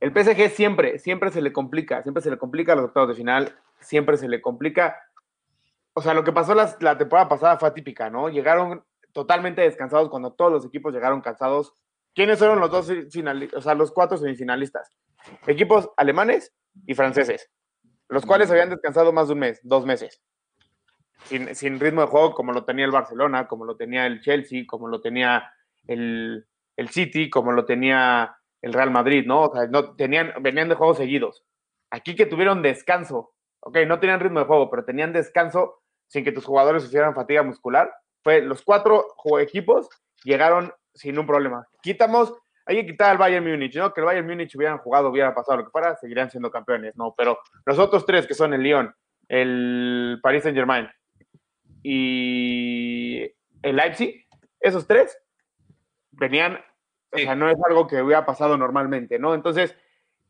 el 0.00 0.12
PSG 0.12 0.50
siempre, 0.50 0.98
siempre 0.98 1.30
se 1.30 1.42
le 1.42 1.52
complica, 1.52 2.02
siempre 2.02 2.22
se 2.22 2.30
le 2.30 2.38
complica 2.38 2.74
los 2.74 2.86
octavos 2.86 3.10
de 3.10 3.14
final, 3.14 3.58
siempre 3.80 4.16
se 4.16 4.28
le 4.28 4.40
complica. 4.40 4.96
O 5.92 6.02
sea, 6.02 6.14
lo 6.14 6.24
que 6.24 6.32
pasó 6.32 6.54
la, 6.54 6.98
temporada 6.98 7.28
pasada 7.28 7.58
fue 7.58 7.68
atípica, 7.68 8.08
¿no? 8.08 8.28
Llegaron 8.28 8.84
totalmente 9.12 9.62
descansados 9.62 10.08
cuando 10.08 10.32
todos 10.32 10.52
los 10.52 10.64
equipos 10.64 10.94
llegaron 10.94 11.20
cansados. 11.20 11.72
¿Quiénes 12.14 12.38
fueron 12.38 12.60
los 12.60 12.70
dos 12.70 12.92
finalistas, 13.10 13.58
o 13.58 13.62
sea, 13.62 13.74
los 13.74 13.92
cuatro 13.92 14.16
semifinalistas? 14.16 14.92
Equipos 15.46 15.90
alemanes 15.96 16.54
y 16.86 16.94
franceses, 16.94 17.50
los 18.08 18.24
cuales 18.24 18.50
habían 18.50 18.70
descansado 18.70 19.12
más 19.12 19.28
de 19.28 19.34
un 19.34 19.40
mes, 19.40 19.60
dos 19.62 19.84
meses 19.84 20.22
sin, 21.24 21.80
ritmo 21.80 22.02
de 22.02 22.06
juego 22.06 22.34
como 22.34 22.52
lo 22.52 22.64
tenía 22.64 22.84
el 22.84 22.90
Barcelona, 22.90 23.46
como 23.46 23.64
lo 23.64 23.76
tenía 23.76 24.06
el 24.06 24.20
Chelsea, 24.20 24.64
como 24.66 24.88
lo 24.88 25.00
tenía 25.00 25.52
el, 25.86 26.46
City, 26.90 27.28
como 27.28 27.52
lo 27.52 27.64
tenía 27.64 28.36
el 28.62 28.72
Real 28.72 28.90
Madrid, 28.90 29.24
¿no? 29.26 29.42
O 29.42 29.54
sea, 29.54 29.66
no, 29.66 29.94
tenían, 29.94 30.32
venían 30.40 30.68
de 30.68 30.74
juegos 30.74 30.96
seguidos. 30.96 31.44
Aquí 31.90 32.14
que 32.14 32.26
tuvieron 32.26 32.62
descanso, 32.62 33.32
ok, 33.60 33.78
no 33.86 34.00
tenían 34.00 34.20
ritmo 34.20 34.40
de 34.40 34.46
juego, 34.46 34.70
pero 34.70 34.84
tenían 34.84 35.12
descanso 35.12 35.80
sin 36.06 36.24
que 36.24 36.32
tus 36.32 36.44
jugadores 36.44 36.82
sufrieran 36.82 37.14
fatiga 37.14 37.42
muscular. 37.42 37.92
Fue 38.22 38.42
los 38.42 38.62
cuatro 38.62 39.06
equipos 39.40 39.88
llegaron 40.24 40.72
sin 40.94 41.18
un 41.18 41.26
problema. 41.26 41.66
Quitamos, 41.82 42.34
hay 42.66 42.76
que 42.76 42.86
quitar 42.86 43.10
al 43.10 43.18
Bayern 43.18 43.48
Múnich, 43.48 43.76
¿no? 43.76 43.92
Que 43.92 44.00
el 44.00 44.06
Bayern 44.06 44.26
Múnich 44.26 44.54
hubieran 44.56 44.78
jugado, 44.78 45.08
hubiera 45.08 45.34
pasado 45.34 45.58
lo 45.58 45.64
que 45.64 45.70
fuera, 45.70 45.96
seguirían 45.96 46.30
siendo 46.30 46.50
campeones, 46.50 46.96
¿no? 46.96 47.14
Pero 47.16 47.38
los 47.64 47.78
otros 47.78 48.04
tres 48.04 48.26
que 48.26 48.34
son 48.34 48.52
el 48.52 48.62
Lyon, 48.62 48.92
el 49.28 50.18
Paris 50.22 50.42
Saint 50.42 50.56
Germain 50.56 50.88
y 51.82 53.22
el 53.62 53.76
Leipzig, 53.76 54.26
esos 54.60 54.86
tres 54.86 55.16
venían, 56.10 56.58
o 57.12 57.18
sea, 57.18 57.34
no 57.34 57.48
es 57.48 57.56
algo 57.66 57.86
que 57.86 58.02
hubiera 58.02 58.26
pasado 58.26 58.56
normalmente, 58.56 59.18
¿no? 59.18 59.34
Entonces, 59.34 59.74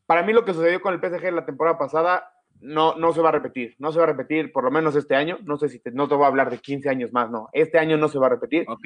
para 0.05 0.23
mí 0.23 0.33
lo 0.33 0.45
que 0.45 0.53
sucedió 0.53 0.81
con 0.81 0.93
el 0.93 0.99
PSG 0.99 1.31
la 1.31 1.45
temporada 1.45 1.77
pasada 1.77 2.31
no, 2.61 2.95
no 2.95 3.13
se 3.13 3.21
va 3.21 3.29
a 3.29 3.33
repetir, 3.33 3.75
no 3.79 3.91
se 3.91 3.99
va 3.99 4.05
a 4.05 4.07
repetir 4.07 4.51
por 4.51 4.63
lo 4.63 4.71
menos 4.71 4.95
este 4.95 5.15
año, 5.15 5.37
no 5.43 5.57
sé 5.57 5.69
si 5.69 5.79
te, 5.79 5.91
no 5.91 6.07
te 6.07 6.15
voy 6.15 6.25
a 6.25 6.27
hablar 6.27 6.49
de 6.49 6.57
15 6.57 6.89
años 6.89 7.13
más, 7.13 7.29
no, 7.29 7.49
este 7.53 7.79
año 7.79 7.97
no 7.97 8.09
se 8.09 8.19
va 8.19 8.27
a 8.27 8.31
repetir. 8.31 8.65
Ok, 8.67 8.79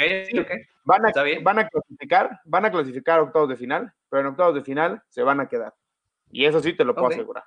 Van, 0.84 1.06
a, 1.06 1.12
van 1.42 1.60
a 1.60 1.68
clasificar, 1.68 2.40
van 2.46 2.66
a 2.66 2.72
clasificar 2.72 3.20
a 3.20 3.24
octavos 3.24 3.50
de 3.50 3.58
final, 3.58 3.92
pero 4.10 4.22
en 4.22 4.28
octavos 4.28 4.56
de 4.56 4.64
final 4.64 5.02
se 5.10 5.24
van 5.24 5.40
a 5.40 5.48
quedar. 5.48 5.74
Y 6.32 6.46
eso 6.46 6.60
sí 6.60 6.74
te 6.74 6.84
lo 6.84 6.94
puedo 6.94 7.08
asegurar. 7.08 7.44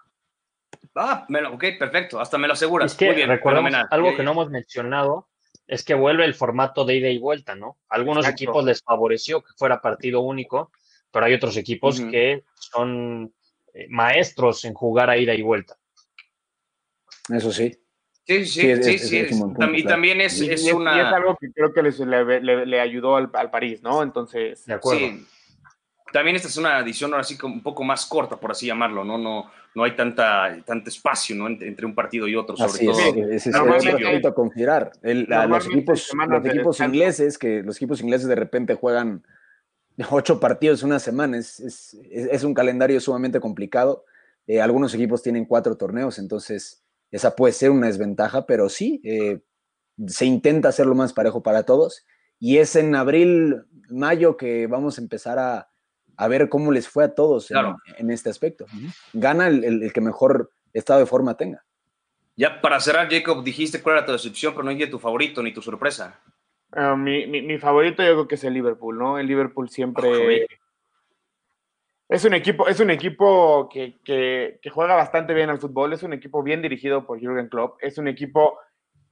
Ah, 0.94 1.26
ok, 1.52 1.64
perfecto, 1.78 2.18
hasta 2.18 2.38
me 2.38 2.46
lo 2.46 2.54
aseguras. 2.54 2.92
Es 2.92 2.98
que 2.98 3.12
Muy 3.12 3.74
algo 3.90 4.16
que 4.16 4.22
no 4.22 4.32
hemos 4.32 4.50
mencionado, 4.50 5.28
es 5.66 5.84
que 5.84 5.94
vuelve 5.94 6.24
el 6.24 6.34
formato 6.34 6.84
de 6.84 6.96
ida 6.96 7.08
y 7.08 7.18
vuelta, 7.18 7.54
¿no? 7.54 7.78
Algunos 7.88 8.28
equipos 8.28 8.64
les 8.64 8.82
favoreció 8.82 9.42
que 9.42 9.52
fuera 9.56 9.80
partido 9.80 10.20
único, 10.20 10.70
pero 11.10 11.26
hay 11.26 11.34
otros 11.34 11.56
equipos 11.56 12.00
que 12.00 12.44
son 12.54 13.32
eh, 13.74 13.86
maestros 13.88 14.64
en 14.64 14.74
jugar 14.74 15.10
a 15.10 15.16
ida 15.16 15.34
y 15.34 15.42
vuelta. 15.42 15.76
Eso 17.28 17.50
sí. 17.50 17.76
Sí, 18.24 18.44
sí, 18.44 18.82
sí, 18.82 18.98
sí. 18.98 19.26
y 19.74 19.84
también 19.84 20.20
es, 20.20 20.40
una... 20.72 20.96
Y 20.96 21.00
es 21.00 21.06
algo 21.06 21.36
que 21.36 21.52
creo 21.52 21.72
que 21.72 21.82
le, 21.82 22.80
ayudó 22.80 23.14
al, 23.14 23.30
al, 23.32 23.50
París, 23.50 23.82
¿no? 23.82 24.02
Entonces... 24.02 24.66
De 24.66 24.74
acuerdo. 24.74 25.06
También 26.12 26.36
esta 26.36 26.48
es 26.48 26.56
una 26.56 26.78
edición 26.78 27.12
ahora 27.12 27.24
sí 27.24 27.36
un 27.42 27.62
poco 27.62 27.82
más 27.82 28.06
corta, 28.06 28.36
por 28.36 28.52
así 28.52 28.66
llamarlo, 28.66 29.04
¿no? 29.04 29.18
No, 29.18 29.50
no 29.74 29.84
hay 29.84 29.96
tanta, 29.96 30.56
tanto 30.64 30.88
espacio 30.88 31.36
¿no? 31.36 31.48
entre, 31.48 31.84
un 31.84 31.94
partido 31.94 32.26
y 32.28 32.36
otro, 32.36 32.56
sobre 32.56 32.86
todo. 32.86 32.98
Es, 33.30 33.46
es, 33.46 33.54
a 33.54 34.32
considerar. 34.32 34.92
los 35.02 35.66
equipos, 35.66 36.10
los 36.28 36.46
equipos 36.46 36.80
ingleses, 36.80 37.38
que 37.38 37.62
los 37.62 37.76
equipos 37.76 38.00
ingleses 38.00 38.28
de 38.28 38.36
repente 38.36 38.74
juegan 38.74 39.24
ocho 40.10 40.40
partidos 40.40 40.82
en 40.82 40.88
una 40.88 40.98
semana, 40.98 41.38
es, 41.38 41.96
es 42.10 42.44
un 42.44 42.54
calendario 42.54 43.00
sumamente 43.00 43.40
complicado. 43.40 44.04
Eh, 44.46 44.60
algunos 44.60 44.94
equipos 44.94 45.22
tienen 45.22 45.44
cuatro 45.44 45.76
torneos, 45.76 46.18
entonces 46.18 46.84
esa 47.10 47.34
puede 47.34 47.52
ser 47.52 47.70
una 47.70 47.88
desventaja, 47.88 48.46
pero 48.46 48.68
sí, 48.68 49.00
eh, 49.04 49.40
se 50.06 50.24
intenta 50.24 50.68
hacerlo 50.68 50.94
más 50.94 51.12
parejo 51.12 51.42
para 51.42 51.64
todos. 51.64 52.04
Y 52.38 52.58
es 52.58 52.76
en 52.76 52.94
abril, 52.94 53.64
mayo 53.88 54.36
que 54.36 54.66
vamos 54.66 54.98
a 54.98 55.00
empezar 55.00 55.38
a, 55.38 55.70
a 56.16 56.28
ver 56.28 56.48
cómo 56.48 56.72
les 56.72 56.88
fue 56.88 57.04
a 57.04 57.14
todos 57.14 57.50
en, 57.50 58.10
este 58.10 58.30
aspecto. 58.30 58.66
Gana 59.12 59.48
el, 59.48 59.92
que 59.92 60.00
mejor 60.00 60.50
estado 60.72 61.00
de 61.00 61.06
forma 61.06 61.36
tenga. 61.36 61.64
Ya 62.36 62.60
para 62.60 62.80
cerrar, 62.80 63.10
Jacob, 63.10 63.42
dijiste 63.42 63.82
cuál 63.82 63.96
era 63.96 64.06
tu 64.06 64.12
decepción, 64.12 64.52
pero 64.52 64.64
no 64.64 64.70
dije 64.70 64.86
tu 64.86 64.98
favorito 64.98 65.42
ni 65.42 65.52
tu 65.52 65.62
sorpresa. 65.62 66.20
Ah, 66.72 66.96
mi, 66.96 67.58
favorito 67.58 68.02
yo 68.02 68.12
creo 68.12 68.28
que 68.28 68.34
es 68.34 68.44
el 68.44 68.54
Liverpool, 68.54 68.98
¿no? 68.98 69.18
El 69.18 69.26
Liverpool 69.26 69.70
siempre... 69.70 70.46
es 72.08 72.24
un 72.24 72.34
equipo, 72.34 72.68
es 72.68 72.80
un 72.80 72.90
equipo 72.90 73.68
que, 73.72 73.98
que, 74.04 74.70
juega 74.70 74.94
bastante 74.94 75.32
bien 75.32 75.48
al 75.48 75.58
fútbol, 75.58 75.92
es 75.92 76.02
un 76.02 76.12
equipo 76.12 76.42
bien 76.42 76.60
dirigido 76.60 77.06
por 77.06 77.18
Jürgen 77.18 77.48
Klopp, 77.48 77.78
es 77.80 77.96
un 77.98 78.08
equipo 78.08 78.58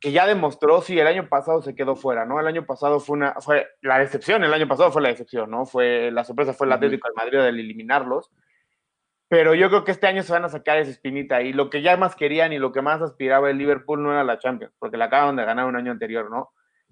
que 0.05 0.13
ya 0.13 0.27
demostró 0.27 0.83
si 0.83 1.01
el 1.01 1.07
año 1.07 1.31
pasado 1.31 1.63
se 1.63 1.75
quedó 1.75 1.97
fuera, 1.97 2.27
¿no? 2.27 2.39
El 2.39 2.47
año 2.47 2.67
pasado 2.67 3.01
fue 3.01 3.17
una, 3.17 3.41
fue 3.41 3.67
la 3.81 3.99
decepción, 3.99 4.45
el 4.45 4.53
año 4.53 4.69
pasado 4.69 4.93
fue 4.93 5.01
la 5.01 5.09
decepción, 5.09 5.51
¿no? 5.51 5.65
Fue, 5.65 6.11
la 6.11 6.25
sorpresa 6.25 6.53
fue 6.53 6.67
el 6.67 6.75
Atlético 6.75 7.09
de 7.09 7.15
Madrid 7.15 7.39
del 7.39 7.59
eliminarlos. 7.59 8.31
pero 9.29 9.55
yo 9.55 9.71
creo 9.71 9.83
que 9.83 9.93
este 9.93 10.07
año 10.07 10.23
se 10.23 10.35
van 10.35 10.45
a 10.45 10.51
sacar 10.51 10.77
esa 10.77 10.91
espinita 10.91 11.41
y 11.41 11.55
lo 11.55 11.71
que 11.71 11.81
ya 11.81 11.97
más 11.97 12.17
querían 12.17 12.53
y 12.53 12.59
lo 12.59 12.71
que 12.71 12.83
más 12.83 13.01
aspiraba 13.01 13.49
el 13.49 13.57
Liverpool 13.57 14.03
no 14.03 14.13
era 14.13 14.25
la 14.25 14.39
Champions, 14.39 14.75
porque 14.79 14.99
la 14.99 15.07
acaban 15.07 15.37
de 15.37 15.47
ganar 15.47 15.65
un 15.65 15.77
año 15.77 15.91
anterior, 15.91 16.31
¿no? 16.31 16.51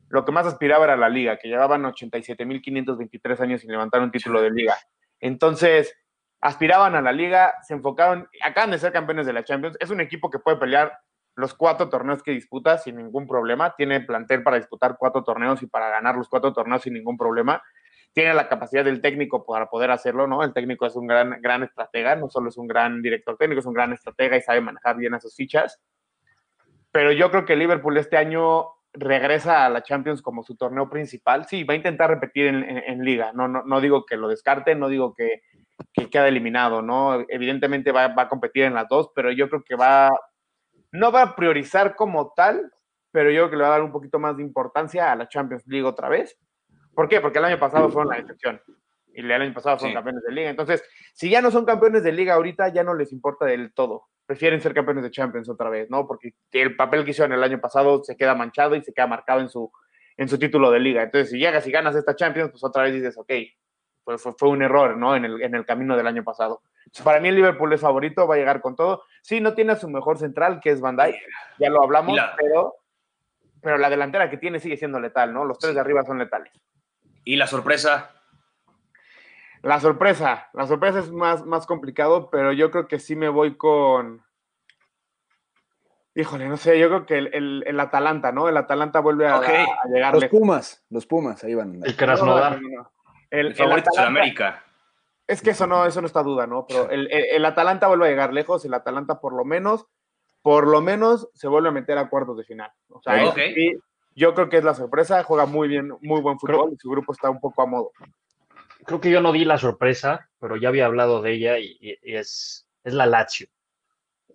Lo 0.09 0.25
que 0.25 0.33
más 0.33 0.47
aspiraba 0.47 0.85
era 0.85 0.97
la 0.97 1.11
liga, 1.11 1.37
que 1.37 1.49
llevaban 1.49 1.83
87.523 1.83 3.41
años 3.41 3.61
sin 3.61 3.73
levantar 3.73 4.01
un 4.01 4.11
título 4.11 4.41
de 4.41 4.53
liga. 4.53 4.75
Entonces, 5.21 5.95
aspiraban 6.41 6.95
a 6.95 7.03
la 7.03 7.13
liga, 7.13 7.57
se 7.61 7.75
enfocaron, 7.75 8.27
acaban 8.43 8.71
de 8.71 8.79
ser 8.79 8.91
campeones 8.91 9.27
de 9.27 9.35
la 9.35 9.45
Champions, 9.45 9.77
es 9.81 9.91
un 9.91 10.01
equipo 10.01 10.31
que 10.31 10.39
puede 10.39 10.57
pelear 10.57 10.99
los 11.35 11.55
cuatro 11.55 11.89
torneos 11.89 12.23
que 12.23 12.33
disputa 12.33 12.79
sin 12.79 12.97
ningún 12.97 13.27
problema, 13.27 13.75
tiene 13.77 14.01
plantel 14.01 14.43
para 14.43 14.57
disputar 14.57 14.97
cuatro 14.99 15.25
torneos 15.25 15.63
y 15.63 15.67
para 15.67 15.89
ganar 15.89 16.17
los 16.17 16.29
cuatro 16.29 16.53
torneos 16.53 16.83
sin 16.83 16.95
ningún 16.95 17.17
problema 17.17 17.63
tiene 18.13 18.35
la 18.35 18.49
capacidad 18.49 18.85
del 18.85 19.01
técnico 19.01 19.45
para 19.45 19.71
poder 19.71 19.91
hacerlo, 19.91 20.27
¿no? 20.27 20.43
El 20.43 20.53
técnico 20.53 20.87
es 20.87 20.97
un 20.97 21.07
gran, 21.07 21.41
gran 21.41 21.63
estratega, 21.63 22.15
no 22.17 22.29
solo 22.29 22.51
es 22.51 22.59
un 22.59 22.69
gran 22.69 23.01
director 23.01 23.37
técnico, 23.39 23.61
es 23.61 23.67
un 23.67 23.73
gran 23.73 23.93
estratega 23.93 24.37
y 24.37 24.43
sabe 24.43 24.61
manejar 24.61 24.97
bien 24.97 25.15
a 25.15 25.21
sus 25.21 25.35
fichas. 25.35 25.81
Pero 26.91 27.13
yo 27.13 27.31
creo 27.31 27.47
que 27.47 27.57
Liverpool 27.57 27.97
este 27.97 28.19
año 28.19 28.67
regresa 28.93 29.65
a 29.65 29.71
la 29.71 29.83
Champions 29.83 30.21
como 30.21 30.43
su 30.43 30.57
torneo 30.57 30.91
principal. 30.91 31.47
Sí, 31.47 31.65
va 31.65 31.73
a 31.73 31.79
intentar 31.79 32.11
repetir 32.11 32.49
en, 32.49 33.03
liga. 33.03 33.33
No, 33.33 33.49
no, 33.49 33.63
no, 33.65 33.81
digo 33.81 34.05
que 34.05 34.19
lo 34.19 34.29
descarte, 34.29 34.75
no 34.75 34.89
digo 34.89 35.15
que, 35.15 35.41
que 35.95 36.19
eliminado, 36.19 36.83
¿no? 36.83 37.25
Evidentemente 37.29 37.93
va, 37.93 38.09
va, 38.09 38.25
a 38.25 38.29
competir 38.29 38.65
en 38.65 38.75
las 38.75 38.89
dos, 38.89 39.11
pero 39.15 39.33
yo 39.33 39.49
creo 39.49 39.65
que 39.65 39.75
va, 39.75 40.11
no 40.93 41.11
va 41.11 41.23
a 41.23 41.37
priorizar 41.37 41.97
como 41.97 42.33
tal, 42.35 42.73
pero 43.11 43.31
yo 43.31 43.43
creo 43.43 43.51
que 43.51 43.57
le 43.57 43.63
va 43.63 43.69
a 43.69 43.73
dar 43.73 43.83
un 43.83 43.93
poquito 43.93 44.19
más 44.19 44.37
de 44.37 44.43
importancia 44.43 45.11
a 45.11 45.17
la 45.17 45.29
Champions 45.29 45.65
League 45.67 45.87
otra 45.87 46.09
vez 46.09 46.39
¿Por 46.95 47.09
qué? 47.09 47.21
Porque 47.21 47.39
el 47.39 47.45
año 47.45 47.59
pasado 47.59 47.89
fueron 47.91 48.11
la 48.11 48.19
excepción 48.19 48.61
y 49.15 49.21
el 49.21 49.33
año 49.33 49.53
pasado 49.53 49.79
fueron 49.79 49.95
campeones 49.95 50.23
de 50.23 50.33
liga. 50.33 50.51
Entonces, 50.51 50.83
si 51.15 51.31
ya 51.31 51.43
no 51.43 51.51
son 51.51 51.65
campeones 51.65 52.03
de 52.03 52.13
liga 52.13 52.35
ahorita, 52.35 52.69
ya 52.69 52.83
no 52.83 52.95
les 52.95 53.13
importa 53.13 53.45
del 53.45 53.73
todo. 53.73 54.09
Prefieren 54.27 54.61
ser 54.61 54.75
campeones 54.75 55.05
de 55.05 55.11
Champions 55.11 55.49
otra 55.49 55.69
vez, 55.69 55.91
¿no? 55.91 56.07
Porque 56.07 56.35
el 56.53 56.77
papel 56.77 57.05
que 57.05 57.11
hicieron 57.11 57.33
el 57.33 57.43
año 57.43 57.61
pasado 57.61 58.03
se 58.05 58.17
queda 58.17 58.35
manchado 58.35 58.75
y 58.75 58.83
se 58.83 58.93
queda 58.93 59.07
marcado 59.07 59.41
en 59.41 59.49
su, 59.49 59.71
en 60.17 60.29
su 60.29 60.39
título 60.39 60.71
de 60.71 60.81
liga. 60.81 61.03
Entonces, 61.03 61.31
si 61.31 61.39
llegas 61.39 61.67
y 61.67 61.71
ganas 61.71 61.95
esta 61.95 62.17
Champions, 62.17 62.51
pues 62.51 62.65
otra 62.65 62.85
vez 62.85 62.95
dices, 62.95 63.17
ok, 63.19 63.33
pues 64.05 64.23
fue, 64.23 64.49
un 64.49 64.63
error, 64.63 64.97
¿no? 64.97 65.15
En 65.15 65.25
el, 65.25 65.43
en 65.43 65.55
el 65.55 65.65
camino 65.65 65.97
del 65.97 66.07
año 66.07 66.25
pasado. 66.25 66.63
para 67.05 67.21
mí 67.21 67.29
el 67.29 67.37
Liverpool 67.37 67.73
es 67.73 67.81
favorito, 67.81 68.27
va 68.27 68.35
a 68.35 68.39
llegar 68.39 68.61
con 68.61 68.77
todo. 68.77 69.05
Sí, 69.23 69.41
no 69.41 69.55
tiene 69.55 69.73
a 69.73 69.77
su 69.77 69.89
mejor 69.89 70.19
central, 70.19 70.61
que 70.61 70.71
es 70.71 70.81
Van 70.81 70.97
Dijk, 70.97 71.17
ya 71.59 71.71
lo 71.71 71.83
hablamos, 71.83 72.19
pero, 72.37 72.75
pero 73.61 73.79
la 73.79 73.91
delantera 73.91 74.31
que 74.31 74.39
tiene 74.39 74.61
sigue 74.61 74.77
siendo 74.77 75.01
letal, 75.01 75.33
¿no? 75.33 75.45
Los 75.45 75.59
tres 75.59 75.75
de 75.75 75.81
arriba 75.81 76.05
son 76.05 76.19
letales. 76.19 76.53
¿Y 77.25 77.37
la 77.37 77.47
sorpresa? 77.47 78.11
La 79.63 79.79
sorpresa, 79.79 80.49
la 80.55 80.67
sorpresa 80.67 80.99
es 80.99 81.13
más, 81.13 81.47
más 81.47 81.67
complicado, 81.67 82.31
pero 82.31 82.53
yo 82.53 82.73
creo 82.73 82.89
que 82.89 82.99
sí 82.99 83.15
me 83.15 83.29
voy 83.29 83.57
con. 83.57 84.25
Híjole, 86.17 86.49
no 86.49 86.57
sé, 86.57 86.79
yo 86.79 86.89
creo 86.89 87.07
que 87.07 87.17
el, 87.19 87.63
el, 87.65 87.81
Atalanta, 87.81 88.33
¿no? 88.33 88.49
El 88.49 88.57
Atalanta 88.57 88.99
vuelve 88.99 89.29
a, 89.29 89.41
llegar. 89.87 90.15
Los 90.15 90.25
Pumas, 90.27 90.85
los 90.91 91.07
Pumas, 91.07 91.43
ahí 91.45 91.55
van. 91.55 91.81
El 91.83 91.97
Krasnodar. 91.97 92.61
El, 93.33 93.55
favorito 93.55 93.91
de 93.97 94.03
América. 94.03 94.63
Es 95.27 95.41
que 95.41 95.51
eso 95.51 95.67
no, 95.67 95.87
eso 95.87 96.01
no 96.01 96.07
está 96.07 96.23
duda, 96.23 96.47
¿no? 96.47 96.67
Pero 96.69 96.91
el, 96.91 97.09
el, 97.11 97.45
Atalanta 97.45 97.89
vuelve 97.89 98.07
a 98.07 98.11
llegar 98.11 98.33
lejos, 98.33 98.65
el 98.65 98.75
Atalanta 98.75 99.21
por 99.21 99.33
lo 99.35 99.45
menos, 99.45 99.87
por 100.43 100.69
lo 100.69 100.81
menos 100.83 101.29
se 101.33 101.49
vuelve 101.49 101.71
a 101.71 101.73
meter 101.73 101.97
a 101.97 102.09
cuartos 102.09 102.37
de 102.37 102.45
final. 102.45 102.71
O 102.91 103.01
sea, 103.01 103.29
okay. 103.29 103.79
Yo 104.15 104.35
creo 104.35 104.51
que 104.51 104.59
es 104.59 104.65
la 104.65 104.75
sorpresa, 104.75 105.23
juega 105.23 105.47
muy 105.47 105.69
bien, 105.69 105.91
muy 106.03 106.21
buen 106.21 106.39
fútbol 106.39 106.73
y 106.75 106.77
su 106.77 106.91
grupo 106.91 107.13
está 107.13 107.31
un 107.31 107.41
poco 107.41 107.63
a 107.63 107.67
modo. 107.67 107.93
Creo 108.85 109.01
que 109.01 109.11
yo 109.11 109.23
no 109.23 109.33
di 109.33 109.47
la 109.47 109.57
sorpresa, 109.57 110.29
pero 110.39 110.57
ya 110.57 110.69
había 110.69 110.85
hablado 110.85 111.23
de 111.23 111.33
ella 111.33 111.59
y, 111.59 111.79
es, 112.03 112.69
es 112.85 112.93
la 112.93 113.07
Lazio. 113.07 113.47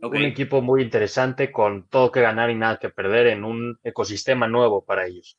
Un 0.01 0.23
equipo 0.23 0.61
muy 0.61 0.81
interesante 0.81 1.51
con 1.51 1.87
todo 1.87 2.11
que 2.11 2.21
ganar 2.21 2.49
y 2.49 2.55
nada 2.55 2.77
que 2.79 2.89
perder 2.89 3.27
en 3.27 3.43
un 3.43 3.79
ecosistema 3.83 4.47
nuevo 4.47 4.83
para 4.83 5.05
ellos. 5.05 5.37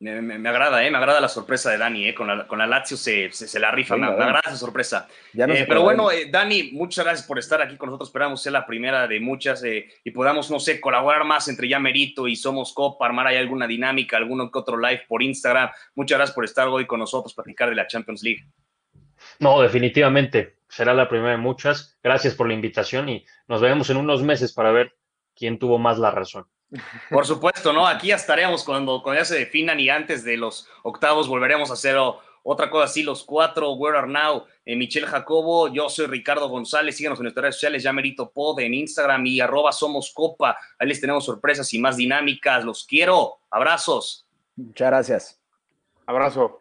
Me, 0.00 0.48
agrada, 0.48 0.84
¿eh? 0.84 0.90
Me 0.90 0.98
agrada 0.98 1.20
la 1.20 1.28
sorpresa 1.28 1.70
de 1.70 1.78
Dani, 1.78 2.08
¿eh? 2.08 2.14
Con 2.14 2.26
la, 2.26 2.46
con 2.46 2.58
la 2.58 2.66
Lazio 2.66 2.96
se, 2.96 3.30
se, 3.30 3.58
la 3.58 3.70
rifa, 3.70 3.96
me, 3.96 4.06
agrada 4.06 4.42
esa 4.44 4.56
sorpresa. 4.56 5.08
Eh, 5.32 5.64
pero 5.66 5.82
bueno, 5.82 6.10
eh, 6.10 6.28
Dani, 6.30 6.72
muchas 6.72 7.04
gracias 7.04 7.26
por 7.26 7.38
estar 7.38 7.62
aquí 7.62 7.76
con 7.76 7.88
nosotros. 7.88 8.08
Esperamos 8.08 8.42
ser 8.42 8.52
la 8.52 8.66
primera 8.66 9.06
de 9.06 9.20
muchas 9.20 9.62
eh, 9.64 9.88
y 10.02 10.10
podamos, 10.10 10.50
no 10.50 10.58
sé, 10.58 10.80
colaborar 10.80 11.24
más 11.24 11.48
entre 11.48 11.68
Ya 11.68 11.78
Merito 11.78 12.28
y 12.28 12.36
Somos 12.36 12.74
Copa, 12.74 13.06
armar 13.06 13.28
ahí 13.28 13.36
alguna 13.36 13.66
dinámica, 13.66 14.16
alguno 14.16 14.50
que 14.50 14.58
otro 14.58 14.76
live 14.76 15.04
por 15.08 15.22
Instagram. 15.22 15.70
Muchas 15.94 16.18
gracias 16.18 16.34
por 16.34 16.44
estar 16.44 16.68
hoy 16.68 16.86
con 16.86 16.98
nosotros, 16.98 17.32
platicar 17.32 17.70
de 17.70 17.76
la 17.76 17.86
Champions 17.86 18.22
League. 18.22 18.44
No, 19.38 19.62
definitivamente. 19.62 20.58
Será 20.68 20.92
la 20.92 21.08
primera 21.08 21.30
de 21.30 21.38
muchas. 21.38 21.98
Gracias 22.02 22.34
por 22.34 22.48
la 22.48 22.54
invitación 22.54 23.08
y 23.08 23.24
nos 23.46 23.60
vemos 23.60 23.88
en 23.90 23.96
unos 23.96 24.22
meses 24.22 24.52
para 24.52 24.72
ver 24.72 24.96
quién 25.36 25.58
tuvo 25.58 25.78
más 25.78 25.98
la 25.98 26.10
razón. 26.10 26.46
Por 27.10 27.26
supuesto, 27.26 27.72
¿no? 27.72 27.86
Aquí 27.86 28.08
ya 28.08 28.16
estaremos 28.16 28.64
cuando, 28.64 29.02
cuando 29.02 29.20
ya 29.20 29.24
se 29.24 29.38
definan 29.38 29.80
y 29.80 29.88
antes 29.88 30.24
de 30.24 30.36
los 30.36 30.68
octavos 30.82 31.28
volveremos 31.28 31.70
a 31.70 31.74
hacer 31.74 31.96
otra 32.42 32.68
cosa 32.70 32.84
así, 32.84 33.02
los 33.02 33.24
cuatro, 33.24 33.72
Where 33.72 33.98
Are 33.98 34.08
Now, 34.08 34.44
eh, 34.64 34.76
Michelle 34.76 35.06
Jacobo, 35.06 35.68
yo 35.68 35.88
soy 35.88 36.06
Ricardo 36.06 36.48
González, 36.48 36.96
síganos 36.96 37.18
en 37.18 37.24
nuestras 37.24 37.42
redes 37.42 37.54
sociales, 37.56 37.82
ya 37.82 37.92
Merito 37.92 38.30
Pod 38.30 38.60
en 38.60 38.74
Instagram 38.74 39.24
y 39.26 39.40
arroba 39.40 39.72
Somos 39.72 40.12
Copa, 40.12 40.56
ahí 40.78 40.88
les 40.88 41.00
tenemos 41.00 41.24
sorpresas 41.24 41.72
y 41.72 41.78
más 41.78 41.96
dinámicas, 41.96 42.64
los 42.64 42.84
quiero, 42.84 43.38
abrazos. 43.50 44.26
Muchas 44.56 44.88
gracias. 44.88 45.40
Abrazo. 46.06 46.60